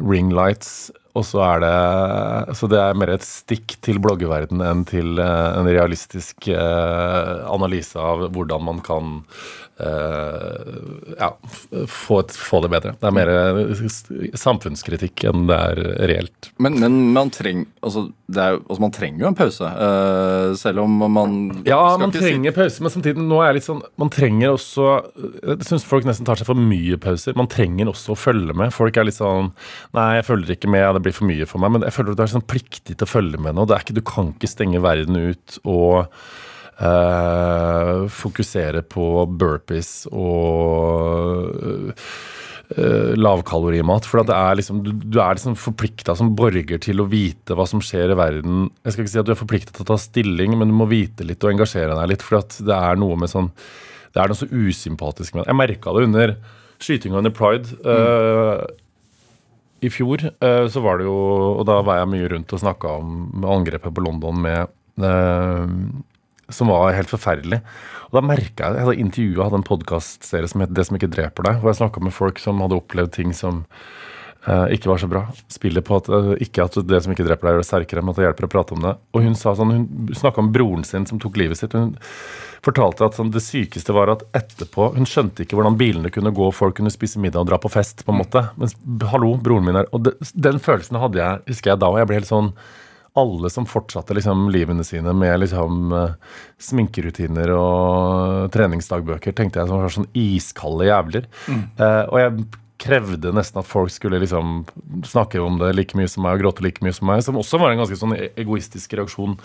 ringlights. 0.00 0.90
Og 1.16 1.24
så 1.24 1.40
er 1.46 1.62
det 1.64 2.56
Så 2.58 2.68
det 2.68 2.80
er 2.80 2.98
mer 2.98 3.14
et 3.14 3.24
stikk 3.24 3.78
til 3.84 4.00
bloggeverden 4.04 4.60
enn 4.64 4.84
til 4.88 5.20
eh, 5.22 5.52
en 5.56 5.68
realistisk 5.68 6.48
eh, 6.52 7.32
analyse 7.48 7.96
av 7.96 8.28
hvordan 8.34 8.66
man 8.68 8.82
kan 8.84 9.22
ja, 9.78 11.28
få, 11.86 12.22
få 12.32 12.60
det 12.64 12.70
bedre. 12.72 12.92
Det 13.00 13.08
er 13.10 13.14
mer 13.16 13.30
eh, 13.32 13.82
samfunnskritikk 14.40 15.24
enn 15.28 15.46
det 15.50 15.56
er 15.56 15.80
reelt. 16.10 16.48
Men, 16.62 16.78
men 16.80 16.96
man, 17.16 17.30
treng, 17.34 17.64
altså, 17.84 18.06
det 18.32 18.40
er, 18.42 18.56
altså, 18.62 18.80
man 18.86 18.94
trenger 18.96 19.24
jo 19.26 19.28
en 19.30 19.36
pause, 19.38 19.68
eh, 19.68 20.54
selv 20.60 20.80
om 20.84 20.96
man 21.12 21.36
Ja, 21.68 21.80
man 22.00 22.08
ikke 22.10 22.22
si- 22.22 22.30
trenger 22.30 22.56
pause, 22.56 22.84
men 22.86 22.94
samtidig 22.94 23.26
nå 23.26 23.40
er 23.42 23.50
jeg 23.50 23.58
litt 23.60 23.68
sånn 23.68 23.82
Man 24.00 24.10
trenger 24.12 24.54
også 24.56 24.86
Jeg 25.44 25.68
syns 25.68 25.84
folk 25.88 26.08
nesten 26.08 26.26
tar 26.28 26.40
seg 26.40 26.48
for 26.48 26.58
mye 26.58 26.96
pauser. 27.02 27.36
Man 27.38 27.50
trenger 27.52 27.90
også 27.92 28.14
å 28.16 28.18
følge 28.20 28.56
med. 28.56 28.72
Folk 28.76 28.96
er 28.96 29.08
litt 29.08 29.18
sånn 29.20 29.52
Nei, 29.96 30.08
jeg 30.20 30.28
følger 30.30 30.56
ikke 30.56 30.72
med, 30.72 30.88
det 30.96 31.04
blir 31.06 31.16
for 31.16 31.28
mye 31.28 31.46
for 31.48 31.62
meg. 31.62 31.76
Men 31.76 31.86
jeg 31.88 31.94
føler 31.96 32.14
at 32.16 32.20
du 32.20 32.26
er 32.26 32.32
sånn 32.34 32.48
pliktig 32.48 32.96
til 32.96 33.06
å 33.06 33.10
følge 33.10 33.40
med 33.42 33.56
nå. 33.56 33.66
Det 33.68 33.76
er 33.76 33.84
ikke, 33.86 33.98
du 34.00 34.04
kan 34.06 34.32
ikke 34.34 34.50
stenge 34.50 34.80
verden 34.84 35.16
ut 35.30 35.58
og 35.68 36.06
eh, 36.80 38.06
fokusere 38.12 38.82
på 38.90 39.06
burpees 39.38 40.06
og 40.12 41.92
uh, 42.76 43.12
lavkalorimat. 43.16 44.08
For 44.08 44.20
er 44.24 44.58
liksom, 44.58 44.82
du, 44.84 44.92
du 44.92 45.20
er 45.22 45.38
liksom 45.38 45.56
forplikta 45.60 46.16
som 46.18 46.34
borger 46.38 46.80
til 46.82 47.02
å 47.02 47.08
vite 47.10 47.56
hva 47.56 47.66
som 47.68 47.82
skjer 47.84 48.12
i 48.12 48.18
verden. 48.18 48.68
Jeg 48.84 48.94
skal 48.94 49.04
ikke 49.04 49.14
si 49.14 49.22
at 49.22 49.28
du 49.28 49.34
er 49.36 49.42
forplikta 49.42 49.76
til 49.76 49.86
å 49.86 49.90
ta 49.92 49.98
stilling, 50.00 50.56
men 50.58 50.72
du 50.72 50.76
må 50.76 50.88
vite 50.90 51.26
litt 51.26 51.44
og 51.44 51.54
engasjere 51.54 51.96
deg 51.96 52.12
litt. 52.12 52.24
For 52.26 52.40
det 52.42 52.76
er 52.78 53.00
noe 53.00 53.18
med 53.20 53.32
sånn 53.32 53.52
Det 54.12 54.22
er 54.22 54.32
noe 54.32 54.38
så 54.38 54.48
usympatisk 54.48 55.34
med 55.34 55.44
det. 55.44 55.50
Jeg 55.52 55.60
merka 55.60 55.92
det 55.92 56.08
under 56.08 56.34
skytinga 56.80 57.20
under 57.20 57.32
pride. 57.36 57.68
eh, 57.84 58.64
I 59.84 59.90
fjor 59.92 60.24
så 60.72 60.80
var 60.80 60.98
det 60.98 61.04
jo 61.04 61.16
Og 61.60 61.64
da 61.68 61.82
var 61.84 61.98
jeg 62.00 62.08
mye 62.14 62.28
rundt 62.32 62.52
og 62.52 62.62
snakka 62.62 62.94
om 63.00 63.44
angrepet 63.44 63.92
på 63.92 64.04
London 64.04 64.40
med 64.40 64.72
som 66.48 66.70
var 66.70 66.94
helt 66.94 67.10
forferdelig. 67.10 67.60
Og 68.10 68.18
da 68.18 68.22
merka 68.24 68.68
jeg 68.68 68.76
Jeg 68.76 68.86
hadde 68.86 69.02
intervjua 69.02 69.46
hadde 69.48 69.60
en 69.60 69.66
podkastserie 69.66 70.48
som 70.50 70.62
het 70.62 70.74
Det 70.74 70.86
som 70.86 70.98
ikke 70.98 71.10
dreper 71.10 71.48
deg, 71.48 71.60
hvor 71.60 71.72
jeg 71.72 71.80
snakka 71.82 72.02
med 72.02 72.14
folk 72.14 72.38
som 72.42 72.60
hadde 72.62 72.78
opplevd 72.78 73.12
ting 73.16 73.34
som 73.34 73.64
uh, 74.46 74.66
ikke 74.70 74.90
var 74.90 75.02
så 75.02 75.10
bra. 75.10 75.24
Spiller 75.52 75.82
på 75.82 75.98
at 75.98 76.08
uh, 76.12 76.34
ikke 76.42 76.68
at 76.68 76.78
det 76.86 77.02
som 77.02 77.12
ikke 77.12 77.26
dreper 77.26 77.48
deg, 77.48 77.56
gjør 77.56 77.64
deg 77.64 77.70
sterkere, 77.70 78.04
men 78.04 78.14
at 78.14 78.20
det 78.20 78.28
hjelper 78.28 78.48
å 78.48 78.52
prate 78.54 78.76
om 78.76 78.86
det. 78.86 78.94
Og 79.12 79.26
hun 79.26 79.38
sa 79.38 79.56
sånn, 79.58 79.74
hun 79.74 80.14
snakka 80.14 80.44
om 80.44 80.52
broren 80.54 80.86
sin 80.86 81.06
som 81.10 81.20
tok 81.22 81.38
livet 81.40 81.58
sitt. 81.58 81.74
Hun 81.74 81.96
fortalte 82.66 83.06
at 83.06 83.18
sånn, 83.18 83.34
det 83.34 83.42
sykeste 83.44 83.94
var 83.94 84.10
at 84.10 84.24
etterpå 84.34 84.88
Hun 84.96 85.06
skjønte 85.06 85.44
ikke 85.44 85.58
hvordan 85.58 85.76
bilene 85.78 86.10
kunne 86.14 86.34
gå, 86.34 86.50
folk 86.54 86.78
kunne 86.78 86.94
spise 86.94 87.20
middag 87.22 87.44
og 87.44 87.50
dra 87.50 87.60
på 87.62 87.70
fest, 87.72 88.06
på 88.06 88.14
en 88.14 88.22
måte. 88.22 88.46
Men 88.58 88.72
hallo, 89.12 89.34
broren 89.42 89.66
min 89.66 89.82
er 89.82 89.90
Og 89.92 90.06
det, 90.06 90.16
den 90.34 90.62
følelsen 90.62 90.98
hadde 91.02 91.22
jeg, 91.22 91.46
husker 91.50 91.74
jeg 91.74 91.82
da, 91.82 91.90
og 91.92 92.00
jeg 92.00 92.10
ble 92.10 92.20
helt 92.20 92.30
sånn 92.32 92.52
alle 93.16 93.50
som 93.52 93.66
fortsatte 93.68 94.14
liksom 94.16 94.48
livene 94.52 94.84
sine 94.86 95.14
med 95.16 95.40
liksom 95.42 95.94
uh, 95.94 96.14
sminkerutiner 96.62 97.52
og 97.56 98.52
treningsdagbøker, 98.54 99.34
tenkte 99.36 99.62
jeg 99.62 99.70
som 99.70 99.82
var 99.82 99.94
sånn 99.94 100.10
iskalde 100.16 100.88
jævler. 100.90 101.28
Mm. 101.48 101.62
Eh, 101.80 102.02
og 102.10 102.20
jeg 102.20 102.46
krevde 102.82 103.32
nesten 103.32 103.62
at 103.62 103.68
folk 103.68 103.92
skulle 103.92 104.20
liksom 104.20 104.60
snakke 105.08 105.40
om 105.40 105.58
det 105.62 105.72
like 105.76 105.96
mye 105.96 106.10
som 106.10 106.26
meg 106.26 106.36
og 106.36 106.44
gråte 106.44 106.64
like 106.66 106.84
mye 106.84 106.94
som 106.96 107.08
meg, 107.08 107.24
som 107.24 107.38
også 107.40 107.60
var 107.62 107.72
en 107.72 107.82
ganske 107.82 107.98
sånn 107.98 108.16
e-, 108.18 108.30
egoistisk 108.40 108.96
reaksjon 108.98 109.38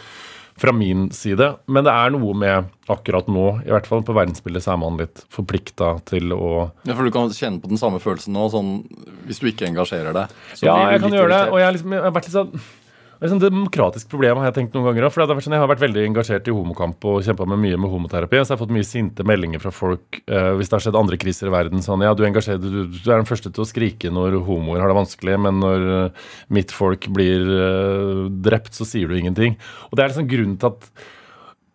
fra 0.59 0.73
min 0.75 1.07
side. 1.15 1.47
Men 1.71 1.87
det 1.87 1.93
er 1.95 2.11
noe 2.13 2.35
med 2.37 2.67
akkurat 2.91 3.29
nå, 3.31 3.45
i 3.65 3.71
hvert 3.71 3.87
fall 3.87 4.03
på 4.05 4.15
verdensbildet, 4.15 4.65
så 4.65 4.73
er 4.75 4.81
man 4.81 4.99
litt 4.99 5.23
forplikta 5.31 5.93
til 6.09 6.35
å 6.35 6.51
Ja, 6.83 6.93
For 6.93 7.07
du 7.07 7.13
kan 7.15 7.31
kjenne 7.35 7.63
på 7.63 7.71
den 7.71 7.79
samme 7.81 8.01
følelsen 8.03 8.35
nå, 8.35 8.49
sånn 8.51 8.73
hvis 9.29 9.39
du 9.41 9.47
ikke 9.51 9.69
engasjerer 9.69 10.15
deg? 10.17 10.35
ja, 10.59 10.75
jeg 10.91 11.03
kan 11.05 11.15
gjøre 11.15 11.31
det. 11.31 11.41
Og 11.53 11.63
jeg, 11.63 11.77
liksom, 11.77 11.95
jeg 11.95 12.05
har 12.05 12.15
vært 12.17 12.29
litt 12.29 12.37
sånn 12.37 12.53
det 13.21 13.27
er 13.27 13.29
et 13.29 13.33
sånn 13.35 13.53
demokratisk 13.53 14.07
problem 14.09 14.39
har 14.41 14.47
jeg 14.47 14.55
tenkt 14.55 14.73
noen 14.73 14.87
ganger. 14.87 15.05
For 15.13 15.21
sånn, 15.21 15.53
Jeg 15.53 15.61
har 15.61 15.69
vært 15.69 15.83
veldig 15.83 16.05
engasjert 16.07 16.47
i 16.49 16.55
homokamp 16.57 17.05
og 17.05 17.19
kjempa 17.21 17.45
mye 17.45 17.77
med 17.77 17.91
homoterapi. 17.91 18.39
Så 18.41 18.49
jeg 18.49 18.55
har 18.55 18.61
fått 18.63 18.73
mye 18.73 18.87
sinte 18.87 19.21
meldinger 19.21 19.61
fra 19.61 19.69
folk 19.69 20.23
uh, 20.25 20.57
hvis 20.57 20.71
det 20.71 20.73
har 20.73 20.83
skjedd 20.87 20.97
andre 20.97 21.19
kriser 21.21 21.51
i 21.51 21.53
verden. 21.53 21.83
Sånn 21.85 22.01
ja, 22.01 22.15
du, 22.17 22.25
du, 22.25 22.79
du, 22.89 22.97
er 23.05 23.21
den 23.21 23.29
første 23.29 23.53
til 23.53 23.61
å 23.61 23.69
skrike 23.69 24.09
når 24.09 24.39
homoer 24.47 24.81
har 24.81 24.89
det 24.89 24.97
vanskelig, 24.97 25.37
men 25.37 25.61
når 25.61 25.85
uh, 25.85 26.25
mitt 26.49 26.73
folk 26.73 27.05
blir 27.13 27.45
uh, 27.45 28.25
drept, 28.41 28.73
så 28.73 28.89
sier 28.89 29.05
du 29.05 29.13
ingenting. 29.19 29.53
Og 29.91 29.93
det 29.93 30.01
er 30.01 30.15
liksom 30.15 30.31
grunnen 30.31 30.57
til 30.57 30.73
at 30.73 30.89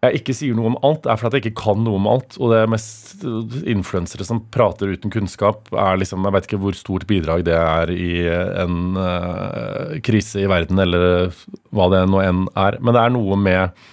jeg 0.04 0.20
ikke 0.20 0.34
sier 0.36 0.56
noe 0.56 0.70
om 0.70 0.76
alt, 0.84 1.06
er 1.08 1.18
fordi 1.18 1.40
jeg 1.40 1.46
ikke 1.46 1.62
kan 1.62 1.80
noe 1.84 1.98
om 1.98 2.08
alt. 2.10 2.36
Og 2.38 2.52
det 2.52 2.60
er 2.60 2.70
mest 2.70 3.24
influensere 3.66 4.26
som 4.28 4.42
prater 4.52 4.92
uten 4.92 5.12
kunnskap, 5.12 5.70
er 5.72 6.00
liksom 6.00 6.26
Jeg 6.26 6.36
vet 6.36 6.48
ikke 6.48 6.60
hvor 6.62 6.76
stort 6.76 7.06
bidrag 7.08 7.46
det 7.48 7.56
er 7.56 7.92
i 7.94 8.10
en 8.28 8.98
uh, 8.98 9.96
krise 10.06 10.44
i 10.44 10.50
verden, 10.50 10.82
eller 10.84 11.32
hva 11.74 11.88
det 11.94 12.04
nå 12.12 12.22
enn 12.22 12.44
er. 12.54 12.78
Men 12.80 12.96
det 12.96 13.02
er 13.02 13.16
noe 13.16 13.40
med 13.40 13.84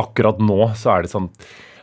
Akkurat 0.00 0.38
nå 0.40 0.70
så 0.78 0.94
er 0.94 1.04
det 1.04 1.12
sånn 1.12 1.28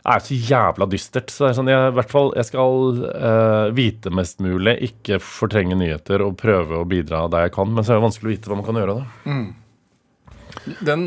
det 0.00 0.14
er 0.16 0.22
så 0.24 0.36
jævla 0.48 0.86
dystert. 0.88 1.28
Så 1.30 1.44
det 1.44 1.48
er 1.50 1.56
sånn, 1.58 1.68
jeg, 1.70 1.88
i 1.92 1.94
hvert 1.98 2.10
fall, 2.10 2.30
jeg 2.34 2.48
skal 2.48 3.02
uh, 3.04 3.66
vite 3.76 4.10
mest 4.16 4.40
mulig, 4.42 4.72
ikke 4.88 5.20
fortrenge 5.22 5.76
nyheter 5.76 6.24
og 6.24 6.38
prøve 6.40 6.80
å 6.80 6.86
bidra 6.88 7.26
der 7.30 7.44
jeg 7.46 7.52
kan. 7.54 7.68
Men 7.76 7.84
så 7.84 7.92
er 7.92 8.00
det 8.00 8.06
vanskelig 8.08 8.30
å 8.30 8.32
vite 8.32 8.50
hva 8.50 8.58
man 8.58 8.66
kan 8.66 8.80
gjøre 8.80 8.96
da. 8.96 9.04
Mm. 9.28 10.80
Den 10.88 11.04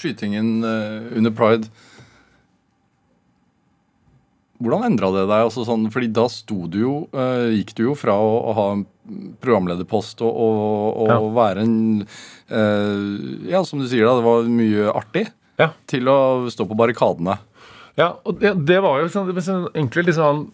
skytingen 0.00 0.56
eh, 0.64 1.16
under 1.18 1.34
pride 1.36 1.70
hvordan 4.62 4.86
endra 4.88 5.10
det 5.12 5.26
deg? 5.28 5.46
Altså 5.46 5.64
sånn, 5.66 5.88
fordi 5.92 6.08
da 6.16 6.26
du 6.72 6.78
jo, 6.80 6.94
uh, 7.12 7.48
gikk 7.52 7.74
du 7.76 7.82
jo 7.90 7.96
fra 7.98 8.14
å, 8.16 8.30
å 8.50 8.54
ha 8.56 8.66
en 8.76 8.84
programlederpost 9.42 10.22
og, 10.24 10.32
og, 10.32 10.86
og 11.04 11.10
ja. 11.12 11.18
være 11.36 11.66
en 11.66 11.76
uh, 12.50 13.50
Ja, 13.50 13.62
som 13.68 13.82
du 13.82 13.88
sier, 13.88 14.06
da, 14.08 14.16
det 14.18 14.26
var 14.26 14.48
mye 14.50 14.88
artig. 14.94 15.26
Ja. 15.60 15.70
Til 15.88 16.08
å 16.12 16.18
stå 16.52 16.66
på 16.68 16.76
barrikadene. 16.78 17.38
Ja, 17.96 18.10
og 18.28 18.40
det, 18.42 18.52
det 18.68 18.76
var 18.84 19.00
jo 19.00 19.08
sånn, 19.08 19.30
egentlig 19.72 20.10
litt 20.10 20.18
sånn 20.18 20.50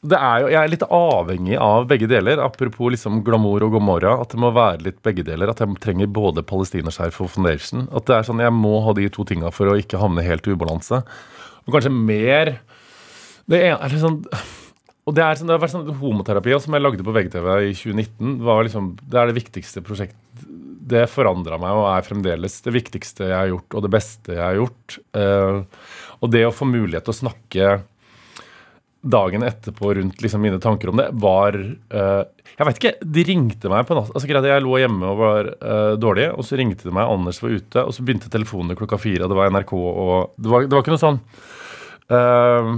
det 0.00 0.16
er 0.16 0.36
jo, 0.40 0.50
Jeg 0.52 0.60
er 0.60 0.70
litt 0.70 0.84
avhengig 0.86 1.56
av 1.60 1.88
begge 1.90 2.06
deler. 2.08 2.40
Apropos 2.40 2.94
liksom 2.94 3.18
glamour 3.26 3.66
og 3.66 3.74
gomorra. 3.74 4.14
At 4.22 4.32
det 4.32 4.40
må 4.40 4.52
være 4.54 4.86
litt 4.86 5.00
begge 5.04 5.26
deler. 5.26 5.50
At 5.50 5.60
jeg 5.60 5.76
trenger 5.82 6.08
både 6.08 6.46
palestinerskjerf 6.46 7.20
og 7.26 7.32
foundation. 7.34 7.84
At 7.90 8.06
det 8.08 8.16
er 8.16 8.30
sånn, 8.30 8.40
Jeg 8.40 8.54
må 8.56 8.78
ha 8.86 8.94
de 8.96 9.10
to 9.12 9.26
tinga 9.28 9.52
for 9.52 9.68
å 9.68 9.76
ikke 9.76 10.00
havne 10.00 10.24
helt 10.24 10.46
i 10.46 10.54
ubalanse. 10.54 11.02
Og 11.66 11.74
kanskje 11.74 11.92
mer 11.92 12.56
Det 13.50 13.60
er, 13.66 13.76
er 13.76 14.00
sånn 14.00 14.22
og 15.08 15.16
det, 15.16 15.24
er 15.24 15.38
sånn, 15.38 15.48
det 15.48 15.56
har 15.56 15.62
vært 15.62 15.72
sånn 15.72 15.96
Homoterapi 15.98 16.52
som 16.62 16.74
jeg 16.76 16.84
lagde 16.84 17.02
på 17.02 17.14
VGTV 17.16 17.46
i 17.66 17.70
2019, 17.74 18.34
var 18.46 18.60
liksom, 18.62 18.92
det 19.00 19.18
er 19.18 19.30
det 19.30 19.38
viktigste 19.40 19.82
prosjektet. 19.82 20.44
Det 20.90 21.06
forandra 21.10 21.58
meg 21.58 21.78
og 21.78 21.88
er 21.90 22.06
fremdeles 22.06 22.58
det 22.62 22.74
viktigste 22.74 23.26
jeg 23.26 23.34
har 23.34 23.48
gjort, 23.50 23.74
og 23.74 23.84
det 23.86 23.90
beste 23.94 24.36
jeg 24.36 24.42
har 24.44 24.58
gjort. 24.58 24.96
Uh, 25.16 25.88
og 26.20 26.32
det 26.32 26.44
å 26.46 26.54
få 26.54 26.68
mulighet 26.68 27.06
til 27.06 27.14
å 27.14 27.20
snakke 27.20 27.70
dagen 29.00 29.42
etterpå 29.42 29.94
rundt 29.96 30.20
liksom 30.20 30.42
mine 30.44 30.60
tanker 30.60 30.90
om 30.92 30.98
det, 31.00 31.08
var 31.12 31.56
uh, 31.56 32.24
Jeg 32.44 32.66
vet 32.68 32.80
ikke. 32.80 32.94
De 33.00 33.22
ringte 33.24 33.70
meg 33.72 33.86
på 33.88 33.96
natt. 33.96 34.10
Altså, 34.12 34.28
jeg 34.28 34.64
lå 34.64 34.80
hjemme 34.82 35.12
og 35.12 35.20
var 35.22 35.52
uh, 35.64 35.94
dårlig, 35.96 36.28
og 36.34 36.44
så 36.44 36.58
ringte 36.60 36.84
de 36.84 36.92
meg. 36.92 37.08
Anders 37.08 37.40
var 37.40 37.54
ute, 37.56 37.84
og 37.84 37.96
så 37.96 38.04
begynte 38.04 38.32
telefonene 38.32 38.76
klokka 38.76 39.00
fire, 39.00 39.24
og 39.24 39.32
det 39.32 39.38
var 39.38 39.54
NRK, 39.54 39.72
og 39.72 40.34
det 40.36 40.52
var, 40.52 40.66
det 40.66 40.76
var 40.76 40.84
ikke 40.84 40.96
noe 40.96 41.04
sånn 41.06 41.22
uh, 42.12 42.74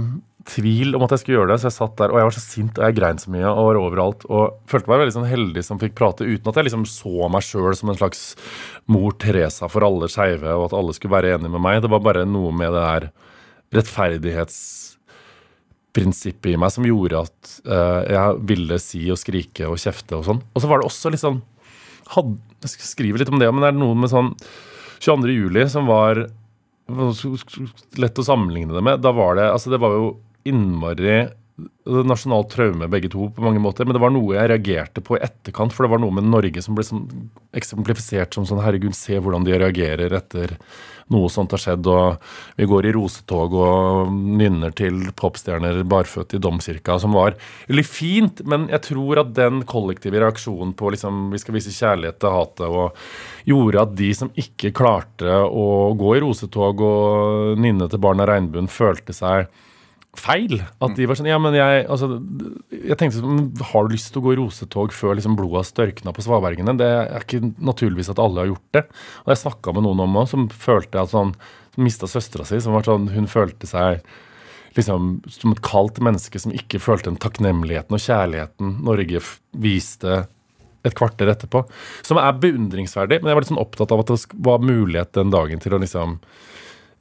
tvil 0.47 0.95
om 0.95 1.03
at 1.05 1.13
jeg 1.13 1.23
skulle 1.23 1.37
gjøre 1.39 1.51
det, 1.53 1.59
så 1.61 1.69
jeg 1.69 1.75
satt 1.77 1.97
der, 1.99 2.11
og 2.11 2.19
jeg 2.19 2.27
var 2.27 2.35
så 2.35 2.43
sint, 2.43 2.79
og 2.79 2.87
jeg 2.87 2.97
grein 2.97 3.19
så 3.19 3.31
mye 3.33 3.51
og 3.51 3.67
var 3.67 3.81
overalt. 3.81 4.25
Og 4.31 4.71
følte 4.71 4.91
meg 4.91 5.03
veldig 5.03 5.15
sånn 5.17 5.29
heldig 5.29 5.65
som 5.67 5.79
fikk 5.81 5.95
prate, 5.99 6.27
uten 6.27 6.51
at 6.51 6.59
jeg 6.59 6.69
liksom 6.69 6.87
så 6.89 7.29
meg 7.31 7.43
sjøl 7.47 7.75
som 7.79 7.91
en 7.91 7.99
slags 7.99 8.23
mor 8.91 9.15
Teresa 9.19 9.67
for 9.71 9.83
alle 9.87 10.11
skeive, 10.11 10.55
og 10.55 10.69
at 10.69 10.79
alle 10.79 10.95
skulle 10.95 11.15
være 11.15 11.35
enige 11.35 11.51
med 11.51 11.63
meg. 11.63 11.83
Det 11.83 11.91
var 11.91 12.03
bare 12.03 12.25
noe 12.27 12.55
med 12.55 12.75
det 12.75 12.87
der 12.87 13.11
rettferdighetsprinsippet 13.73 16.51
i 16.53 16.59
meg 16.59 16.71
som 16.73 16.85
gjorde 16.87 17.23
at 17.25 17.39
uh, 17.67 18.01
jeg 18.07 18.27
ville 18.53 18.75
si 18.81 19.11
og 19.13 19.19
skrike 19.21 19.63
og 19.69 19.81
kjefte 19.81 20.13
og 20.19 20.25
sånn. 20.27 20.41
Og 20.53 20.59
så 20.61 20.67
var 20.69 20.77
det 20.79 20.89
også 20.89 21.07
litt 21.13 21.23
sånn 21.23 21.41
had, 22.13 22.29
Jeg 22.63 22.71
skal 22.75 22.87
skrive 22.89 23.17
litt 23.19 23.31
om 23.31 23.41
det, 23.41 23.51
men 23.51 23.61
det 23.63 23.69
er 23.71 23.79
noe 23.79 23.95
med 23.97 24.09
sånn 24.11 24.29
22. 25.03 25.33
juli 25.33 25.63
som 25.71 25.83
var 25.89 26.13
lett 27.99 28.19
å 28.19 28.27
sammenligne 28.27 28.73
det 28.75 28.83
med. 28.83 29.01
Da 29.03 29.11
var 29.15 29.31
det 29.39 29.45
Altså, 29.51 29.67
det 29.71 29.81
var 29.83 29.91
jo 29.95 30.05
innmari 30.47 31.17
nasjonalt 31.85 32.49
traume, 32.49 32.87
begge 32.89 33.11
to, 33.13 33.27
på 33.29 33.43
mange 33.45 33.61
måter. 33.61 33.85
Men 33.85 33.97
det 33.97 34.01
var 34.01 34.13
noe 34.13 34.37
jeg 34.37 34.49
reagerte 34.49 35.03
på 35.05 35.17
i 35.17 35.23
etterkant, 35.25 35.73
for 35.73 35.85
det 35.85 35.93
var 35.93 36.01
noe 36.01 36.15
med 36.15 36.25
Norge 36.25 36.63
som 36.65 36.77
ble 36.77 36.85
sånn 36.87 37.05
eksemplifisert 37.53 38.33
som 38.33 38.47
sånn 38.49 38.63
Herregud, 38.63 38.95
se 38.97 39.19
hvordan 39.19 39.45
de 39.45 39.59
reagerer 39.61 40.15
etter 40.17 40.57
noe 41.13 41.29
sånt 41.29 41.51
har 41.53 41.61
skjedd, 41.61 41.87
og 41.91 42.23
vi 42.57 42.65
går 42.69 42.87
i 42.87 42.93
rosetog 42.95 43.53
og 43.59 44.13
nynner 44.13 44.73
til 44.73 45.01
popstjerner 45.19 45.81
barføtt 45.89 46.33
i 46.33 46.39
domkirka, 46.41 46.95
som 47.01 47.13
var 47.17 47.35
veldig 47.67 47.85
fint, 47.85 48.39
men 48.49 48.69
jeg 48.71 48.85
tror 48.87 49.21
at 49.21 49.33
den 49.37 49.61
kollektive 49.69 50.23
reaksjonen 50.23 50.71
på 50.79 50.93
liksom, 50.95 51.27
vi 51.35 51.41
skal 51.43 51.57
vise 51.57 51.75
kjærlighet 51.75 52.21
til 52.23 52.33
hatet, 52.33 52.65
og 52.71 53.51
gjorde 53.51 53.83
at 53.83 53.93
de 53.99 54.09
som 54.15 54.31
ikke 54.39 54.73
klarte 54.79 55.37
å 55.43 55.67
gå 55.99 56.15
i 56.15 56.23
rosetog 56.23 56.81
og 56.87 57.61
nynne 57.61 57.91
til 57.91 58.01
Barna 58.01 58.25
Regnbuen, 58.29 58.71
følte 58.71 59.15
seg 59.15 59.51
feil. 60.19 60.59
At 60.83 60.95
de 60.97 61.07
var 61.09 61.17
sånn 61.17 61.29
Ja, 61.29 61.39
men 61.41 61.55
jeg 61.57 61.85
altså, 61.91 62.19
Jeg 62.69 62.97
tenkte 62.99 63.21
sånn 63.21 63.47
Har 63.71 63.87
du 63.87 63.95
lyst 63.95 64.11
til 64.13 64.21
å 64.21 64.25
gå 64.27 64.35
i 64.35 64.39
rosetog 64.39 64.93
før 64.95 65.17
liksom 65.17 65.37
blodet 65.39 65.63
har 65.63 65.69
størkna 65.69 66.13
på 66.13 66.25
svabergene? 66.25 66.75
Det 66.79 66.89
er 66.89 67.25
ikke 67.25 67.41
naturligvis 67.57 68.11
at 68.13 68.21
alle 68.21 68.43
har 68.43 68.51
gjort 68.51 68.77
det. 68.77 68.83
Og 69.25 69.33
jeg 69.33 69.41
snakka 69.43 69.73
med 69.73 69.87
noen 69.87 70.03
om 70.05 70.21
òg 70.21 70.29
som 70.31 70.45
følte 70.51 71.01
at 71.01 71.13
sånn 71.13 71.33
Som 71.73 71.87
mista 71.87 72.09
søstera 72.09 72.45
si. 72.45 72.61
Som 72.61 72.77
var 72.77 72.85
sånn 72.87 73.09
Hun 73.15 73.29
følte 73.31 73.69
seg 73.69 74.03
liksom 74.77 75.19
som 75.29 75.53
et 75.53 75.61
kaldt 75.61 75.99
menneske 76.01 76.39
som 76.41 76.53
ikke 76.53 76.81
følte 76.81 77.11
den 77.11 77.19
takknemligheten 77.21 77.93
og 77.93 78.01
kjærligheten 78.01 78.79
Norge 78.81 79.19
viste 79.61 80.23
et 80.83 80.95
kvarter 80.97 81.29
etterpå. 81.31 81.61
Som 82.03 82.19
er 82.19 82.39
beundringsverdig, 82.41 83.21
men 83.21 83.31
jeg 83.31 83.37
var 83.37 83.45
litt 83.45 83.51
sånn 83.53 83.61
opptatt 83.61 83.93
av 83.93 84.03
at 84.03 84.09
det 84.11 84.39
var 84.45 84.65
mulighet 84.65 85.13
den 85.15 85.31
dagen 85.33 85.61
til 85.63 85.75
å 85.77 85.79
liksom 85.83 86.17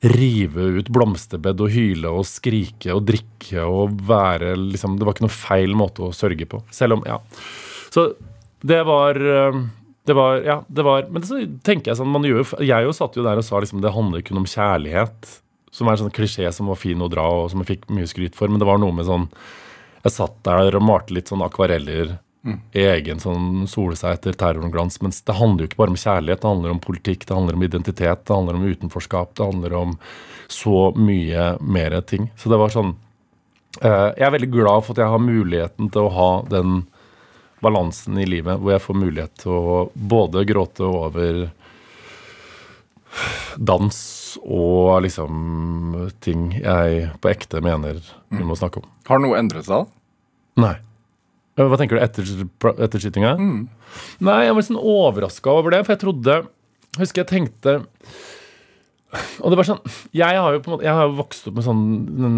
rive 0.03 0.65
ut 0.79 0.89
blomsterbed 0.91 1.61
og 1.63 1.71
hyle 1.71 2.11
og 2.11 2.27
skrike 2.27 2.91
og 2.95 3.05
drikke 3.07 3.63
og 3.63 4.01
være 4.09 4.57
liksom 4.59 4.97
Det 4.99 5.07
var 5.07 5.15
ikke 5.15 5.27
noe 5.29 5.35
feil 5.35 5.77
måte 5.79 6.03
å 6.03 6.15
sørge 6.17 6.49
på. 6.49 6.63
Selv 6.75 6.99
om 6.99 7.07
Ja. 7.07 7.21
Så 7.93 8.13
det 8.63 8.81
var 8.89 9.19
eh, 9.21 9.63
det 10.05 10.17
var, 10.19 10.41
ja, 10.43 10.65
det 10.67 10.83
var 10.83 11.07
Men 11.11 11.23
så 11.23 11.39
tenker 11.63 11.93
jeg 11.93 12.01
sånn 12.01 12.11
man 12.11 12.27
gjør, 12.27 12.43
Jeg 12.65 12.87
jo 12.87 12.95
satt 12.97 13.17
jo 13.17 13.23
der 13.27 13.39
og 13.39 13.47
sa 13.47 13.61
liksom 13.63 13.83
det 13.83 13.95
handler 13.95 14.25
kun 14.27 14.43
om 14.43 14.49
kjærlighet. 14.49 15.39
Som 15.73 15.89
er 15.89 15.97
en 15.97 16.05
sånn 16.05 16.15
klisjé 16.15 16.51
som 16.53 16.69
var 16.69 16.77
fin 16.77 17.01
å 17.01 17.09
dra, 17.09 17.23
og 17.23 17.51
som 17.51 17.63
jeg 17.63 17.71
fikk 17.71 17.87
mye 17.95 18.09
skryt 18.11 18.35
for. 18.37 18.51
Men 18.51 18.61
det 18.61 18.69
var 18.69 18.83
noe 18.83 18.93
med 18.93 19.07
sånn 19.09 19.31
Jeg 20.03 20.17
satt 20.19 20.43
der 20.45 20.75
og 20.75 20.83
malte 20.85 21.15
litt 21.15 21.31
sånn 21.31 21.45
akvareller 21.47 22.17
Mm. 22.43 22.57
egen 22.75 23.21
sånn 23.23 23.69
sole 23.71 23.95
seg 23.95 24.17
etter 24.17 24.35
terroren-glans. 24.35 24.99
Mens 25.05 25.21
det 25.23 25.37
handler 25.39 25.63
jo 25.63 25.71
ikke 25.71 25.79
bare 25.79 25.95
om 25.95 26.01
kjærlighet, 26.01 26.41
det 26.43 26.49
handler 26.49 26.75
om 26.75 26.83
politikk, 26.83 27.27
det 27.29 27.37
handler 27.37 27.59
om 27.59 27.63
identitet, 27.63 28.25
det 28.27 28.35
handler 28.35 28.59
om 28.59 28.65
utenforskap, 28.67 29.35
det 29.39 29.47
handler 29.47 29.77
om 29.79 29.95
så 30.51 30.91
mye 30.99 31.53
mer 31.63 32.01
ting. 32.01 32.33
Så 32.37 32.51
det 32.51 32.59
var 32.59 32.75
sånn 32.75 32.97
uh, 33.85 34.11
Jeg 34.19 34.27
er 34.27 34.35
veldig 34.35 34.51
glad 34.53 34.83
for 34.83 34.97
at 34.97 35.05
jeg 35.05 35.15
har 35.15 35.23
muligheten 35.23 35.93
til 35.95 36.09
å 36.09 36.15
ha 36.19 36.31
den 36.51 36.83
balansen 37.63 38.19
i 38.19 38.27
livet 38.27 38.59
hvor 38.59 38.75
jeg 38.75 38.83
får 38.83 38.99
mulighet 38.99 39.45
til 39.45 39.55
å 39.55 39.77
både 39.95 40.43
gråte 40.49 40.83
over 40.83 41.45
dans 43.57 43.99
og 44.43 45.03
liksom 45.05 46.09
ting 46.25 46.49
jeg 46.57 47.11
på 47.23 47.31
ekte 47.31 47.61
mener 47.63 48.01
vi 48.33 48.43
må 48.43 48.57
snakke 48.59 48.83
om. 48.83 48.89
Har 49.07 49.23
noe 49.23 49.39
endret 49.39 49.69
seg? 49.69 49.87
Nei. 50.59 50.75
Eh, 51.59 51.69
Hva 51.69 51.79
tenker 51.81 51.99
du 51.99 52.05
etter, 52.05 52.29
etter 52.73 53.03
skytinga? 53.03 53.35
Nei, 53.39 54.39
jeg 54.47 54.57
var 54.57 54.67
sånn 54.69 54.81
overraska 54.81 55.53
over 55.53 55.75
det, 55.75 55.83
for 55.87 55.97
jeg 55.97 56.05
trodde 56.05 56.37
jeg 56.37 56.51
Husker 57.01 57.23
jeg 57.23 57.31
tenkte 57.31 57.79
Og 59.41 59.53
det 59.53 59.59
var 59.61 59.69
sånn 59.69 59.83
Jeg 60.17 60.41
har 60.41 60.57
jo 60.57 60.63
på 60.65 60.71
en 60.71 60.75
måte 60.77 60.87
Jeg 60.87 60.97
har 60.99 61.09
jo 61.09 61.19
vokst 61.21 61.49
opp 61.49 61.59
med 61.59 61.67
sånn 61.67 61.85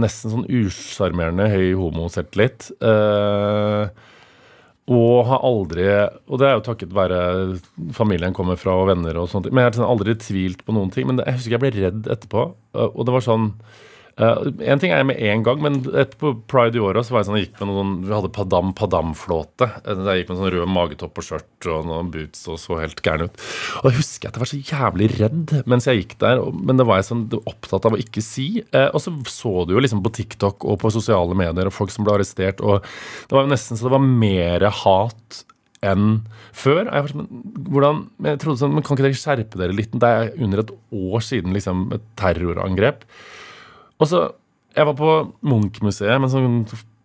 nesten 0.02 0.34
sånn 0.34 0.48
usjarmerende 0.50 1.48
høy 1.50 1.72
homoselvtillit. 1.78 2.68
Uh, 2.82 3.90
og 4.90 5.24
har 5.30 5.46
aldri 5.46 5.86
Og 6.28 6.38
det 6.38 6.48
er 6.48 6.58
jo 6.58 6.64
takket 6.66 6.94
være 6.94 7.18
familien 7.96 8.34
kommer 8.36 8.58
fra 8.60 8.74
og 8.78 8.90
venner 8.90 9.16
og 9.22 9.30
sånt. 9.32 9.48
Men 9.50 9.62
jeg 9.64 9.70
har 9.70 9.78
sånn 9.78 9.90
aldri 9.94 10.16
tvilt 10.20 10.62
på 10.66 10.74
noen 10.76 10.90
ting. 10.94 11.06
Men 11.08 11.18
det, 11.18 11.26
jeg 11.30 11.38
husker 11.40 11.56
jeg 11.56 11.64
ble 11.64 11.72
redd 11.78 12.10
etterpå. 12.14 12.46
uh, 12.76 12.88
og 12.90 13.02
det 13.06 13.16
var 13.16 13.26
sånn 13.26 13.50
Uh, 14.14 14.46
en 14.62 14.78
ting 14.78 14.92
er 14.92 15.00
jeg 15.00 15.08
med 15.08 15.18
en 15.26 15.42
gang, 15.46 15.62
men 15.64 15.78
på 16.20 16.30
Pride 16.50 16.78
i 16.78 16.82
år 16.82 17.00
også, 17.00 17.10
så 17.10 17.14
var 17.16 17.22
jeg 17.22 17.28
sånn, 17.28 17.38
jeg 17.40 17.46
gikk 17.48 17.62
med 17.62 17.70
noen, 17.72 17.94
vi 18.06 18.14
hadde 18.14 18.30
Padam 18.36 18.70
Padam-flåte. 18.78 19.68
Jeg 19.82 20.20
gikk 20.20 20.30
med 20.30 20.40
sånn 20.40 20.52
rød 20.54 20.70
magetopp 20.70 21.18
og 21.18 21.26
skjørt 21.26 21.68
og 21.72 21.88
noen 21.88 22.12
boots 22.14 22.44
og 22.52 22.60
så 22.62 22.78
helt 22.78 23.02
gæren 23.04 23.26
ut. 23.26 23.42
Og 23.82 23.88
jeg 23.90 23.98
husker 23.98 24.30
at 24.30 24.38
jeg 24.38 24.44
var 24.44 24.52
så 24.52 24.60
jævlig 24.60 25.08
redd 25.16 25.56
mens 25.70 25.88
jeg 25.90 26.04
gikk 26.04 26.14
der, 26.22 26.42
men 26.54 26.78
det 26.78 26.86
var 26.86 27.00
jeg 27.00 27.08
sånn 27.10 27.24
opptatt 27.42 27.88
av 27.90 27.96
å 27.96 28.02
ikke 28.04 28.22
si. 28.24 28.48
Uh, 28.70 28.90
og 28.92 29.02
så 29.02 29.14
så 29.34 29.54
du 29.66 29.74
jo 29.74 29.82
liksom 29.82 30.04
på 30.04 30.14
TikTok 30.14 30.66
og 30.68 30.78
på 30.82 30.92
sosiale 30.94 31.34
medier 31.38 31.70
og 31.70 31.74
folk 31.74 31.90
som 31.94 32.06
ble 32.06 32.14
arrestert, 32.18 32.62
og 32.62 32.84
det 32.84 33.34
var 33.34 33.48
jo 33.48 33.52
nesten 33.54 33.78
så 33.78 33.88
det 33.88 33.96
var 33.96 34.06
mer 34.06 34.68
hat 34.84 35.44
enn 35.84 36.08
før. 36.56 36.86
Jeg, 36.88 37.12
sånn, 37.12 37.28
hvordan, 37.68 38.02
jeg 38.24 38.40
trodde 38.42 38.60
sånn, 38.62 38.74
men 38.76 38.84
Kan 38.86 38.96
ikke 38.96 39.08
dere 39.08 39.20
skjerpe 39.20 39.60
dere 39.60 39.76
litt? 39.76 39.94
Det 40.00 40.10
er 40.10 40.34
under 40.38 40.62
et 40.62 40.74
år 40.94 41.24
siden 41.24 41.56
liksom, 41.56 41.88
et 41.96 42.06
terrorangrep. 42.20 43.04
Og 44.01 44.11
så, 44.11 44.24
Jeg 44.74 44.86
var 44.88 44.97
på 44.99 45.11
Munch-museet 45.47 46.18
med 46.18 46.32
sånn 46.32 46.64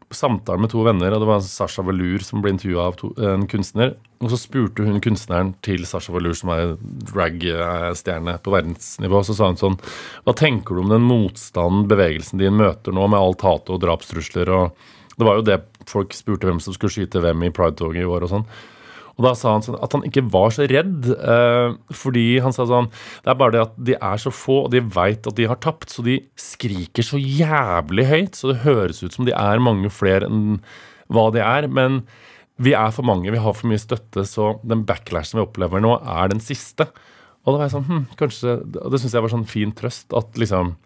samtale 0.10 0.62
med 0.62 0.72
to 0.72 0.84
venner. 0.84 1.14
og 1.14 1.22
Det 1.22 1.28
var 1.30 1.42
Sasha 1.46 1.84
Velour 1.86 2.24
som 2.26 2.42
ble 2.42 2.54
intervjua 2.56 2.88
av 2.90 2.96
to, 2.98 3.12
en 3.22 3.46
kunstner. 3.48 3.96
Og 4.20 4.32
så 4.32 4.40
spurte 4.42 4.86
hun 4.86 5.02
kunstneren 5.04 5.54
til 5.62 5.86
Sasha 5.86 6.14
Velour, 6.16 6.34
som 6.34 6.50
er 6.50 6.76
drag-stjerne 7.12 8.40
på 8.44 8.54
verdensnivå, 8.54 9.22
så 9.24 9.36
sa 9.38 9.52
hun 9.52 9.60
sånn 9.60 9.78
Hva 10.26 10.34
tenker 10.34 10.76
du 10.76 10.84
om 10.84 10.90
den 10.90 11.06
motstanden 11.06 11.88
bevegelsen 11.92 12.42
din 12.42 12.58
møter 12.58 12.96
nå, 12.96 13.08
med 13.08 13.20
alt 13.20 13.46
hatet 13.46 13.76
og 13.76 13.84
drapstrusler? 13.86 14.50
og 14.50 14.74
Det 15.16 15.28
var 15.28 15.40
jo 15.40 15.48
det 15.48 15.62
folk 15.90 16.14
spurte 16.14 16.50
hvem 16.50 16.60
som 16.64 16.74
skulle 16.74 16.94
skyte 16.94 17.22
hvem 17.22 17.46
i 17.46 17.54
Pride-toget 17.54 18.02
i 18.02 18.10
år 18.10 18.26
og 18.26 18.34
sånn. 18.34 18.50
Og 19.20 19.26
da 19.28 19.34
sa 19.36 19.52
han 19.52 19.64
sånn 19.66 19.76
at 19.84 19.92
han 19.98 20.06
ikke 20.08 20.24
var 20.32 20.54
så 20.56 20.64
redd, 20.72 21.10
eh, 21.12 21.74
fordi 21.92 22.40
han 22.40 22.56
sa 22.56 22.64
sånn 22.70 22.88
Det 22.88 23.34
er 23.34 23.40
bare 23.42 23.52
det 23.58 23.66
at 23.66 23.76
de 23.76 23.98
er 24.00 24.22
så 24.24 24.32
få, 24.32 24.64
og 24.66 24.72
de 24.72 24.80
veit 24.80 25.28
at 25.28 25.36
de 25.36 25.48
har 25.50 25.60
tapt, 25.60 25.92
så 25.92 26.06
de 26.06 26.22
skriker 26.40 27.04
så 27.04 27.20
jævlig 27.20 28.08
høyt, 28.08 28.40
så 28.40 28.54
det 28.54 28.64
høres 28.64 29.04
ut 29.04 29.14
som 29.14 29.28
de 29.28 29.36
er 29.36 29.60
mange 29.60 29.92
flere 29.92 30.30
enn 30.30 30.62
hva 31.12 31.28
de 31.36 31.44
er. 31.44 31.68
Men 31.68 32.06
vi 32.64 32.72
er 32.76 32.96
for 32.96 33.08
mange, 33.08 33.32
vi 33.32 33.44
har 33.44 33.56
for 33.56 33.68
mye 33.68 33.82
støtte, 33.82 34.24
så 34.24 34.54
den 34.64 34.86
backlashen 34.88 35.42
vi 35.42 35.46
opplever 35.46 35.84
nå, 35.84 35.98
er 36.00 36.32
den 36.32 36.44
siste. 36.44 36.88
Og 37.44 37.52
da 37.52 37.58
var 37.58 37.68
jeg 37.68 37.76
sånn 37.76 37.88
hm, 37.90 38.04
kanskje, 38.20 38.58
det 38.72 39.00
syns 39.02 39.16
jeg 39.16 39.26
var 39.26 39.36
sånn 39.36 39.48
fin 39.48 39.76
trøst, 39.76 40.14
at 40.16 40.40
liksom 40.40 40.78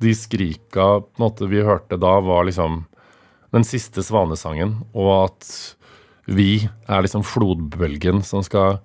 de 0.00 0.12
skrika 0.16 1.00
på 1.04 1.16
en 1.16 1.24
måte 1.24 1.48
vi 1.48 1.64
hørte 1.64 1.96
da, 2.00 2.18
var 2.24 2.44
liksom 2.48 2.84
den 3.56 3.64
siste 3.64 4.04
svanesangen, 4.04 4.78
og 4.92 5.12
at 5.30 5.50
vi 6.26 6.66
er 6.66 7.04
liksom 7.04 7.24
flodbølgen 7.26 8.22
som 8.26 8.42
skal 8.46 8.80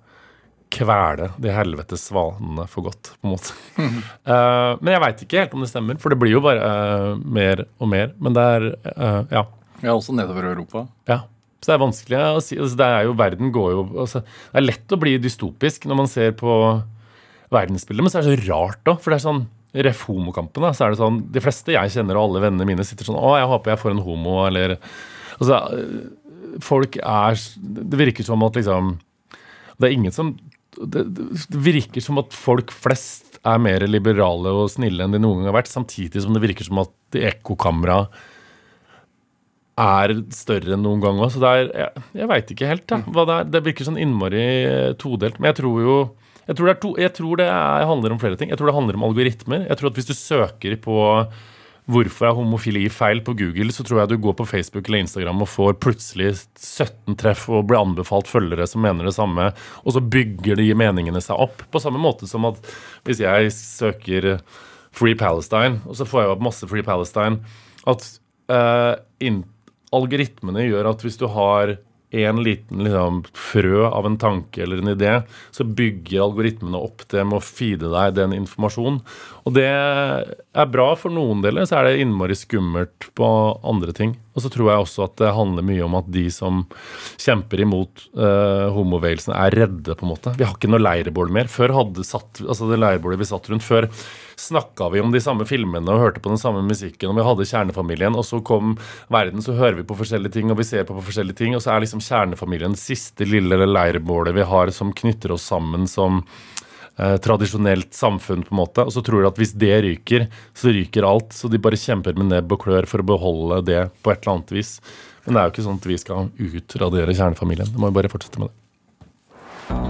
kvele 0.72 1.28
de 1.42 1.52
helvetes 1.52 2.06
svanene 2.08 2.64
for 2.70 2.86
godt, 2.86 3.12
på 3.20 3.28
en 3.28 3.34
måte. 3.34 3.56
uh, 3.76 4.78
men 4.82 4.94
jeg 4.94 5.02
veit 5.04 5.26
ikke 5.26 5.42
helt 5.42 5.56
om 5.58 5.64
det 5.64 5.72
stemmer, 5.72 5.98
for 6.00 6.14
det 6.14 6.20
blir 6.22 6.36
jo 6.36 6.44
bare 6.44 6.62
uh, 6.62 7.20
mer 7.20 7.66
og 7.76 7.90
mer. 7.92 8.14
Men 8.22 8.38
det 8.38 8.46
er 8.56 8.70
uh, 8.86 9.20
Ja. 9.32 9.46
Ja, 9.82 9.96
også 9.96 10.14
nedover 10.14 10.46
Europa. 10.52 10.86
ja. 11.10 11.24
Så 11.62 11.70
det 11.70 11.74
er 11.76 11.82
vanskelig 11.84 12.18
å 12.18 12.38
si. 12.42 12.56
Altså, 12.58 12.74
det 12.80 12.86
er 12.90 13.04
jo, 13.06 13.12
verden 13.14 13.52
går 13.54 13.68
jo 13.70 13.82
altså, 14.02 14.24
Det 14.26 14.58
er 14.58 14.64
lett 14.64 14.94
å 14.94 14.98
bli 14.98 15.12
dystopisk 15.22 15.84
når 15.86 15.98
man 16.00 16.08
ser 16.10 16.32
på 16.34 16.54
verdensbildet, 17.54 18.02
men 18.02 18.10
så 18.10 18.18
er 18.18 18.26
det 18.26 18.32
så 18.32 18.48
rart, 18.48 18.80
da. 18.88 18.96
For 18.98 19.12
det 19.12 19.20
er 19.20 19.26
sånn 19.28 19.44
Ref 19.86 20.02
homokampen, 20.04 20.60
da, 20.66 20.72
så 20.76 20.84
er 20.84 20.92
det 20.92 20.98
sånn 21.00 21.20
De 21.32 21.40
fleste 21.40 21.72
jeg 21.72 21.92
kjenner 21.94 22.18
og 22.18 22.26
alle 22.26 22.42
vennene 22.44 22.66
mine 22.68 22.84
sitter 22.84 23.06
sånn 23.08 23.16
Å, 23.16 23.36
jeg 23.40 23.48
håper 23.48 23.72
jeg 23.72 23.80
får 23.80 23.94
en 23.94 24.02
homo, 24.04 24.34
eller 24.44 24.74
Altså, 25.38 25.60
folk 26.60 26.98
er 27.00 27.38
Det 27.62 27.98
virker 28.00 28.26
som 28.26 28.42
at 28.44 28.58
liksom 28.58 28.96
Det 29.78 29.88
er 29.88 29.94
ingen 29.94 30.14
som 30.14 30.34
det, 30.72 31.02
det 31.12 31.60
virker 31.60 32.00
som 32.00 32.16
at 32.22 32.32
folk 32.32 32.72
flest 32.72 33.36
er 33.44 33.58
mer 33.60 33.84
liberale 33.86 34.52
og 34.56 34.70
snille 34.72 35.04
enn 35.04 35.12
de 35.12 35.20
noen 35.20 35.42
gang 35.42 35.50
har 35.50 35.58
vært, 35.58 35.68
samtidig 35.68 36.22
som 36.24 36.32
det 36.32 36.40
virker 36.42 36.64
som 36.64 36.80
at 36.80 37.18
ekkokamera 37.18 38.06
er 39.82 40.14
større 40.34 40.74
enn 40.74 40.84
noen 40.84 41.02
gang 41.02 41.20
òg. 41.20 41.30
Så 41.34 41.42
det 41.42 41.50
er 41.52 41.70
Jeg, 41.82 42.02
jeg 42.22 42.30
veit 42.30 42.50
ikke 42.54 42.70
helt, 42.70 42.86
da, 42.88 43.02
hva 43.04 43.26
det. 43.28 43.38
Det 43.52 43.62
virker 43.68 43.88
sånn 43.88 44.00
innmari 44.00 44.42
eh, 44.64 44.92
todelt. 45.00 45.38
Men 45.38 45.52
jeg 45.52 45.60
tror 45.62 45.84
jo 45.84 45.96
jeg 46.42 46.58
tror, 46.58 46.72
to, 46.82 46.90
jeg 46.98 47.12
tror 47.14 47.38
det 47.38 47.46
er, 47.46 47.86
handler 47.86 48.14
om 48.14 48.18
flere 48.18 48.36
ting. 48.38 48.50
Jeg 48.50 48.58
tror 48.58 48.68
det 48.68 48.74
handler 48.74 48.98
om 48.98 49.04
algoritmer. 49.06 49.66
Jeg 49.68 49.78
tror 49.78 49.92
at 49.92 49.98
Hvis 50.00 50.08
du 50.10 50.16
søker 50.18 50.74
på 50.82 50.96
'hvorfor 51.88 52.28
er 52.28 52.36
homofili 52.36 52.88
feil' 52.88 53.24
på 53.24 53.34
Google, 53.34 53.72
så 53.72 53.82
tror 53.82 54.00
jeg 54.00 54.08
du 54.08 54.18
går 54.22 54.36
på 54.38 54.46
Facebook 54.46 54.88
eller 54.88 55.02
Instagram 55.02 55.42
og 55.42 55.48
får 55.48 55.80
plutselig 55.82 56.46
17 56.54 57.16
treff 57.18 57.48
og 57.48 57.66
blir 57.66 57.82
anbefalt 57.82 58.30
følgere 58.30 58.66
som 58.66 58.82
mener 58.82 59.04
det 59.04 59.14
samme, 59.14 59.52
og 59.84 59.92
så 59.92 60.00
bygger 60.00 60.56
de 60.56 60.72
meningene 60.74 61.20
seg 61.20 61.36
opp. 61.36 61.62
På 61.70 61.82
samme 61.82 61.98
måte 61.98 62.28
som 62.30 62.44
at 62.44 62.62
hvis 63.04 63.20
jeg 63.20 63.52
søker 63.52 64.40
'Free 64.92 65.14
Palestine', 65.14 65.80
og 65.86 65.96
så 65.96 66.04
får 66.06 66.22
jeg 66.22 66.30
opp 66.30 66.42
masse 66.42 66.66
'Free 66.66 66.86
Palestine', 66.86 67.40
at 67.86 68.18
uh, 68.48 68.94
algoritmene 69.92 70.68
gjør 70.68 70.90
at 70.90 71.02
hvis 71.02 71.18
du 71.18 71.26
har 71.26 71.76
en 72.12 72.42
liten 72.44 72.84
liksom, 72.84 73.22
frø 73.32 73.86
av 73.88 74.06
en 74.06 74.18
tanke 74.20 74.62
eller 74.62 74.82
en 74.82 74.92
idé, 74.92 75.14
så 75.50 75.64
bygger 75.64 76.26
algoritmene 76.26 76.76
opp 76.76 77.06
det 77.08 77.24
med 77.24 77.38
å 77.38 77.44
feede 77.44 77.88
deg 77.92 78.18
den 78.18 78.34
informasjonen. 78.36 79.00
Og 79.48 79.56
det 79.56 79.70
er 80.52 80.68
bra 80.68 80.90
for 81.00 81.12
noen 81.12 81.40
deler, 81.44 81.64
så 81.64 81.78
er 81.78 81.88
det 81.88 82.02
innmari 82.02 82.34
skummelt 82.36 83.08
på 83.16 83.28
andre 83.64 83.94
ting. 83.96 84.12
Og 84.36 84.44
så 84.44 84.50
tror 84.52 84.68
jeg 84.68 84.84
også 84.84 85.06
at 85.06 85.14
det 85.20 85.32
handler 85.36 85.64
mye 85.64 85.84
om 85.84 85.96
at 85.96 86.08
de 86.12 86.26
som 86.32 86.62
kjemper 87.20 87.62
imot 87.64 88.04
uh, 88.16 88.68
homobevegelsen, 88.72 89.32
er 89.36 89.56
redde, 89.56 89.96
på 89.96 90.06
en 90.06 90.12
måte. 90.12 90.34
Vi 90.36 90.44
har 90.44 90.52
ikke 90.56 90.70
noe 90.72 90.82
leirbål 90.82 91.32
mer. 91.32 91.48
Før 91.52 91.72
hadde 91.76 92.04
satt, 92.04 92.42
altså 92.44 92.68
det 92.68 92.80
leirbålet 92.80 93.20
vi 93.22 93.28
satt 93.28 93.48
rundt 93.52 93.64
før, 93.64 93.88
snakka 94.40 94.90
vi 94.92 95.00
om 95.00 95.12
de 95.12 95.20
samme 95.24 95.46
filmene 95.48 95.92
og 95.92 96.00
hørte 96.04 96.22
på 96.24 96.32
den 96.32 96.40
samme 96.40 96.64
musikken, 96.66 97.12
og 97.12 97.20
vi 97.20 97.26
hadde 97.28 97.48
kjernefamilien, 97.48 98.16
og 98.18 98.26
så 98.28 98.40
kom 98.44 98.76
verden, 99.12 99.44
så 99.44 99.56
hører 99.56 99.80
vi 99.80 99.88
på 99.88 99.96
forskjellige 100.00 100.36
ting, 100.36 100.52
og 100.52 100.60
vi 100.60 100.68
ser 100.68 100.88
på, 100.88 100.96
på 100.98 101.06
forskjellige 101.08 101.40
ting, 101.40 101.56
og 101.56 101.64
så 101.64 101.74
er 101.74 101.84
liksom 101.84 102.04
kjernefamilien 102.04 102.76
siste 102.78 103.28
lille 103.28 103.60
leirbålet 103.68 104.36
vi 104.36 104.48
har 104.52 104.72
som 104.74 104.92
knytter 104.96 105.36
oss 105.36 105.48
sammen 105.48 105.88
som 105.88 106.24
eh, 106.98 107.16
tradisjonelt 107.22 107.94
samfunn, 107.96 108.44
på 108.46 108.54
en 108.54 108.60
måte. 108.62 108.86
Og 108.86 108.94
så 108.94 109.04
tror 109.04 109.22
de 109.22 109.30
at 109.30 109.40
hvis 109.40 109.54
det 109.58 109.74
ryker, 109.86 110.26
så 110.56 110.74
ryker 110.74 111.08
alt. 111.08 111.32
Så 111.36 111.50
de 111.52 111.60
bare 111.62 111.80
kjemper 111.80 112.16
med 112.18 112.32
nebb 112.32 112.52
og 112.54 112.64
klør 112.66 112.88
for 112.90 113.02
å 113.02 113.08
beholde 113.12 113.62
det 113.68 113.82
på 114.02 114.12
et 114.12 114.22
eller 114.22 114.38
annet 114.38 114.54
vis. 114.58 114.76
Men 115.24 115.36
det 115.36 115.42
er 115.42 115.46
jo 115.46 115.54
ikke 115.54 115.66
sånn 115.68 115.78
at 115.78 115.92
vi 115.92 116.00
skal 116.00 116.32
utradere 116.48 117.14
kjernefamilien. 117.14 117.70
Det 117.70 117.80
må 117.80 117.92
vi 117.92 117.98
bare 118.00 118.10
fortsette 118.12 118.42
med 118.42 118.50
det. 118.50 118.58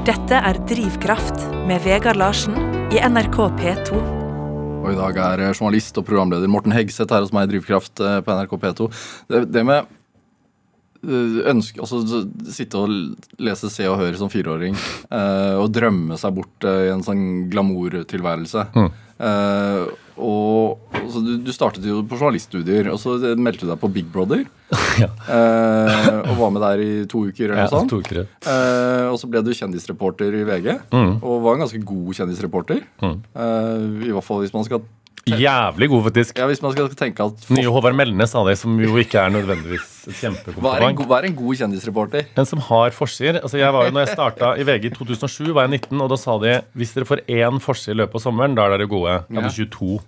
Dette 0.07 0.39
er 0.51 0.59
Drivkraft 0.69 1.47
med 1.69 1.83
Vegard 1.87 2.19
Larsen 2.21 2.59
i 2.93 3.01
NRK 3.01 3.39
P2. 3.59 4.03
Og 4.83 4.91
i 4.91 4.99
dag 4.99 5.19
er 5.23 5.45
eh, 5.47 5.55
journalist 5.55 5.99
og 6.01 6.07
programleder 6.09 6.51
Morten 6.51 6.75
Hegseth 6.75 7.15
her 7.15 7.23
hos 7.23 7.33
meg 7.35 7.47
i 7.47 7.55
Drivkraft 7.55 8.03
eh, 8.03 8.19
på 8.27 8.35
NRK 8.35 8.55
P2. 8.65 8.89
Det, 9.31 9.45
det 9.55 9.63
med 9.67 9.91
ønske, 11.03 11.81
altså 11.83 12.03
Sitte 12.53 12.79
og 12.79 12.93
lese 13.43 13.71
Se 13.73 13.89
og 13.91 13.99
Hør 13.99 14.15
som 14.21 14.31
fireåring 14.31 14.77
uh, 15.11 15.59
og 15.63 15.73
drømme 15.75 16.19
seg 16.21 16.37
bort 16.37 16.69
uh, 16.69 16.85
i 16.87 16.93
en 16.95 17.03
sånn 17.07 17.25
glamourtilværelse. 17.53 18.67
Eh, 19.23 19.85
og 20.19 20.81
altså, 20.99 21.21
du, 21.23 21.37
du 21.47 21.51
startet 21.55 21.85
jo 21.87 22.01
på 22.11 22.17
journaliststudier, 22.19 22.89
og 22.91 22.99
så 22.99 23.13
meldte 23.39 23.69
du 23.69 23.71
deg 23.71 23.79
på 23.83 23.91
Big 23.95 24.09
Brother. 24.13 24.45
Ja. 25.01 25.07
eh, 25.29 26.17
og 26.33 26.35
var 26.41 26.51
med 26.53 26.63
der 26.65 26.81
i 26.83 26.89
to 27.09 27.23
uker 27.29 27.53
eller 27.53 27.63
noe 27.69 27.71
sånt. 27.71 27.93
to 27.93 28.01
uker. 28.03 28.25
Eh, 28.27 29.05
og 29.13 29.17
så 29.21 29.29
ble 29.31 29.41
du 29.47 29.53
kjendisreporter 29.55 30.35
i 30.41 30.43
VG, 30.49 30.69
og 31.23 31.39
var 31.45 31.55
en 31.57 31.63
ganske 31.65 31.81
god 31.87 32.11
kjendisreporter. 32.19 32.83
Eh, 33.05 33.87
I 34.09 34.13
hvert 34.13 34.27
fall 34.27 34.43
hvis 34.43 34.53
man 34.57 34.67
skal 34.67 34.83
Jævlig 35.29 35.87
god, 35.89 36.03
faktisk. 36.09 36.39
ja, 36.39 36.47
hvis 36.51 36.62
man 36.62 36.73
skal 36.75 36.89
tenke 36.99 37.23
at 37.23 37.45
Nye 37.55 37.70
Håvard 37.70 37.95
Melnes 37.95 38.33
sa 38.35 38.43
det, 38.47 38.57
som 38.59 38.75
jo 38.83 38.97
ikke 38.99 39.20
er 39.20 39.31
nødvendigvis 39.31 40.09
et 40.11 40.16
kjempekompliment. 40.18 41.05
hva 41.07 41.20
er 41.20 41.29
en 41.29 41.37
god 41.39 41.61
kjendisreporter? 41.61 42.27
En 42.35 42.49
som 42.49 42.59
har 42.59 42.91
forsider. 42.91 43.39
Altså 43.39 43.61
jeg 43.61 43.70
var 43.73 43.87
jo, 43.87 43.95
når 43.95 44.07
jeg 44.07 44.16
starta 44.16 44.55
i 44.59 44.66
VG 44.66 44.91
i 44.91 44.95
2007, 44.97 45.53
var 45.55 45.68
jeg 45.68 45.79
19, 45.87 46.01
og 46.03 46.11
da 46.11 46.18
sa 46.18 46.39
de 46.43 46.57
hvis 46.75 46.95
dere 46.97 47.07
får 47.07 47.23
én 47.31 47.62
forside 47.62 47.95
i 47.95 48.01
løpet 48.03 48.18
av 48.18 48.25
sommeren, 48.27 48.59
da 48.59 48.66
er 48.66 48.75
dere 48.75 48.91
gode. 48.91 49.20
Jeg 49.31 49.39
hadde 49.39 49.55
22. 49.55 50.01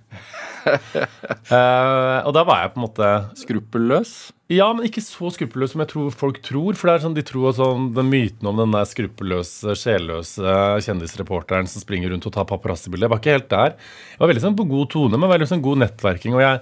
uh, 0.65 2.19
og 2.25 2.35
da 2.35 2.43
var 2.49 2.65
jeg 2.65 2.75
på 2.75 2.81
en 2.81 2.87
måte 2.89 3.13
Skruppelløs? 3.39 4.34
Ja, 4.53 4.67
men 4.77 4.85
ikke 4.85 5.01
så 5.01 5.31
skruppelløs 5.33 5.73
som 5.73 5.81
jeg 5.81 5.89
tror 5.89 6.11
folk 6.13 6.39
tror. 6.45 6.77
For 6.77 6.91
det 6.91 6.95
er 6.95 7.03
sånn, 7.07 7.15
de 7.17 7.23
tror 7.25 7.55
sånn, 7.57 7.87
den 7.97 8.11
myten 8.13 8.51
om 8.51 8.59
den 8.61 8.75
der 8.77 8.85
skruppelløse, 8.85 9.73
sjelløse 9.81 10.57
kjendisreporteren 10.85 11.71
som 11.71 11.81
springer 11.81 12.13
rundt 12.13 12.29
og 12.29 12.35
tar 12.35 12.45
paparazzi-bilder, 12.51 13.07
jeg 13.07 13.15
var 13.15 13.23
ikke 13.23 13.37
helt 13.39 13.49
der. 13.55 13.79
Jeg 14.13 14.21
var 14.21 14.31
veldig 14.35 14.43
sånn 14.45 14.59
på 14.59 14.67
god 14.69 14.91
tone, 14.93 15.21
men 15.21 15.33
veldig 15.33 15.49
sånn 15.49 15.65
god 15.65 15.81
nettverking. 15.87 16.37
Og 16.37 16.45
jeg 16.45 16.61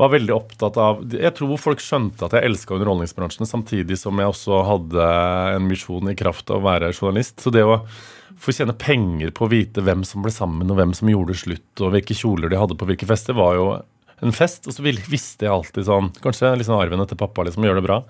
var 0.00 0.12
veldig 0.14 0.34
opptatt 0.38 0.78
av 0.80 1.02
Jeg 1.12 1.34
tror 1.36 1.60
folk 1.60 1.84
skjønte 1.84 2.24
at 2.24 2.38
jeg 2.38 2.48
elska 2.48 2.78
underholdningsbransjen, 2.78 3.50
samtidig 3.50 4.00
som 4.00 4.16
jeg 4.16 4.32
også 4.32 4.62
hadde 4.70 5.10
en 5.58 5.68
misjon 5.68 6.08
i 6.08 6.16
kraft 6.16 6.48
av 6.48 6.62
å 6.62 6.68
være 6.70 6.94
journalist. 6.94 7.44
Så 7.44 7.52
det 7.52 7.66
å 7.68 7.82
få 8.40 8.56
tjene 8.56 8.72
penger 8.72 9.36
på 9.36 9.44
å 9.44 9.52
vite 9.52 9.84
hvem 9.84 10.00
som 10.06 10.24
ble 10.24 10.32
sammen, 10.32 10.72
og 10.72 10.80
hvem 10.80 10.96
som 10.96 11.12
gjorde 11.12 11.36
slutt, 11.36 11.70
og 11.82 11.92
hvilke 11.92 12.16
kjoler 12.16 12.48
de 12.48 12.60
hadde 12.62 12.78
på 12.78 12.88
hvilke 12.88 13.10
fester, 13.10 13.36
var 13.36 13.60
jo 13.60 13.70
en 14.24 14.34
fest. 14.34 14.68
Og 14.68 14.76
så 14.76 14.84
visste 14.84 15.46
jeg 15.46 15.52
alltid 15.52 15.86
sånn 15.88 16.10
Kanskje 16.22 16.54
liksom 16.58 16.78
arven 16.78 17.02
etter 17.04 17.18
pappa 17.18 17.44
liksom 17.46 17.66
gjør 17.66 17.80
det 17.80 17.86
bra. 17.86 18.02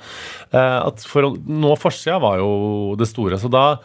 Eh, 0.50 0.78
at 0.80 1.04
for 1.09 1.36
nå 1.38 1.74
forsida 1.80 2.18
var 2.22 2.40
jo 2.42 2.50
det 2.98 3.11
store. 3.11 3.40
Så 3.40 3.50
da 3.52 3.78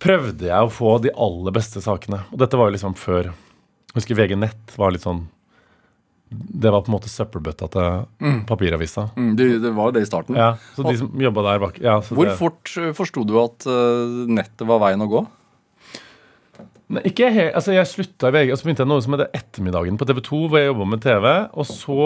prøvde 0.00 0.48
jeg 0.48 0.66
å 0.66 0.72
få 0.72 0.96
de 1.04 1.12
aller 1.12 1.56
beste 1.56 1.82
sakene. 1.84 2.22
Og 2.32 2.40
dette 2.40 2.58
var 2.60 2.70
jo 2.70 2.78
liksom 2.78 2.96
før 2.98 3.32
Jeg 3.90 3.98
husker 3.98 4.18
VG 4.20 4.36
Nett 4.38 4.78
var 4.78 4.94
litt 4.94 5.02
sånn 5.06 5.26
det 6.30 6.70
var 6.70 6.84
på 6.86 6.92
en 6.92 6.94
måte 6.94 7.10
søppelbøtta 7.10 7.66
til 7.74 8.36
papiravisa. 8.46 9.08
Mm, 9.18 9.32
det, 9.34 9.46
det 9.64 9.72
var 9.74 9.90
det 9.94 10.04
i 10.04 10.06
starten. 10.06 10.36
Ja, 10.38 10.52
så 10.76 10.84
de 10.86 10.94
som 11.00 11.24
jobba 11.24 11.42
der 11.48 11.62
bak 11.62 11.80
ja, 11.82 11.96
så 12.06 12.14
Hvor 12.14 12.28
det, 12.28 12.36
fort 12.38 12.70
uh, 12.78 12.92
forsto 12.94 13.24
du 13.26 13.34
at 13.42 13.66
uh, 13.66 14.28
nettet 14.30 14.62
var 14.68 14.78
veien 14.84 15.02
å 15.02 15.08
gå? 15.10 15.24
Nei, 16.90 17.02
ikke 17.06 17.28
helt, 17.30 17.54
altså 17.54 17.70
Jeg 17.76 17.86
slutta 17.86 18.28
i 18.28 18.34
VG, 18.34 18.48
og 18.50 18.58
så 18.58 18.66
begynte 18.66 18.82
jeg 18.82 18.90
noe 18.90 19.02
som 19.04 19.14
heter 19.14 19.28
Ettermiddagen 19.38 19.98
på 20.00 20.06
TV 20.08 20.20
2, 20.26 20.38
hvor 20.50 20.58
jeg 20.58 20.66
jobba 20.72 20.86
med 20.90 21.02
TV. 21.04 21.26
Og 21.54 21.66
så 21.68 21.98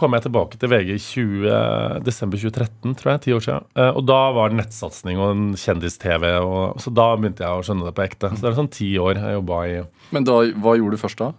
kom 0.00 0.16
jeg 0.16 0.24
tilbake 0.24 0.56
til 0.62 0.70
VG 0.72 0.94
i 0.94 1.02
20, 1.02 2.04
desember 2.06 2.40
2013, 2.40 2.94
tror 2.96 3.12
jeg. 3.12 3.20
Ti 3.26 3.34
år 3.36 3.44
siden. 3.44 3.66
Eh, 3.76 3.90
Og 3.98 4.06
da 4.08 4.20
var 4.32 4.48
det 4.48 4.60
nettsatsing 4.62 5.18
og 5.20 5.30
en 5.34 5.44
kjendis-TV. 5.60 6.24
og- 6.40 6.80
Så 6.80 6.94
da 6.94 7.14
begynte 7.16 7.44
jeg 7.44 7.52
å 7.52 7.60
skjønne 7.62 7.84
det 7.84 7.94
på 7.94 8.06
ekte. 8.08 8.30
Så 8.32 8.40
det 8.40 8.50
er 8.52 8.62
sånn 8.62 8.70
ti 8.72 8.94
år 8.96 9.14
jeg 9.20 9.36
jobba 9.42 9.60
i 9.68 9.86
Men 10.12 10.24
da, 10.24 10.32
hva 10.56 10.76
gjorde 10.78 10.96
du 10.96 10.96
først 11.04 11.16
da? 11.18 11.32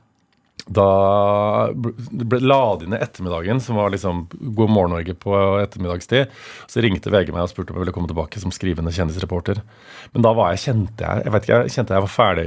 Da 0.66 1.70
ble, 1.74 1.94
inn 2.40 2.48
la 2.48 2.76
de 2.80 2.90
ned 2.92 3.02
ettermiddagen, 3.04 3.62
som 3.62 3.80
var 3.80 3.94
liksom 3.94 4.26
God 4.30 4.70
morgen 4.70 4.94
Norge 4.96 5.16
på 5.18 5.36
ettermiddagstid. 5.62 6.34
Så 6.70 6.84
ringte 6.84 7.12
VG 7.14 7.32
meg 7.34 7.46
og 7.46 7.52
spurte 7.52 7.74
om 7.74 7.80
jeg 7.80 7.86
ville 7.86 7.96
komme 7.96 8.10
tilbake 8.10 8.42
som 8.42 8.54
skrivende 8.54 8.94
kjendisreporter. 8.96 9.62
Men 10.14 10.26
da 10.26 10.34
var 10.38 10.54
jeg, 10.54 10.64
kjente 10.68 11.06
jeg 11.06 11.26
jeg 11.26 11.34
vet 11.34 11.46
ikke, 11.46 11.58
jeg 11.66 11.74
kjente 11.76 11.96
jeg 11.96 12.06
var 12.06 12.14
ferdig, 12.14 12.46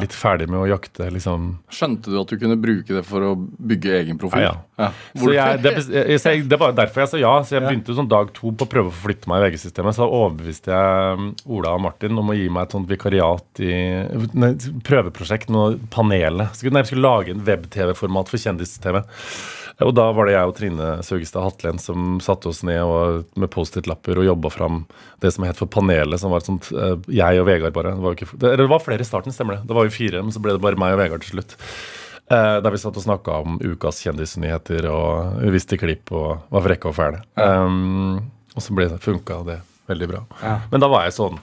litt 0.00 0.16
ferdig 0.16 0.48
med 0.50 0.60
å 0.60 0.66
jakte 0.70 1.08
liksom 1.10 1.46
Skjønte 1.72 2.12
du 2.12 2.18
at 2.20 2.30
du 2.30 2.38
kunne 2.40 2.58
bruke 2.60 2.94
det 2.94 3.02
for 3.06 3.24
å 3.26 3.32
bygge 3.38 3.94
egen 4.00 4.20
profil? 4.20 4.44
Ja, 4.44 4.52
ja. 4.78 4.88
ja. 4.88 5.22
Så 5.22 5.32
jeg, 5.34 5.62
det, 5.64 5.74
jeg, 5.90 6.20
så 6.22 6.34
det 6.52 6.60
var 6.60 6.76
derfor 6.76 7.04
jeg 7.04 7.12
sa 7.12 7.20
ja. 7.20 7.32
Så 7.46 7.56
jeg 7.56 7.64
begynte 7.66 7.96
sånn 7.96 8.10
dag 8.10 8.30
to 8.36 8.52
på 8.54 8.66
å 8.66 8.70
prøve 8.70 8.92
å 8.92 8.94
forflytte 8.94 9.30
meg 9.30 9.42
i 9.42 9.48
VG-systemet. 9.48 9.96
Så 9.96 10.04
da 10.04 10.20
overbeviste 10.20 10.74
jeg 10.74 11.18
um, 11.20 11.30
Ola 11.56 11.74
og 11.78 11.84
Martin 11.86 12.20
om 12.20 12.32
å 12.32 12.36
gi 12.36 12.48
meg 12.52 12.66
et 12.66 12.76
sånt 12.76 12.90
vikariat 12.90 13.62
i 13.64 13.72
nei, 14.38 14.52
prøveprosjekt 14.86 15.50
med 15.54 15.80
panelet. 15.94 16.54
Så 16.56 16.70
nei, 16.70 16.84
jeg 16.84 16.92
skulle 16.92 17.08
lage 17.08 17.34
en 17.34 17.44
web-TV-format 17.50 18.30
for 18.30 18.40
kjendis-TV. 18.40 19.02
Og 19.84 19.94
da 19.96 20.10
var 20.12 20.28
det 20.28 20.34
jeg 20.34 20.48
og 20.48 20.56
Trine 20.58 20.88
Søgestad 21.06 21.44
Hatlen 21.44 21.78
som 21.80 22.18
satte 22.20 22.50
oss 22.50 22.60
ned 22.66 22.82
og, 22.84 23.22
med 23.40 23.50
Post-It-lapper 23.52 24.20
og 24.20 24.26
jobba 24.28 24.50
fram 24.52 24.82
det 25.24 25.32
som 25.32 25.46
het 25.48 25.60
for 25.60 25.70
Panelet, 25.72 26.20
som 26.20 26.34
var 26.34 26.42
et 26.42 26.50
sånt 26.50 26.68
eh, 26.74 26.96
Jeg 27.16 27.40
og 27.40 27.48
Vegard, 27.48 27.72
bare. 27.76 27.94
Det 27.96 28.04
var, 28.04 28.18
ikke, 28.18 28.28
det, 28.42 28.52
det 28.60 28.68
var 28.68 28.84
flere 28.84 29.04
i 29.04 29.08
starten, 29.08 29.32
stemmer 29.32 29.56
det. 29.56 29.70
Det 29.70 29.76
var 29.76 29.88
jo 29.88 29.94
fire, 29.94 30.20
men 30.24 30.34
så 30.34 30.42
ble 30.44 30.56
det 30.56 30.64
bare 30.64 30.80
meg 30.80 30.96
og 30.96 31.00
Vegard 31.00 31.24
til 31.24 31.38
slutt. 31.38 31.56
Eh, 32.30 32.56
der 32.62 32.70
vi 32.70 32.82
satt 32.82 32.98
og 33.00 33.06
snakka 33.06 33.40
om 33.42 33.56
ukas 33.58 34.02
kjendisnyheter 34.04 34.86
og 34.92 35.40
vi 35.40 35.54
viste 35.56 35.80
klipp 35.80 36.12
og 36.14 36.44
var 36.52 36.66
frekke 36.68 36.92
og 36.92 36.98
fæle. 36.98 37.24
Um, 37.40 38.20
og 38.54 38.62
så 38.62 38.76
ble 38.76 38.90
det 38.92 39.00
funka 39.02 39.40
det 39.48 39.58
veldig 39.90 40.10
bra. 40.12 40.22
Men 40.70 40.82
da 40.82 40.90
var 40.92 41.08
jeg 41.08 41.16
sånn 41.16 41.40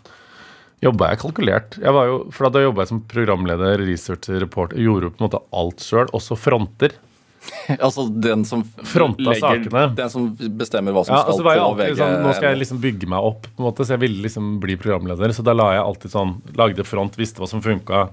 Jobba 0.83 1.09
jeg 1.09 1.21
kalkulert? 1.23 1.77
Jeg 1.81 1.93
jo, 2.09 2.17
for 2.33 2.53
Da 2.53 2.61
jobba 2.61 2.83
jeg 2.83 2.91
som 2.91 3.03
programleder, 3.09 3.81
researcher, 3.81 4.37
reporter. 4.43 4.77
Gjorde 4.77 5.09
jo 5.09 5.13
på 5.15 5.21
en 5.21 5.25
måte 5.25 5.41
alt 5.57 5.81
sjøl, 5.81 6.11
også 6.13 6.37
fronter. 6.37 6.93
altså 7.85 8.07
den 8.21 8.43
som 8.45 8.63
Fronta 8.83 9.33
sakene. 9.39 9.83
Den 9.97 10.09
som 10.09 10.29
bestemmer 10.59 10.95
hva 10.95 11.03
som 11.05 11.15
Ja, 11.15 11.21
skal 11.23 11.33
altså, 11.33 11.43
på 11.43 11.53
alltid 11.53 11.83
VG. 11.93 11.99
sånn, 12.01 12.17
Nå 12.25 12.33
skal 12.35 12.49
jeg 12.53 12.61
liksom 12.63 12.81
bygge 12.83 13.09
meg 13.13 13.27
opp, 13.29 13.47
på 13.47 13.63
en 13.63 13.67
måte, 13.69 13.85
så 13.87 13.95
jeg 13.95 14.03
ville 14.05 14.23
liksom 14.25 14.49
bli 14.63 14.75
programleder. 14.81 15.33
Så 15.37 15.45
da 15.47 15.53
la 15.57 15.69
jeg 15.77 15.83
alltid 15.85 16.11
sånn, 16.15 16.35
lagde 16.59 16.83
front, 16.87 17.15
visste 17.19 17.39
hva 17.43 17.47
som 17.49 17.61
funka. 17.63 18.07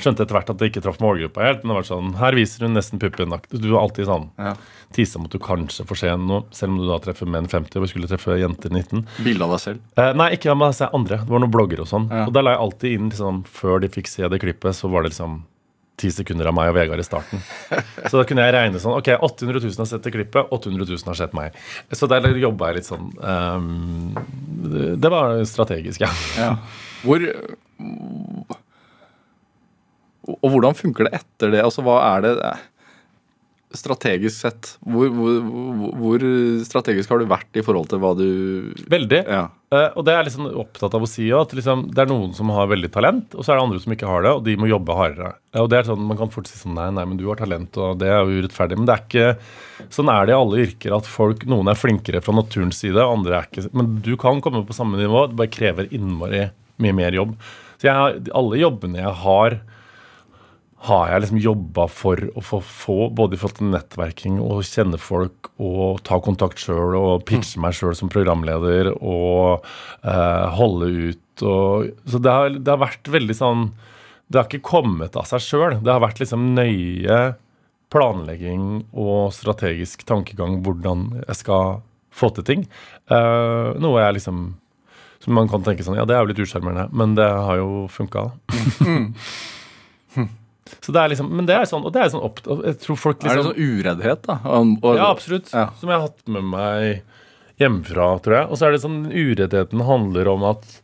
Skjønte 0.00 0.24
etter 0.24 0.34
hvert 0.38 0.50
at 0.50 0.58
det 0.58 0.70
ikke 0.72 0.82
traff 0.86 0.98
målgruppa 1.02 1.44
helt. 1.44 1.62
Men 1.64 1.74
det 1.74 1.78
var 1.82 1.88
sånn, 1.90 2.14
her 2.20 2.36
viser 2.38 2.64
hun 2.66 2.74
nesten 2.78 2.98
puppen. 3.02 3.34
Du 3.52 3.68
var 3.70 3.82
alltid 3.84 4.06
sånn 4.08 4.30
Ja. 4.40 4.54
tisa 4.92 5.18
om 5.20 5.26
at 5.26 5.30
du 5.30 5.38
kanskje 5.38 5.84
får 5.86 5.96
se 6.00 6.16
noe, 6.16 6.44
selv 6.50 6.72
om 6.72 6.78
du 6.80 6.86
da 6.88 6.98
treffer 6.98 7.28
menn 7.28 7.46
50 7.46 7.76
og 7.78 7.86
skulle 7.92 8.08
treffe 8.10 8.38
jenter 8.40 8.70
19. 8.72 9.06
Bilde 9.22 9.44
av 9.44 9.50
deg 9.54 9.60
selv. 9.60 9.78
Eh, 9.96 10.12
nei, 10.18 10.30
ikke 10.34 10.50
av 10.50 10.56
meg 10.56 10.74
se 10.74 10.88
andre. 10.92 11.18
Det 11.22 11.28
var 11.30 11.38
noen 11.44 11.52
blogger 11.52 11.80
og 11.84 11.86
sånn. 11.86 12.08
Ja. 12.10 12.24
Og 12.26 12.32
da 12.32 12.40
la 12.42 12.56
jeg 12.56 12.60
alltid 12.64 12.92
inn 12.98 13.10
liksom, 13.10 13.44
før 13.46 13.80
de 13.84 13.88
fikk 13.88 14.08
se 14.08 14.26
det 14.26 14.40
klippet, 14.40 14.74
så 14.74 14.90
var 14.90 15.02
det 15.04 15.12
liksom 15.12 15.42
ti 16.00 16.10
sekunder 16.14 16.48
av 16.50 16.54
meg 16.56 16.70
og 16.72 16.76
Vegard 16.78 17.02
i 17.02 17.06
starten. 17.06 17.42
Så 18.08 18.16
da 18.16 18.24
kunne 18.28 18.46
jeg 18.46 18.54
regne 18.56 18.80
sånn 18.82 18.96
Ok, 18.98 19.10
800 19.20 19.60
000 19.66 19.82
har 19.82 19.88
sett 19.92 20.06
det 20.06 20.12
klippet, 20.14 20.48
800 20.56 20.88
000 20.88 21.10
har 21.12 21.18
sett 21.20 21.36
meg. 21.36 21.56
Så 21.92 22.08
der 22.10 22.26
jobba 22.40 22.70
jeg 22.72 22.80
litt 22.80 22.88
sånn 22.90 23.10
Um, 23.20 24.16
det- 24.70 25.10
var 25.12 25.38
strategisk, 25.48 26.00
ja. 26.04 26.10
Ja. 26.38 26.50
Hvor 27.04 27.22
Og 30.30 30.50
hvordan 30.52 30.76
funker 30.78 31.08
det 31.08 31.14
etter 31.20 31.50
det? 31.54 31.62
Altså, 31.64 31.82
hva 31.86 31.96
er 32.12 32.24
det 32.26 32.32
eh, 32.44 32.60
strategisk 33.76 34.36
sett? 34.44 34.74
Hvor, 34.84 35.08
hvor, 35.14 35.38
hvor 35.98 36.26
strategisk 36.68 37.10
har 37.10 37.22
du 37.22 37.30
vært 37.30 37.58
i 37.58 37.64
forhold 37.66 37.88
til 37.90 38.02
hva 38.02 38.12
du 38.18 38.28
Veldig. 38.92 39.22
Ja. 39.26 39.46
Eh, 39.70 39.86
og 39.94 40.02
det 40.02 40.10
er 40.16 40.26
jeg 40.26 40.32
sånn 40.34 40.48
opptatt 40.58 40.94
av 40.98 41.04
å 41.06 41.06
si 41.06 41.28
at 41.30 41.52
liksom, 41.54 41.84
det 41.94 42.02
er 42.02 42.08
noen 42.10 42.32
som 42.34 42.48
har 42.50 42.66
veldig 42.72 42.88
talent, 42.90 43.36
og 43.38 43.44
så 43.46 43.52
er 43.52 43.60
det 43.60 43.64
andre 43.68 43.82
som 43.84 43.92
ikke 43.94 44.08
har 44.10 44.24
det, 44.26 44.32
og 44.34 44.40
de 44.48 44.56
må 44.58 44.66
jobbe 44.66 44.96
hardere. 44.98 45.28
Uh, 45.54 45.60
og 45.62 45.68
det 45.70 45.78
er 45.78 45.86
sånn, 45.86 46.02
Man 46.08 46.18
kan 46.18 46.32
fort 46.34 46.50
si 46.50 46.58
sånn 46.58 46.74
nei, 46.74 46.88
nei, 46.96 47.04
men 47.06 47.20
du 47.20 47.28
har 47.28 47.38
talent, 47.38 47.78
og 47.78 48.00
det 48.02 48.08
er 48.10 48.18
jo 48.26 48.40
urettferdig. 48.42 48.80
Men 48.80 48.88
det 48.90 48.96
er 48.96 49.04
ikke 49.06 49.92
sånn 49.94 50.10
er 50.10 50.26
det 50.26 50.34
i 50.34 50.38
alle 50.40 50.64
yrker 50.64 50.96
at 50.98 51.06
folk, 51.06 51.46
noen 51.46 51.70
er 51.70 51.78
flinkere 51.78 52.22
fra 52.26 52.34
naturens 52.34 52.82
side, 52.82 52.98
andre 52.98 53.38
er 53.38 53.46
ikke 53.46 53.70
Men 53.78 53.92
du 54.02 54.10
kan 54.18 54.42
komme 54.42 54.64
på 54.66 54.74
samme 54.74 54.98
nivå, 54.98 55.28
det 55.30 55.38
bare 55.38 55.54
krever 55.54 55.90
innmari 55.94 56.48
mye 56.82 56.96
mer 56.96 57.14
jobb. 57.14 57.38
Så 57.78 57.86
jeg, 57.92 57.94
har- 57.94 58.18
alle 58.42 58.58
jobbene 58.64 59.04
jeg 59.04 59.14
har, 59.22 59.60
har 60.80 61.10
jeg 61.10 61.22
liksom 61.24 61.40
jobba 61.44 61.84
for 61.92 62.22
å 62.32 62.42
få, 62.44 62.58
få 62.64 62.96
både 63.12 63.36
i 63.36 63.40
forhold 63.40 63.58
til 63.58 63.72
nettverking 63.74 64.38
og 64.40 64.62
kjenne 64.64 64.96
folk 65.00 65.50
og 65.60 66.00
ta 66.08 66.16
kontakt 66.24 66.62
sjøl 66.62 66.96
og 66.96 67.26
pitche 67.28 67.60
meg 67.60 67.76
sjøl 67.76 67.92
som 67.98 68.08
programleder 68.12 68.88
og 68.94 69.66
eh, 70.00 70.46
holde 70.56 70.88
ut 71.10 71.44
og 71.44 71.92
Så 72.04 72.18
det 72.20 72.32
har, 72.32 72.50
det 72.52 72.68
har 72.68 72.80
vært 72.82 73.08
veldig 73.08 73.32
sånn 73.32 73.62
Det 74.28 74.36
har 74.36 74.44
ikke 74.44 74.66
kommet 74.68 75.14
av 75.16 75.24
seg 75.24 75.40
sjøl. 75.40 75.78
Det 75.80 75.88
har 75.88 76.02
vært 76.04 76.20
liksom 76.20 76.50
nøye 76.52 77.20
planlegging 77.90 78.66
og 78.92 79.32
strategisk 79.32 80.04
tankegang 80.08 80.58
hvordan 80.64 81.06
jeg 81.22 81.38
skal 81.40 81.80
få 82.12 82.28
til 82.36 82.46
ting. 82.46 82.66
Eh, 83.10 83.70
noe 83.80 84.04
jeg 84.04 84.18
liksom 84.20 84.44
som 85.20 85.36
man 85.36 85.48
kan 85.52 85.64
tenke 85.64 85.84
sånn, 85.84 85.98
ja 86.00 86.06
det 86.08 86.16
er 86.16 86.22
jo 86.22 86.30
litt 86.30 86.38
usjarmerende, 86.40 86.86
men 86.96 87.16
det 87.18 87.26
har 87.28 87.58
jo 87.60 87.86
funka. 87.92 88.30
Så 90.78 90.94
det 90.94 91.02
er 91.02 91.12
liksom, 91.12 91.30
men 91.36 91.48
det 91.48 91.56
er 91.56 91.66
sånn, 91.68 91.86
og 91.86 91.94
det 91.94 92.04
er 92.04 92.12
sånn 92.12 92.26
opp, 92.26 92.42
jeg 92.46 92.76
tror 92.82 92.98
folk 93.00 93.24
Er 93.24 93.28
det 93.28 93.38
liksom, 93.40 93.50
sånn 93.50 93.80
ureddhet, 93.80 94.22
da? 94.26 94.36
Og, 94.44 94.76
og, 94.82 94.92
Ja, 94.98 95.08
absolutt. 95.10 95.50
Ja. 95.54 95.66
Som 95.80 95.90
jeg 95.90 95.98
har 95.98 96.06
hatt 96.08 96.30
med 96.36 96.46
meg 96.52 97.58
hjemmefra, 97.60 98.12
tror 98.24 98.38
jeg. 98.38 98.46
Og 98.48 98.60
så 98.60 98.68
er 98.68 98.74
det 98.74 98.84
sånn 98.84 99.02
ureddheten 99.10 99.84
handler 99.88 100.30
om 100.32 100.46
at 100.54 100.78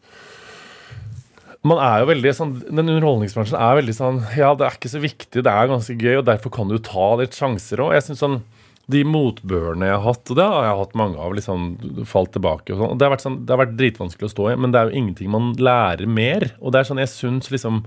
man 1.66 1.80
er 1.82 2.02
jo 2.02 2.10
veldig 2.12 2.32
sånn, 2.36 2.52
Den 2.68 2.92
underholdningsbransjen 2.92 3.56
er 3.58 3.78
veldig 3.80 3.94
sånn 3.96 4.20
Ja, 4.38 4.52
det 4.54 4.68
er 4.68 4.76
ikke 4.76 4.92
så 4.92 5.00
viktig, 5.02 5.42
det 5.42 5.50
er 5.50 5.70
ganske 5.72 5.96
gøy, 5.98 6.20
og 6.20 6.28
derfor 6.28 6.52
kan 6.54 6.70
du 6.70 6.76
ta 6.78 7.14
litt 7.18 7.34
sjanser 7.36 7.82
òg. 7.82 7.96
Jeg 7.96 8.06
synes 8.06 8.22
sånn 8.22 8.38
de 8.86 9.00
motbørene 9.02 9.88
jeg 9.88 9.96
har 9.96 10.04
hatt, 10.04 10.30
og 10.30 10.38
det 10.38 10.44
har 10.46 10.62
jeg 10.68 10.78
hatt 10.78 10.92
mange 11.00 11.18
av, 11.18 11.32
liksom 11.34 11.64
falt 12.06 12.30
tilbake 12.36 12.70
og 12.70 12.78
sånn. 12.78 12.92
og 12.92 13.00
Det 13.00 13.06
har 13.06 13.12
vært 13.16 13.24
sånn, 13.24 13.40
det 13.42 13.50
har 13.50 13.62
vært 13.64 13.74
dritvanskelig 13.80 14.28
å 14.28 14.30
stå 14.30 14.46
i, 14.52 14.58
men 14.62 14.70
det 14.70 14.78
er 14.78 14.90
jo 14.90 15.00
ingenting 15.00 15.32
man 15.32 15.48
lærer 15.58 16.06
mer. 16.06 16.52
Og 16.60 16.70
det 16.70 16.80
er 16.80 16.88
sånn, 16.92 17.02
jeg 17.02 17.10
syns 17.10 17.50
liksom 17.50 17.80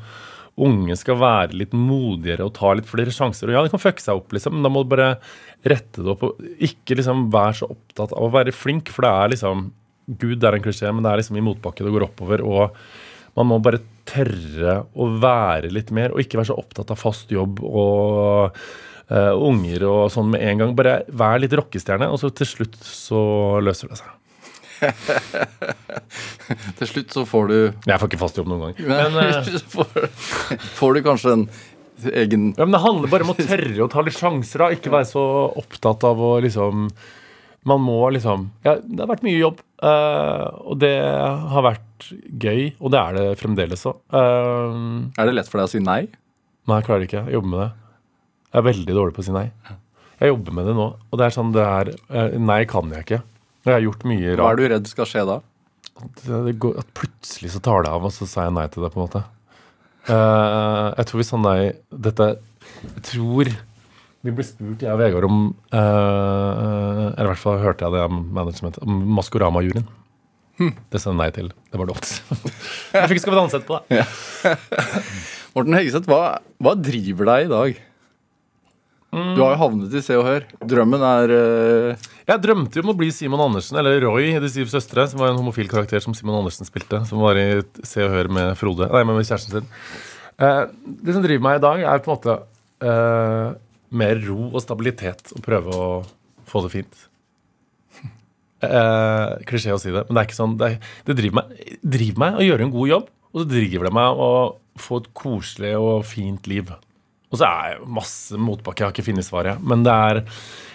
unge 0.66 0.98
skal 1.00 1.20
være 1.22 1.58
litt 1.58 1.76
modigere 1.76 2.48
og 2.48 2.56
ta 2.58 2.74
litt 2.76 2.90
flere 2.90 3.14
sjanser. 3.14 3.50
Og 3.50 3.58
ja, 3.58 3.66
det 3.66 3.74
kan 3.74 3.84
fucke 3.84 4.04
seg 4.04 4.22
opp, 4.22 4.34
liksom, 4.36 4.58
men 4.58 4.66
da 4.66 4.72
må 4.74 4.84
du 4.84 4.92
bare 4.94 5.12
rette 5.68 6.04
det 6.04 6.14
opp. 6.14 6.26
Og 6.28 6.66
ikke 6.70 7.00
liksom 7.00 7.28
være 7.34 7.60
så 7.62 7.70
opptatt 7.72 8.16
av 8.16 8.28
å 8.28 8.34
være 8.34 8.56
flink, 8.56 8.92
for 8.94 9.08
det 9.08 9.14
er 9.14 9.36
liksom 9.36 9.70
Gud, 10.20 10.42
er 10.42 10.58
en 10.58 10.64
klisjé, 10.66 10.90
men 10.90 11.06
det 11.06 11.12
er 11.12 11.22
liksom 11.22 11.38
i 11.38 11.46
motbakke 11.46 11.86
det 11.86 11.94
går 11.94 12.08
oppover. 12.08 12.42
og 12.42 12.78
man 13.38 13.48
må 13.52 13.60
bare 13.64 13.82
tørre 14.10 14.82
å 14.98 15.10
være 15.22 15.72
litt 15.72 15.94
mer, 15.96 16.14
og 16.14 16.24
ikke 16.24 16.40
være 16.40 16.50
så 16.52 16.58
opptatt 16.60 16.92
av 16.92 17.00
fast 17.00 17.30
jobb 17.32 17.62
og 17.64 18.58
uh, 18.58 19.34
unger 19.36 19.86
og 19.88 20.02
sånn 20.14 20.32
med 20.34 20.44
en 20.44 20.64
gang. 20.64 20.74
Bare 20.78 21.02
vær 21.08 21.40
litt 21.42 21.56
rockestjerne, 21.56 22.10
og 22.10 22.20
så 22.22 22.34
til 22.36 22.50
slutt 22.50 22.80
så 22.84 23.22
løser 23.64 23.92
det 23.92 24.02
seg. 24.02 24.16
Til 26.80 26.90
slutt 26.90 27.14
så 27.14 27.26
får 27.28 27.50
du 27.52 27.58
Jeg 27.86 28.00
får 28.02 28.10
ikke 28.10 28.22
fast 28.22 28.40
jobb 28.40 28.50
noen 28.52 28.70
gang. 28.70 28.80
Men, 28.90 29.18
men 29.18 29.44
så 29.50 29.62
får, 29.74 30.08
får 30.80 30.98
du 30.98 31.02
kanskje 31.06 31.36
en 31.36 31.46
egen 32.16 32.50
ja, 32.56 32.64
men 32.64 32.76
det 32.78 32.84
handler 32.84 33.12
bare 33.12 33.26
om 33.28 33.34
å 33.34 33.38
tørre 33.38 33.84
å 33.84 33.90
ta 33.92 34.04
litt 34.06 34.16
sjanser, 34.16 34.64
da. 34.64 34.70
Ikke 34.76 34.94
være 34.94 35.10
så 35.10 35.24
opptatt 35.60 36.06
av 36.08 36.22
å 36.24 36.38
liksom 36.44 36.88
Man 37.68 37.84
må 37.84 37.98
liksom 38.16 38.48
Ja, 38.64 38.78
det 38.80 39.02
har 39.04 39.12
vært 39.12 39.26
mye 39.28 39.42
jobb, 39.42 39.60
eh, 39.84 40.46
og 40.64 40.80
det 40.80 40.94
har 41.52 41.66
vært 41.66 42.08
gøy, 42.40 42.70
og 42.80 42.94
det 42.96 43.02
er 43.02 43.18
det 43.18 43.26
fremdeles 43.42 43.84
òg. 43.90 43.98
Er 44.16 45.28
det 45.28 45.34
lett 45.36 45.50
for 45.52 45.60
deg 45.60 45.68
å 45.68 45.72
si 45.74 45.82
nei? 45.84 46.06
Nei, 46.70 46.78
jeg 46.80 46.86
klarer 46.88 47.04
ikke. 47.04 47.26
Jeg 47.28 47.36
jobber 47.36 47.52
med 47.52 47.60
det. 47.66 47.70
Jeg 48.50 48.62
er 48.62 48.66
veldig 48.70 48.96
dårlig 48.96 49.16
på 49.18 49.24
å 49.24 49.28
si 49.28 49.36
nei. 49.36 49.44
Jeg 50.20 50.32
jobber 50.32 50.56
med 50.56 50.70
det 50.70 50.76
nå, 50.78 50.86
og 50.96 51.20
det 51.20 51.26
er 51.28 51.36
sånn 51.36 51.52
det 51.56 51.66
er 51.66 51.92
eh, 51.92 52.38
Nei, 52.40 52.62
kan 52.72 52.96
jeg 52.96 53.04
ikke. 53.06 53.20
Jeg 53.68 53.76
har 53.76 53.84
gjort 53.84 54.06
mye 54.08 54.34
rart. 54.34 54.44
Hva 54.44 54.52
er 54.54 54.60
du 54.60 54.68
redd 54.74 54.92
skal 54.92 55.10
skje 55.10 55.26
da? 55.28 55.40
Det 56.24 56.56
går, 56.64 56.78
at 56.80 56.92
plutselig 56.96 57.52
så 57.56 57.62
tar 57.64 57.84
det 57.84 57.92
av, 57.92 58.06
og 58.08 58.14
så 58.16 58.28
sa 58.30 58.48
jeg 58.48 58.56
nei 58.56 58.68
til 58.72 58.86
det, 58.86 58.92
på 58.94 59.02
en 59.02 59.08
måte. 59.08 59.24
Uh, 60.10 60.96
jeg 60.96 61.10
tror 61.10 61.20
vi 61.20 61.26
sa 61.28 61.38
nei 61.38 61.58
Dette 61.92 62.26
Jeg 62.80 63.02
tror 63.06 63.50
vi 64.24 64.32
ble 64.34 64.44
spurt, 64.48 64.82
jeg 64.82 64.90
og 64.90 65.00
Vegard, 65.00 65.28
om 65.28 65.42
uh, 65.76 67.04
Eller 67.12 67.28
i 67.28 67.30
hvert 67.30 67.42
fall 67.44 67.60
hørte 67.62 67.86
jeg 67.86 67.94
det 67.94 68.02
av 68.08 68.12
management, 68.12 68.80
om 68.84 68.98
Maskorama-juryen. 69.20 69.86
Det 70.60 71.00
sa 71.00 71.14
jeg 71.14 71.20
nei 71.22 71.30
til. 71.36 71.52
Det 71.72 71.80
var 71.80 71.88
dumt. 71.88 72.10
jeg 72.96 73.12
fikk 73.14 73.22
Skal 73.24 73.36
vi 73.36 73.40
danse 73.40 73.62
etterpå, 73.62 73.80
da. 73.80 74.56
Morten 75.56 75.78
Hegeseth, 75.78 76.10
hva, 76.12 76.40
hva 76.60 76.76
driver 76.76 77.32
deg 77.32 77.48
i 77.48 77.52
dag? 77.54 77.80
Du 79.10 79.42
har 79.42 79.56
jo 79.56 79.60
havnet 79.64 79.94
i 79.98 80.02
Se 80.06 80.14
og 80.20 80.28
Hør. 80.28 80.44
Drømmen 80.70 81.02
er 81.02 81.32
uh... 81.34 82.10
Jeg 82.30 82.42
drømte 82.44 82.78
jo 82.78 82.84
om 82.86 82.92
å 82.94 82.98
bli 82.98 83.08
Simon 83.14 83.42
Andersen, 83.42 83.80
eller 83.82 83.98
Roy 84.04 84.28
i 84.36 84.42
De 84.42 84.52
syv 84.54 84.70
søstre, 84.70 85.08
som 85.10 85.22
var 85.22 85.32
en 85.32 85.40
homofil 85.40 85.70
karakter 85.72 86.04
som 86.04 86.14
Simon 86.18 86.38
Andersen 86.38 86.68
spilte, 86.68 87.02
som 87.10 87.24
var 87.24 87.40
i 87.42 87.48
Se 87.82 88.04
og 88.06 88.14
Hør 88.14 88.30
med 88.36 88.54
Frode, 88.60 88.86
nei, 88.94 89.02
med 89.10 89.24
kjæresten 89.24 89.56
sin. 89.56 89.72
Uh, 90.38 90.70
det 91.02 91.16
som 91.16 91.26
driver 91.26 91.46
meg 91.48 91.58
i 91.58 91.64
dag, 91.66 91.82
er 91.90 92.04
på 92.06 92.12
en 92.12 92.20
måte 92.20 92.36
uh, 92.86 93.58
mer 93.90 94.22
ro 94.28 94.52
og 94.52 94.62
stabilitet, 94.62 95.34
og 95.34 95.46
prøve 95.46 95.74
å 95.74 95.88
få 96.50 96.62
det 96.68 96.74
fint. 96.76 97.06
Uh, 98.62 99.40
Klisjé 99.50 99.74
å 99.74 99.80
si 99.82 99.90
det, 99.96 100.04
men 100.06 100.14
det 100.14 100.22
er 100.22 100.30
ikke 100.30 100.38
sånn. 100.38 100.54
Det, 100.60 100.70
er, 100.70 100.94
det 101.08 101.18
driver, 101.18 101.42
meg, 101.42 101.74
driver 101.98 102.24
meg 102.28 102.38
å 102.38 102.46
gjøre 102.46 102.68
en 102.68 102.76
god 102.78 102.94
jobb, 102.94 103.10
og 103.34 103.42
så 103.42 103.50
driver 103.56 103.90
det 103.90 103.96
meg 103.98 104.22
å 104.22 104.30
få 104.80 105.02
et 105.02 105.10
koselig 105.18 105.74
og 105.80 106.06
fint 106.08 106.46
liv. 106.52 106.70
Og 107.30 107.38
så 107.38 107.46
er 107.46 107.78
det 107.78 107.90
masse 107.94 108.38
motbakke. 108.42 108.82
Jeg 108.82 108.88
har 108.88 108.96
ikke 108.96 109.08
funnet 109.12 109.28
svaret. 109.28 109.62
Men 109.62 109.86
det 109.86 109.94
er 109.94 110.24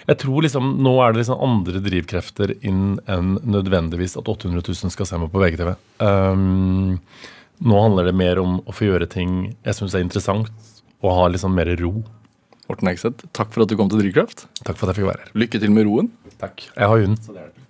Jeg 0.07 0.19
tror 0.21 0.45
liksom 0.45 0.67
nå 0.85 0.93
er 1.01 1.13
det 1.13 1.23
liksom 1.23 1.41
andre 1.41 1.81
drivkrefter 1.81 2.51
inn 2.61 2.99
enn 3.09 3.39
nødvendigvis 3.41 4.19
at 4.21 4.29
800 4.29 4.61
000 4.61 4.93
skal 4.93 5.09
se 5.09 5.17
meg 5.17 5.31
på 5.33 5.41
VGTV. 5.41 5.71
Um, 6.05 7.01
nå 7.65 7.81
handler 7.81 8.11
det 8.11 8.13
mer 8.19 8.41
om 8.43 8.59
å 8.69 8.75
få 8.75 8.91
gjøre 8.91 9.09
ting 9.09 9.55
jeg 9.65 9.79
syns 9.79 9.97
er 9.97 10.05
interessant, 10.05 10.51
og 11.01 11.17
ha 11.17 11.31
liksom 11.33 11.57
mer 11.57 11.73
ro. 11.81 12.03
Morten 12.69 12.89
Hegseth, 12.89 13.25
takk 13.33 13.51
for 13.55 13.65
at 13.65 13.73
du 13.73 13.79
kom 13.81 13.89
til 13.89 14.03
Drivkraft. 14.03 14.45
Takk 14.61 14.77
for 14.77 14.85
at 14.85 14.93
jeg 14.93 15.01
fikk 15.01 15.09
være 15.09 15.25
her. 15.25 15.33
Lykke 15.41 15.63
til 15.65 15.73
med 15.73 15.89
roen. 15.89 16.13
Takk. 16.45 16.69
Jeg 16.77 16.93
har 16.93 17.05
hund. 17.05 17.21
så 17.25 17.35
det 17.37 17.49
det. 17.49 17.65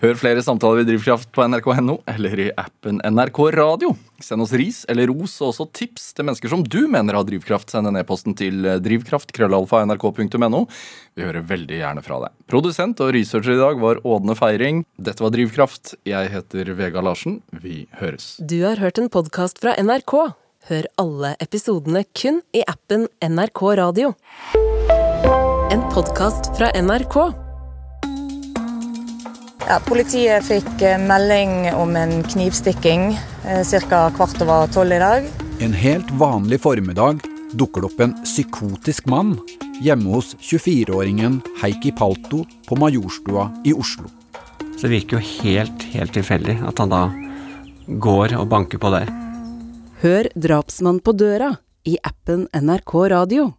Hør 0.00 0.16
flere 0.16 0.42
samtaler 0.42 0.80
i 0.82 0.86
Drivkraft 0.88 1.28
på 1.34 1.44
nrk.no 1.44 1.98
eller 2.08 2.40
i 2.40 2.48
appen 2.58 3.00
NRK 3.04 3.40
Radio. 3.52 3.92
Send 4.20 4.44
oss 4.44 4.54
ris 4.56 4.82
eller 4.88 5.10
ros 5.12 5.34
og 5.42 5.50
også 5.52 5.66
tips 5.76 6.10
til 6.16 6.26
mennesker 6.28 6.52
som 6.52 6.62
du 6.64 6.86
mener 6.90 7.16
har 7.18 7.26
drivkraft. 7.28 7.70
Send 7.72 7.90
en 7.90 8.00
e-posten 8.00 8.36
til 8.36 8.64
drivkraft.krøllalfa.nrk.no. 8.84 10.62
Vi 11.16 11.26
hører 11.26 11.44
veldig 11.46 11.80
gjerne 11.82 12.04
fra 12.04 12.22
deg. 12.24 12.36
Produsent 12.50 13.00
og 13.04 13.12
researcher 13.16 13.56
i 13.56 13.60
dag 13.60 13.80
var 13.82 14.00
Ådne 14.08 14.36
Feiring. 14.38 14.84
Dette 14.96 15.24
var 15.24 15.34
Drivkraft. 15.36 15.94
Jeg 16.08 16.32
heter 16.32 16.72
Vega 16.78 17.04
Larsen. 17.04 17.40
Vi 17.52 17.84
høres. 18.00 18.38
Du 18.40 18.62
har 18.64 18.80
hørt 18.80 19.00
en 19.02 19.12
podkast 19.12 19.60
fra 19.60 19.76
NRK. 19.76 20.16
Hør 20.70 20.88
alle 21.00 21.34
episodene 21.40 22.04
kun 22.16 22.42
i 22.56 22.64
appen 22.68 23.08
NRK 23.24 23.62
Radio. 23.80 24.14
En 25.70 25.86
podkast 25.92 26.52
fra 26.56 26.72
NRK. 26.76 27.49
Ja, 29.68 29.78
politiet 29.86 30.46
fikk 30.48 30.82
eh, 30.82 30.98
melding 30.98 31.68
om 31.74 31.96
en 31.96 32.22
knivstikking 32.22 33.12
ca. 33.44 34.10
kvart 34.16 34.42
over 34.42 34.70
tolv 34.72 34.92
i 34.92 35.00
dag. 35.02 35.28
En 35.60 35.72
helt 35.72 36.10
vanlig 36.10 36.60
formiddag 36.60 37.20
dukker 37.52 37.82
det 37.82 37.90
opp 37.90 38.00
en 38.00 38.14
psykotisk 38.24 39.06
mann 39.10 39.36
hjemme 39.80 40.12
hos 40.14 40.34
24-åringen 40.40 41.40
Heikki 41.62 41.92
Palto 41.96 42.44
på 42.68 42.76
Majorstua 42.76 43.48
i 43.64 43.72
Oslo. 43.72 44.10
Så 44.76 44.86
det 44.86 44.94
virker 44.94 45.18
jo 45.18 45.24
helt, 45.42 45.82
helt 45.92 46.14
tilfeldig 46.16 46.60
at 46.68 46.80
han 46.80 46.92
da 46.92 47.02
går 48.00 48.36
og 48.38 48.48
banker 48.48 48.80
på 48.80 48.92
der. 48.94 49.10
Hør 50.00 50.30
Drapsmann 50.34 51.02
på 51.04 51.12
døra 51.12 51.54
i 51.84 51.98
appen 52.04 52.46
NRK 52.56 52.94
Radio. 53.12 53.50